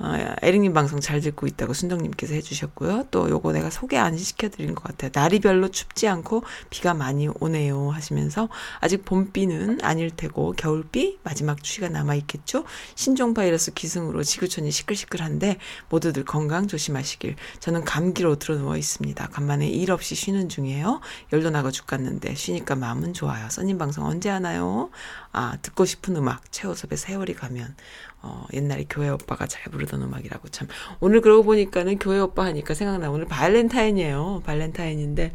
어, 0.00 0.14
에릭님 0.42 0.72
방송 0.72 1.00
잘 1.00 1.20
듣고 1.20 1.46
있다고 1.46 1.72
순정님께서 1.72 2.34
해주셨고요. 2.34 3.06
또 3.10 3.28
요거 3.28 3.52
내가 3.52 3.68
소개 3.70 3.96
안 3.96 4.16
시켜드린 4.16 4.74
것 4.74 4.84
같아요. 4.84 5.10
날이 5.12 5.40
별로 5.40 5.68
춥지 5.68 6.06
않고 6.06 6.44
비가 6.70 6.94
많이 6.94 7.28
오네요 7.40 7.90
하시면서 7.90 8.48
아직 8.80 9.04
봄비는 9.04 9.80
아닐 9.82 10.10
테고 10.10 10.52
겨울비 10.56 11.18
마지막 11.24 11.62
추위가 11.62 11.88
남아있겠죠. 11.88 12.64
신종 12.94 13.34
바이러스 13.34 13.72
기승으로 13.72 14.22
지구촌이 14.22 14.70
시끌시끌한데 14.70 15.58
모두들 15.88 16.24
건강 16.24 16.68
조심하시길. 16.68 17.34
저는 17.58 17.84
감기로 17.84 18.36
들어누워 18.36 18.76
있습니다. 18.76 19.28
간만에 19.28 19.66
일 19.68 19.90
없이 19.90 20.14
쉬는 20.14 20.48
중이에요. 20.48 21.00
열도 21.32 21.50
나고 21.50 21.70
죽겠는데 21.72 22.34
쉬니까 22.36 22.76
마음은 22.76 23.14
좋아요. 23.14 23.48
써님 23.50 23.78
방송 23.78 24.06
언제 24.06 24.28
하나요? 24.28 24.90
아 25.32 25.56
듣고 25.60 25.84
싶은 25.84 26.16
음악 26.16 26.50
최호섭의 26.52 26.98
세월이 26.98 27.34
가면 27.34 27.74
어, 28.22 28.46
옛날에 28.52 28.84
교회 28.88 29.08
오빠가 29.08 29.46
잘 29.46 29.70
부르던 29.70 30.02
음악이라고 30.02 30.48
참. 30.48 30.68
오늘 31.00 31.20
그러고 31.20 31.44
보니까는 31.44 31.98
교회 31.98 32.18
오빠 32.18 32.44
하니까 32.44 32.74
생각나. 32.74 33.10
오늘 33.10 33.26
발렌타인이에요. 33.26 34.42
발렌타인인데, 34.44 35.32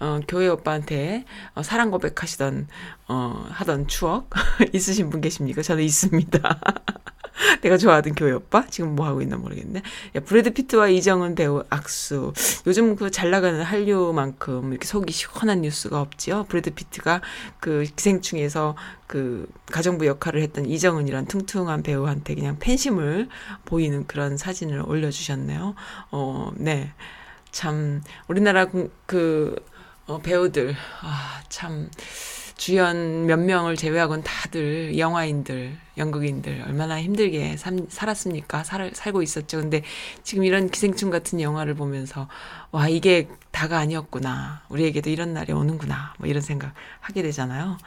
어, 0.00 0.20
교회 0.28 0.48
오빠한테 0.48 1.24
어, 1.54 1.62
사랑 1.62 1.90
고백하시던, 1.90 2.68
어, 3.08 3.46
하던 3.50 3.88
추억 3.88 4.30
있으신 4.72 5.10
분 5.10 5.20
계십니까? 5.20 5.62
저는 5.62 5.82
있습니다. 5.82 6.60
내가 7.62 7.76
좋아하던 7.76 8.14
교회 8.14 8.32
오빠? 8.32 8.66
지금 8.66 8.94
뭐 8.94 9.06
하고 9.06 9.22
있나 9.22 9.36
모르겠네. 9.36 9.82
야, 10.16 10.20
브래드 10.20 10.52
피트와 10.52 10.88
이정은 10.88 11.34
배우 11.34 11.62
악수. 11.70 12.32
요즘 12.66 12.96
그 12.96 13.10
잘 13.10 13.30
나가는 13.30 13.60
한류만큼 13.62 14.70
이렇게 14.70 14.86
속이 14.86 15.12
시원한 15.12 15.62
뉴스가 15.62 16.00
없지요. 16.00 16.44
브래드 16.48 16.70
피트가 16.74 17.20
그 17.60 17.84
기생충에서 17.96 18.76
그 19.06 19.48
가정부 19.66 20.06
역할을 20.06 20.42
했던 20.42 20.66
이정은이란 20.66 21.26
퉁퉁한 21.26 21.82
배우한테 21.82 22.34
그냥 22.34 22.58
팬심을 22.58 23.28
보이는 23.64 24.06
그런 24.06 24.36
사진을 24.36 24.82
올려주셨네요. 24.86 25.74
어, 26.10 26.50
네. 26.56 26.92
참, 27.50 28.02
우리나라 28.28 28.66
공- 28.66 28.90
그, 29.06 29.56
어, 30.06 30.18
배우들, 30.18 30.76
아, 31.02 31.40
참, 31.48 31.88
주연 32.58 33.26
몇 33.26 33.38
명을 33.38 33.76
제외하고는 33.76 34.24
다들 34.24 34.98
영화인들, 34.98 35.78
연극인들 35.96 36.64
얼마나 36.66 37.00
힘들게 37.00 37.56
삼- 37.56 37.86
살았습니까? 37.88 38.64
살, 38.64 38.90
살고 38.94 39.22
있었죠. 39.22 39.58
근데 39.58 39.82
지금 40.24 40.42
이런 40.44 40.68
기생충 40.68 41.10
같은 41.10 41.40
영화를 41.40 41.74
보면서 41.74 42.28
와 42.72 42.88
이게 42.88 43.28
다가 43.52 43.78
아니었구나. 43.78 44.62
우리에게도 44.70 45.08
이런 45.08 45.32
날이 45.34 45.52
오는구나. 45.52 46.14
뭐 46.18 46.28
이런 46.28 46.42
생각 46.42 46.74
하게 47.00 47.22
되잖아요. 47.22 47.78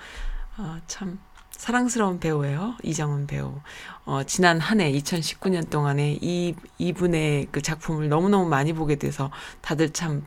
아, 0.55 0.79
참 0.87 1.19
사랑스러운 1.51 2.19
배우예요. 2.21 2.75
이정은 2.81 3.27
배우. 3.27 3.59
어, 4.05 4.23
지난 4.23 4.59
한 4.61 4.79
해 4.79 4.89
2019년 4.93 5.69
동안에 5.69 6.17
이 6.21 6.55
이분의 6.77 7.49
그 7.51 7.61
작품을 7.61 8.07
너무너무 8.07 8.47
많이 8.47 8.71
보게 8.73 8.95
돼서 8.95 9.31
다들 9.59 9.91
참 9.91 10.25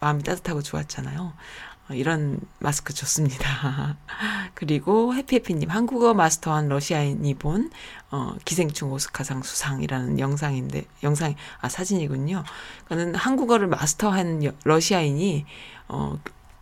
마음이 0.00 0.22
따뜻하고 0.22 0.62
좋았잖아요. 0.62 1.34
어, 1.90 1.94
이런 1.94 2.40
마스크 2.60 2.94
좋습니다. 2.94 3.96
그리고 4.54 5.14
해피해피님 5.14 5.70
한국어 5.70 6.14
마스터한 6.14 6.68
러시아인이 6.68 7.34
본 7.34 7.70
어, 8.10 8.34
기생충 8.44 8.92
오스카상 8.92 9.42
수상이라는 9.42 10.18
영상인데 10.18 10.84
영상 11.02 11.34
아 11.60 11.68
사진이군요. 11.68 12.44
그는 12.86 13.14
한국어를 13.14 13.66
마스터한 13.66 14.44
여- 14.44 14.52
러시아인이 14.64 15.44
어, 15.88 16.18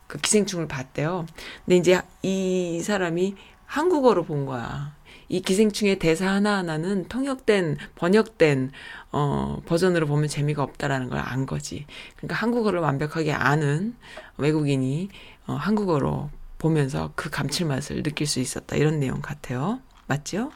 그 0.08 0.18
기생충을 0.18 0.66
봤대요. 0.68 1.26
근데 1.64 1.76
이제 1.76 2.02
이 2.22 2.80
사람이 2.82 3.36
한국어로 3.66 4.24
본 4.24 4.44
거야. 4.46 4.92
이 5.32 5.40
기생충의 5.40 5.98
대사 5.98 6.28
하나하나는 6.30 7.06
통역된, 7.08 7.78
번역된, 7.96 8.70
어, 9.12 9.62
버전으로 9.66 10.06
보면 10.06 10.28
재미가 10.28 10.62
없다라는 10.62 11.08
걸 11.08 11.18
안 11.18 11.46
거지. 11.46 11.86
그러니까 12.16 12.36
한국어를 12.36 12.80
완벽하게 12.80 13.32
아는 13.32 13.96
외국인이, 14.38 15.08
어, 15.46 15.54
한국어로 15.54 16.30
보면서 16.58 17.12
그 17.16 17.30
감칠맛을 17.30 18.02
느낄 18.02 18.26
수 18.26 18.40
있었다. 18.40 18.76
이런 18.76 19.00
내용 19.00 19.20
같아요. 19.22 19.80
맞죠? 20.06 20.52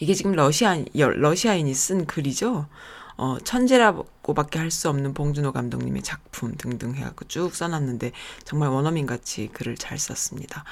이게 0.00 0.14
지금 0.14 0.32
러시아, 0.32 0.76
여- 0.98 1.08
러시아인이 1.10 1.72
쓴 1.74 2.06
글이죠? 2.06 2.68
어, 3.16 3.38
천재라고밖에 3.42 4.58
할 4.60 4.70
수 4.70 4.88
없는 4.90 5.14
봉준호 5.14 5.52
감독님의 5.52 6.02
작품 6.02 6.54
등등 6.56 6.94
해갖고 6.94 7.26
쭉 7.26 7.54
써놨는데 7.54 8.12
정말 8.44 8.68
원어민 8.70 9.06
같이 9.06 9.48
글을 9.52 9.76
잘 9.76 9.98
썼습니다. 9.98 10.64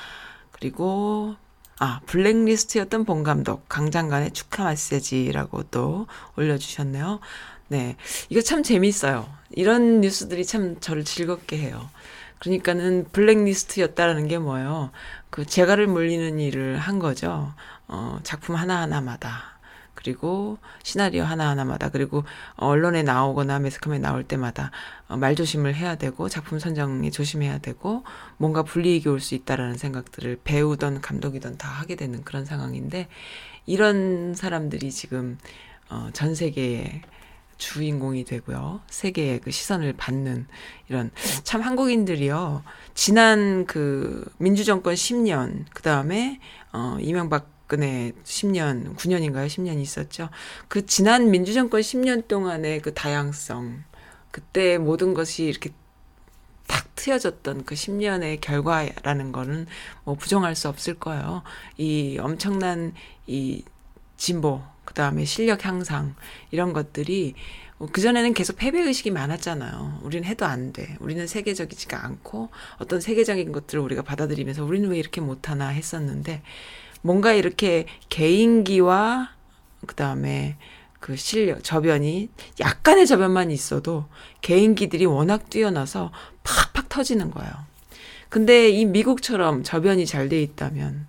그리고 0.53 1.35
아 1.79 2.01
블랙리스트였던 2.07 3.05
봉 3.05 3.23
감독 3.23 3.69
강장관의 3.69 4.33
축하 4.33 4.71
메시지라고 4.71 5.65
또 5.65 6.07
올려주셨네요. 6.37 7.21
네, 7.69 7.97
이거 8.29 8.41
참 8.41 8.63
재밌어요. 8.63 9.29
이런 9.51 10.01
뉴스들이 10.01 10.45
참 10.45 10.79
저를 10.81 11.05
즐겁게 11.05 11.59
해요. 11.59 11.91
그러니까는 12.39 13.07
블랙리스트였다라는 13.13 14.29
게 14.29 14.39
뭐예요? 14.39 14.91
그 15.31 15.45
재갈을 15.45 15.87
물리는 15.87 16.39
일을 16.39 16.79
한 16.79 16.99
거죠. 16.99 17.53
어, 17.89 18.21
작품 18.23 18.57
하나하나마다. 18.57 19.56
그리고 20.07 20.59
시나리오 20.85 21.25
하나하나마다 21.25 21.89
그리고 21.89 22.23
언론에 22.55 23.03
나오거나 23.03 23.59
매스컴에 23.59 23.99
나올 23.99 24.23
때마다 24.23 24.71
어, 25.09 25.17
말조심을 25.17 25.75
해야 25.75 25.97
되고 25.97 26.29
작품 26.29 26.61
선정에 26.61 27.11
조심해야 27.11 27.59
되고 27.59 28.05
뭔가 28.37 28.63
불이익이 28.63 29.09
올 29.09 29.17
수 29.27 29.35
있다라는 29.35 29.77
생각들을 29.77 30.39
배우던 30.45 31.01
감독이던 31.01 31.59
다 31.59 31.69
하게 31.69 31.97
되는 31.97 32.23
그런 32.23 32.45
상황인데 32.45 33.09
이런 33.65 34.35
사람들이 34.35 34.93
지금 34.93 35.39
어, 35.91 36.11
전 36.13 36.37
세계에 36.37 37.03
주인공이 37.59 38.25
되고요. 38.25 38.83
세계의 38.89 39.41
그 39.41 39.51
시선을 39.51 39.95
받는 39.95 40.47
이런 40.89 41.11
참 41.43 41.63
한국인들이요. 41.63 42.63
지난 42.95 43.67
그 43.67 44.25
민주정권 44.39 44.95
10년 44.95 45.65
그다음에 45.75 46.39
어 46.73 46.99
이명박 47.01 47.56
근혜 47.67 48.13
10년 48.25 48.97
9년인가요? 48.97 49.47
10년 49.47 49.81
있었죠. 49.81 50.29
그 50.69 50.87
지난 50.87 51.31
민주정권 51.31 51.81
10년 51.81 52.29
동안의 52.29 52.81
그 52.81 52.95
다양성 52.95 53.83
그때 54.31 54.79
모든 54.79 55.15
것이 55.15 55.45
이렇게 55.45 55.71
탁 56.67 56.95
트여졌던 56.97 57.65
그 57.65 57.75
10년의 57.75 58.41
결과라는 58.41 59.33
거는 59.33 59.67
뭐 60.05 60.15
부정할 60.15 60.55
수 60.55 60.69
없을 60.69 60.95
거예요. 60.95 61.43
이 61.77 62.19
엄청난 62.21 62.93
이 63.27 63.65
진보, 64.17 64.63
그 64.85 64.95
다음에 64.95 65.25
실력 65.25 65.65
향상, 65.65 66.15
이런 66.51 66.73
것들이, 66.73 67.35
그 67.93 68.01
전에는 68.01 68.33
계속 68.33 68.57
패배 68.57 68.81
의식이 68.81 69.11
많았잖아요. 69.11 70.01
우리는 70.03 70.27
해도 70.27 70.47
안 70.47 70.73
돼. 70.73 70.97
우리는 70.99 71.27
세계적이지가 71.27 72.05
않고 72.05 72.49
어떤 72.79 73.01
세계적인 73.01 73.53
것들을 73.53 73.83
우리가 73.83 74.03
받아들이면서 74.03 74.65
우리는 74.65 74.89
왜 74.89 74.99
이렇게 74.99 75.21
못하나 75.21 75.69
했었는데 75.69 76.43
뭔가 77.03 77.33
이렇게 77.33 77.87
개인기와 78.09 79.31
그 79.87 79.95
다음에 79.95 80.57
그 81.01 81.17
실력 81.17 81.63
저변이 81.63 82.29
약간의 82.59 83.07
저변만 83.07 83.51
있어도 83.51 84.07
개인기들이 84.41 85.07
워낙 85.07 85.49
뛰어나서 85.51 86.11
팍팍 86.43 86.89
터지는 86.89 87.31
거예요. 87.31 87.53
근데 88.29 88.69
이 88.71 88.85
미국처럼 88.85 89.63
저변이 89.63 90.05
잘 90.07 90.29
돼 90.29 90.43
있다면 90.43 91.07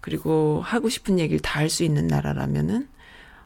그리고 0.00 0.60
하고 0.64 0.88
싶은 0.88 1.18
얘기를 1.18 1.40
다 1.40 1.60
할 1.60 1.70
수 1.70 1.84
있는 1.84 2.06
나라라면은 2.06 2.88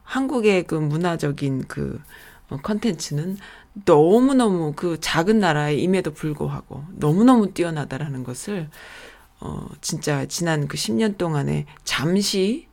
한국의 0.05 0.65
그 0.65 0.75
문화적인 0.75 1.65
그 1.69 2.01
어, 2.49 2.57
컨텐츠는 2.63 3.37
너무너무 3.85 4.73
그 4.75 4.99
작은 5.01 5.39
나라임에도 5.39 6.13
불구하고 6.13 6.85
너무너무 6.97 7.53
뛰어나다라는 7.53 8.25
것을 8.25 8.69
어 9.41 9.67
진짜 9.81 10.27
지난 10.27 10.69
그 10.69 10.77
10년 10.77 11.17
동안에 11.19 11.67
잠시 11.85 12.69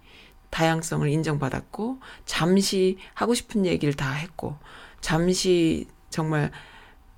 다양성을 0.49 1.07
인정받았고 1.09 1.99
잠시 2.26 2.97
하고 3.13 3.34
싶은 3.34 3.65
얘기를 3.65 3.93
다 3.93 4.11
했고 4.11 4.57
잠시 5.01 5.88
정말 6.09 6.51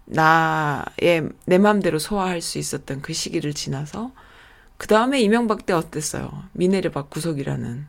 나의 0.06 1.30
내 1.46 1.58
마음대로 1.58 2.00
소화할 2.00 2.42
수 2.42 2.58
있었던 2.58 3.02
그 3.02 3.14
시기를 3.14 3.54
지나서 3.54 4.12
그 4.78 4.88
다음에 4.88 5.22
이명박 5.22 5.66
때 5.66 5.74
어땠어요? 5.74 6.32
미네르박 6.54 7.10
구속이라는 7.10 7.88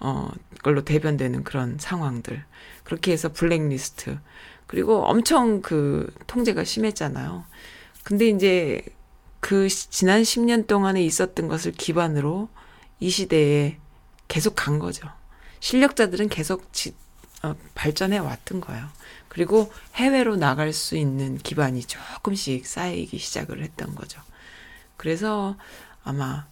어 0.00 0.30
걸로 0.62 0.84
대변되는 0.84 1.44
그런 1.44 1.76
상황들 1.78 2.44
그렇게 2.84 3.12
해서 3.12 3.32
블랙리스트 3.32 4.18
그리고 4.66 5.04
엄청 5.04 5.62
그 5.62 6.12
통제가 6.26 6.64
심했잖아요. 6.64 7.44
근데 8.02 8.28
이제 8.28 8.82
그 9.42 9.68
시- 9.68 9.90
지난 9.90 10.24
10년 10.24 10.66
동안에 10.68 11.04
있었던 11.04 11.48
것을 11.48 11.72
기반으로 11.72 12.48
이 13.00 13.10
시대에 13.10 13.78
계속 14.28 14.54
간 14.56 14.78
거죠. 14.78 15.08
실력자들은 15.60 16.30
계속 16.30 16.72
지, 16.72 16.94
어, 17.42 17.56
발전해 17.74 18.18
왔던 18.18 18.60
거예요. 18.62 18.88
그리고 19.28 19.72
해외로 19.96 20.36
나갈 20.36 20.72
수 20.72 20.96
있는 20.96 21.38
기반이 21.38 21.82
조금씩 21.84 22.66
쌓이기 22.66 23.18
시작을 23.18 23.62
했던 23.62 23.94
거죠. 23.96 24.22
그래서 24.96 25.56
아마 26.04 26.46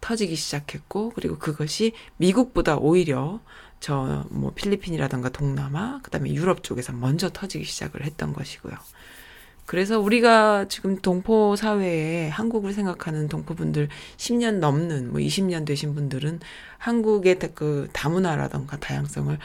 터지기 0.00 0.36
시작했고, 0.36 1.12
그리고 1.14 1.38
그것이 1.38 1.92
미국보다 2.18 2.76
오히려 2.78 3.40
저 3.80 4.24
뭐 4.30 4.52
필리핀이라던가 4.54 5.28
동남아, 5.30 6.00
그 6.02 6.10
다음에 6.10 6.32
유럽 6.34 6.64
쪽에서 6.64 6.92
먼저 6.92 7.30
터지기 7.30 7.64
시작을 7.64 8.04
했던 8.04 8.32
것이고요. 8.32 8.74
그래서 9.66 9.98
우리가 9.98 10.66
지금 10.68 10.96
동포 11.00 11.56
사회에 11.56 12.28
한국을 12.28 12.72
생각하는 12.72 13.28
동포분들 13.28 13.88
10년 14.16 14.60
넘는 14.60 15.10
뭐 15.12 15.20
20년 15.20 15.64
되신 15.64 15.94
분들은 15.94 16.40
한국의 16.78 17.38
다- 17.40 17.48
그 17.54 17.88
다문화라던가 17.92 18.78
다양성을 18.78 19.36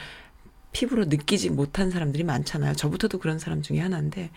피부로 0.72 1.04
느끼지 1.06 1.50
못한 1.50 1.90
사람들이 1.90 2.24
많잖아요. 2.24 2.74
저부터도 2.74 3.18
그런 3.18 3.38
사람 3.38 3.62
중에 3.62 3.80
하나인데 3.80 4.30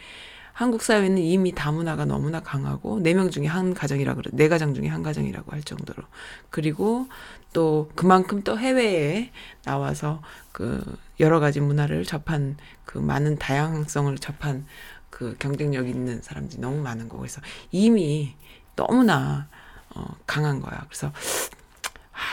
한국 0.53 0.83
사회는 0.83 1.17
이미 1.19 1.53
다문화가 1.53 2.05
너무나 2.05 2.41
강하고 2.41 2.99
네 3.01 3.13
명 3.13 3.29
중에 3.29 3.45
한 3.47 3.73
가정이라 3.73 4.15
그래 4.15 4.31
네 4.33 4.47
가정 4.49 4.73
중에 4.73 4.87
한 4.87 5.03
가정이라고 5.03 5.51
할 5.51 5.63
정도로 5.63 6.03
그리고 6.49 7.07
또 7.53 7.89
그만큼 7.95 8.41
또 8.43 8.57
해외에 8.57 9.31
나와서 9.65 10.21
그 10.53 10.81
여러 11.19 11.39
가지 11.39 11.59
문화를 11.61 12.05
접한 12.05 12.57
그 12.85 12.97
많은 12.99 13.37
다양성을 13.37 14.17
접한 14.17 14.65
그 15.09 15.35
경쟁력 15.39 15.87
있는 15.87 16.21
사람들이 16.21 16.59
너무 16.61 16.81
많은 16.81 17.07
거고 17.07 17.19
그래서 17.21 17.41
이미 17.71 18.35
너무나 18.75 19.47
어 19.95 20.15
강한 20.27 20.59
거야. 20.61 20.85
그래서 20.87 21.11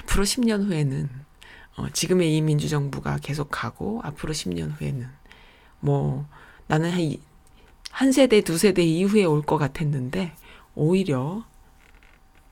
앞으로 0.01 0.25
10년 0.25 0.64
후에는 0.66 1.09
어 1.77 1.89
지금의 1.91 2.37
이 2.37 2.41
민주정부가 2.41 3.18
계속 3.23 3.49
가고 3.51 4.01
앞으로 4.05 4.33
10년 4.33 4.73
후에는 4.79 5.09
뭐 5.81 6.27
나는 6.66 6.91
한, 6.91 7.01
이- 7.01 7.20
한 7.91 8.12
세대 8.12 8.41
두 8.43 8.59
세대 8.59 8.83
이후에 8.83 9.25
올 9.25 9.43
것 9.43 9.59
같았는데 9.59 10.35
오히려 10.75 11.45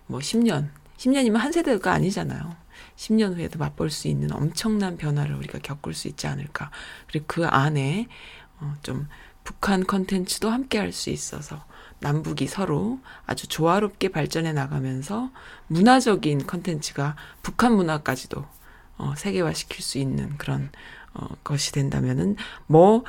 뭐 0.06 0.20
10년 0.20 0.70
10년이면 0.96 1.36
한 1.36 1.52
세대가 1.52 1.92
아니잖아요. 1.92 2.56
10년 2.96 3.34
후에도 3.36 3.58
맛볼 3.58 3.90
수 3.90 4.08
있는 4.08 4.32
엄청난 4.32 4.96
변화를 4.96 5.34
우리가 5.36 5.58
겪을 5.60 5.94
수 5.94 6.08
있지 6.08 6.26
않을까. 6.26 6.70
그리고 7.08 7.24
그 7.28 7.46
안에 7.46 8.06
어, 8.60 8.74
좀 8.82 9.08
북한 9.50 9.84
컨텐츠도 9.84 10.48
함께 10.48 10.78
할 10.78 10.92
수 10.92 11.10
있어서 11.10 11.64
남북이 11.98 12.46
서로 12.46 13.00
아주 13.26 13.48
조화롭게 13.48 14.08
발전해 14.10 14.52
나가면서 14.52 15.30
문화적인 15.66 16.46
컨텐츠가 16.46 17.16
북한 17.42 17.74
문화까지도 17.74 18.44
어, 18.98 19.14
세계화시킬 19.16 19.82
수 19.82 19.98
있는 19.98 20.36
그런 20.38 20.70
어, 21.14 21.26
것이 21.42 21.72
된다면은 21.72 22.36
뭐 22.68 23.04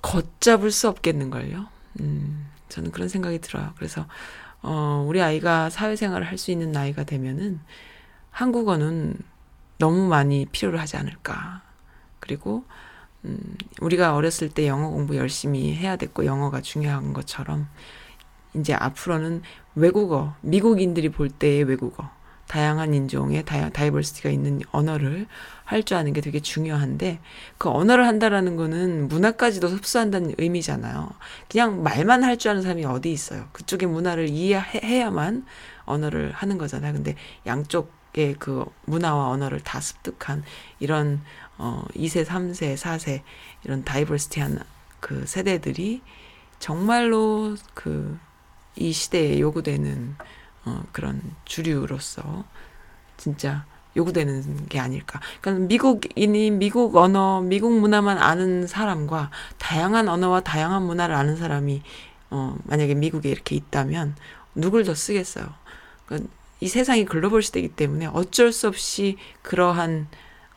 걷잡을 0.00 0.70
수 0.70 0.88
없겠는걸요. 0.88 1.66
음, 2.00 2.46
저는 2.68 2.92
그런 2.92 3.08
생각이 3.08 3.40
들어요. 3.40 3.72
그래서 3.76 4.06
어, 4.62 5.04
우리 5.08 5.20
아이가 5.20 5.70
사회생활을 5.70 6.26
할 6.26 6.38
수 6.38 6.52
있는 6.52 6.70
나이가 6.70 7.02
되면은 7.02 7.60
한국어는 8.30 9.16
너무 9.78 10.06
많이 10.06 10.46
필요로 10.46 10.78
하지 10.78 10.96
않을까. 10.96 11.62
그리고 12.20 12.64
음, 13.24 13.38
우리가 13.80 14.14
어렸을 14.14 14.48
때 14.48 14.66
영어 14.66 14.88
공부 14.90 15.16
열심히 15.16 15.74
해야 15.74 15.96
됐고 15.96 16.24
영어가 16.24 16.60
중요한 16.62 17.12
것처럼 17.12 17.68
이제 18.54 18.74
앞으로는 18.74 19.42
외국어, 19.74 20.34
미국인들이 20.40 21.10
볼 21.10 21.28
때의 21.28 21.64
외국어, 21.64 22.10
다양한 22.48 22.94
인종의 22.94 23.44
다야, 23.44 23.70
다이버시티가 23.70 24.28
있는 24.30 24.60
언어를 24.72 25.26
할 25.64 25.84
줄 25.84 25.96
아는 25.96 26.12
게 26.12 26.20
되게 26.20 26.40
중요한데 26.40 27.20
그 27.56 27.68
언어를 27.70 28.04
한다라는 28.08 28.56
거는 28.56 29.06
문화까지도 29.06 29.68
흡수한다는 29.68 30.34
의미잖아요. 30.36 31.10
그냥 31.48 31.84
말만 31.84 32.24
할 32.24 32.36
줄 32.38 32.50
아는 32.50 32.62
사람이 32.62 32.84
어디 32.86 33.12
있어요. 33.12 33.46
그쪽의 33.52 33.88
문화를 33.88 34.28
이해해야만 34.28 35.46
언어를 35.84 36.32
하는 36.32 36.58
거잖아요. 36.58 36.92
근데 36.92 37.14
양쪽의 37.46 38.34
그 38.40 38.64
문화와 38.86 39.28
언어를 39.28 39.60
다 39.60 39.80
습득한 39.80 40.42
이런 40.80 41.20
어 41.60 41.84
2세, 41.94 42.24
3세, 42.24 42.76
4세 42.76 43.22
이런 43.64 43.84
다이버시티한 43.84 44.60
그 45.00 45.26
세대들이 45.26 46.02
정말로 46.58 47.56
그 47.74 48.18
이 48.76 48.92
시대에 48.92 49.40
요구되는 49.40 50.16
어 50.64 50.82
그런 50.92 51.20
주류로서 51.44 52.44
진짜 53.16 53.66
요구되는 53.96 54.68
게 54.68 54.78
아닐까. 54.78 55.20
그러니까 55.40 55.66
미국인이 55.66 56.50
미국 56.52 56.96
언어, 56.96 57.40
미국 57.40 57.72
문화만 57.78 58.18
아는 58.18 58.66
사람과 58.66 59.30
다양한 59.58 60.08
언어와 60.08 60.40
다양한 60.40 60.82
문화를 60.82 61.14
아는 61.14 61.36
사람이 61.36 61.82
어 62.30 62.56
만약에 62.64 62.94
미국에 62.94 63.28
이렇게 63.30 63.56
있다면 63.56 64.14
누굴 64.54 64.84
더 64.84 64.94
쓰겠어요. 64.94 65.46
그러니까 66.06 66.30
이 66.60 66.68
세상이 66.68 67.04
글로벌 67.06 67.42
시대이기 67.42 67.70
때문에 67.70 68.06
어쩔 68.06 68.52
수 68.52 68.68
없이 68.68 69.16
그러한 69.42 70.08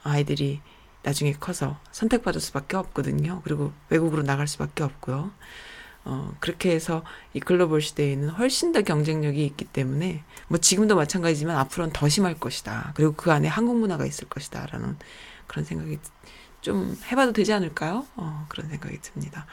아이들이 0.04 0.62
나중에 1.04 1.34
커서 1.34 1.78
선택받을 1.92 2.42
수밖에 2.42 2.78
없거든요. 2.78 3.42
그리고 3.44 3.72
외국으로 3.90 4.24
나갈 4.24 4.48
수밖에 4.48 4.84
없고요. 4.84 5.32
어, 6.06 6.36
그렇게 6.40 6.72
해서 6.72 7.04
이 7.34 7.40
글로벌 7.40 7.82
시대에는 7.82 8.30
훨씬 8.30 8.72
더 8.72 8.82
경쟁력이 8.82 9.46
있기 9.46 9.66
때문에 9.66 10.24
뭐 10.48 10.58
지금도 10.58 10.96
마찬가지지만 10.96 11.56
앞으로는 11.58 11.94
더 11.94 12.10
심할 12.10 12.34
것이다. 12.40 12.92
그리고 12.96 13.14
그 13.14 13.32
안에 13.32 13.48
한국 13.48 13.78
문화가 13.78 14.06
있을 14.06 14.28
것이다. 14.28 14.66
라는 14.72 14.98
그런 15.48 15.64
생각이 15.64 16.00
좀 16.62 16.98
해봐도 17.12 17.34
되지 17.34 17.54
않을까요? 17.54 18.06
어, 18.16 18.46
그런 18.50 18.70
생각이 18.70 19.00
듭니다. 19.02 19.46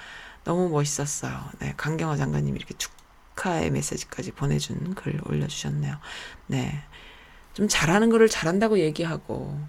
너무 0.45 0.69
멋있었어요. 0.71 1.39
네, 1.59 1.75
강경화 1.77 2.17
장관님이 2.17 2.57
이렇게 2.57 2.75
축하의 2.75 3.71
메시지까지 3.71 4.33
보내준 4.33 4.95
글 4.95 5.21
올려주셨네요. 5.27 5.97
네. 6.47 6.83
좀 7.53 7.69
잘하는 7.69 8.11
거를 8.11 8.29
잘한다고 8.29 8.79
얘기하고, 8.79 9.61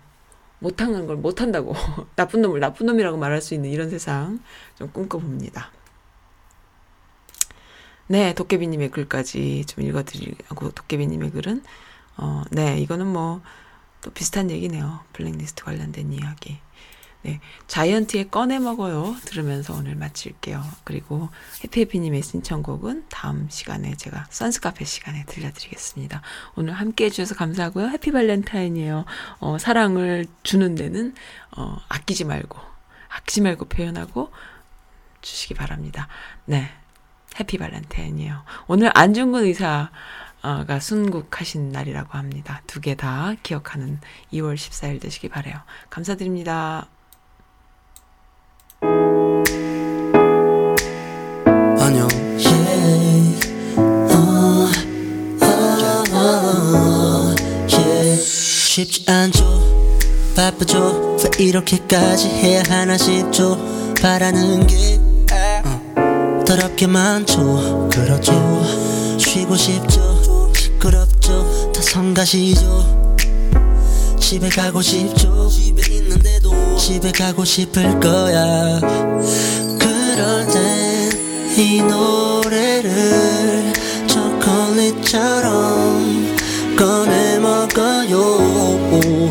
못하는 0.61 1.07
걸 1.07 1.17
못한다고, 1.17 1.73
나쁜 2.15 2.41
놈을 2.43 2.59
나쁜 2.59 2.85
놈이라고 2.85 3.17
말할 3.17 3.41
수 3.41 3.55
있는 3.55 3.71
이런 3.71 3.89
세상 3.89 4.39
좀 4.77 4.91
꿈꿔봅니다. 4.91 5.71
네, 8.07 8.33
도깨비님의 8.35 8.91
글까지 8.91 9.65
좀 9.65 9.83
읽어드리고, 9.83 10.71
도깨비님의 10.71 11.31
글은, 11.31 11.63
어, 12.17 12.43
네, 12.51 12.77
이거는 12.79 13.07
뭐, 13.07 13.41
또 14.01 14.11
비슷한 14.11 14.51
얘기네요. 14.51 14.99
블랙리스트 15.13 15.63
관련된 15.63 16.11
이야기. 16.13 16.59
네, 17.23 17.39
자이언티의 17.67 18.31
꺼내 18.31 18.57
먹어요. 18.57 19.15
들으면서 19.25 19.73
오늘 19.75 19.95
마칠게요. 19.95 20.63
그리고 20.83 21.29
해피해피님의 21.63 22.23
신청곡은 22.23 23.05
다음 23.09 23.47
시간에 23.49 23.95
제가 23.95 24.25
선스카페 24.31 24.85
시간에 24.85 25.23
들려드리겠습니다. 25.25 26.21
오늘 26.55 26.73
함께 26.73 27.05
해주셔서 27.05 27.35
감사하고요. 27.35 27.89
Happy 27.89 28.11
Valentine이에요. 28.11 29.05
어, 29.39 29.57
사랑을 29.59 30.25
주는 30.41 30.73
데는, 30.73 31.13
어, 31.55 31.77
아끼지 31.89 32.25
말고, 32.25 32.57
아끼지 33.09 33.41
말고 33.41 33.65
표현하고, 33.65 34.31
주시기 35.21 35.53
바랍니다. 35.53 36.07
네. 36.45 36.69
Happy 37.39 37.57
Valentine이에요. 37.59 38.43
오늘 38.67 38.91
안중근 38.95 39.43
의사 39.43 39.91
가 40.41 40.79
순국하신 40.79 41.69
날이라고 41.69 42.17
합니다. 42.17 42.63
두 42.65 42.81
개 42.81 42.95
다 42.95 43.35
기억하는 43.43 43.99
2월 44.33 44.55
14일 44.55 44.99
되시기 44.99 45.29
바래요. 45.29 45.61
감사드립니다. 45.91 46.87
쉽지 58.71 59.03
않죠. 59.11 59.99
바쁘죠. 60.33 61.17
왜 61.37 61.45
이렇게까지 61.45 62.29
해야 62.29 62.63
하나 62.69 62.97
싶죠. 62.97 63.57
바라는 64.01 64.65
게 64.65 64.97
어, 65.65 66.43
더럽게 66.47 66.87
많죠. 66.87 67.89
그렇죠. 67.91 68.63
쉬고 69.19 69.57
싶죠. 69.57 70.53
시끄럽죠. 70.55 71.73
다 71.73 71.81
성가시죠. 71.81 73.17
집에 74.17 74.47
가고 74.47 74.81
싶죠. 74.81 75.49
집에 75.49 75.95
있는데도 75.95 76.77
집에 76.77 77.11
가고 77.11 77.43
싶을 77.43 77.99
거야. 77.99 78.79
그럴 79.79 80.47
땐 80.47 80.91
이 81.57 81.81
노래를 81.81 83.73
초콜릿처럼 84.07 85.90
꺼내 86.81 87.37
먹어요. 87.37 89.29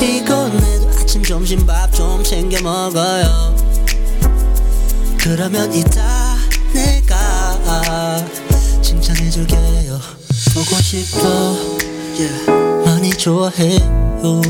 피곤해도 0.00 0.88
아침 0.98 1.22
점심 1.22 1.66
밥 1.66 1.92
좀 1.92 2.24
챙겨 2.24 2.62
먹어요. 2.62 3.54
그러면 5.18 5.70
이따 5.74 6.34
내가 6.72 8.24
칭찬해줄게요. 8.80 10.00
보고 10.54 10.76
싶어. 10.80 11.56
많이 12.86 13.10
좋아해요. 13.10 14.40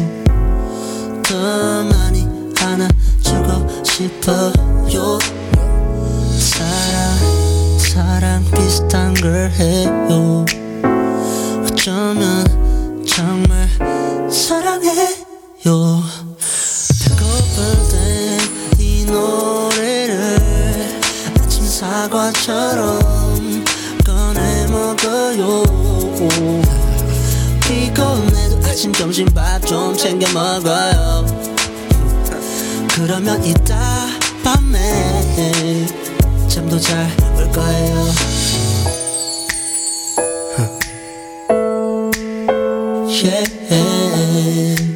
더 1.25 1.85
많이 1.93 2.25
안아주고 2.61 3.83
싶어요. 3.83 5.19
사랑 6.39 7.79
사랑 7.79 8.45
비슷한 8.53 9.13
걸 9.15 9.51
해요 9.51 10.45
어쩌면 11.81 12.45
정말 13.07 13.67
사랑해요. 14.31 16.03
배고플 17.09 17.89
땐이 18.77 19.07
노래를 19.07 21.01
아침 21.41 21.65
사과처럼 21.65 23.65
꺼내 24.05 24.67
먹어요. 24.67 25.63
피곤해도 27.63 28.61
아침 28.69 28.93
점심 28.93 29.25
밥 29.29 29.65
좀 29.65 29.97
챙겨 29.97 30.31
먹어요. 30.35 31.25
그러면 32.95 33.43
이따 33.43 34.07
밤에 34.45 35.87
잠도 36.47 36.79
잘 36.79 37.11
올 37.39 37.51
거예요 37.53 38.05
time. 44.31 44.90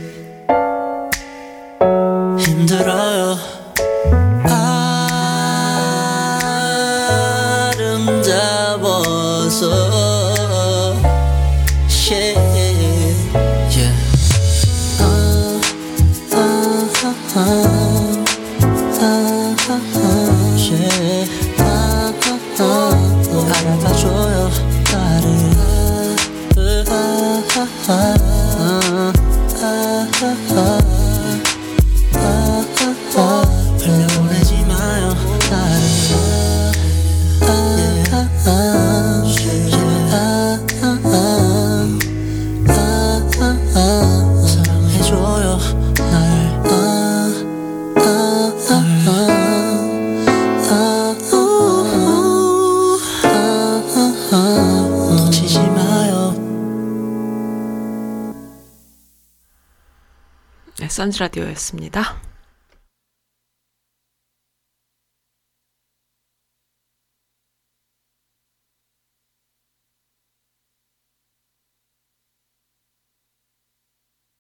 선즈 61.05 61.19
라디오였습니다. 61.21 62.24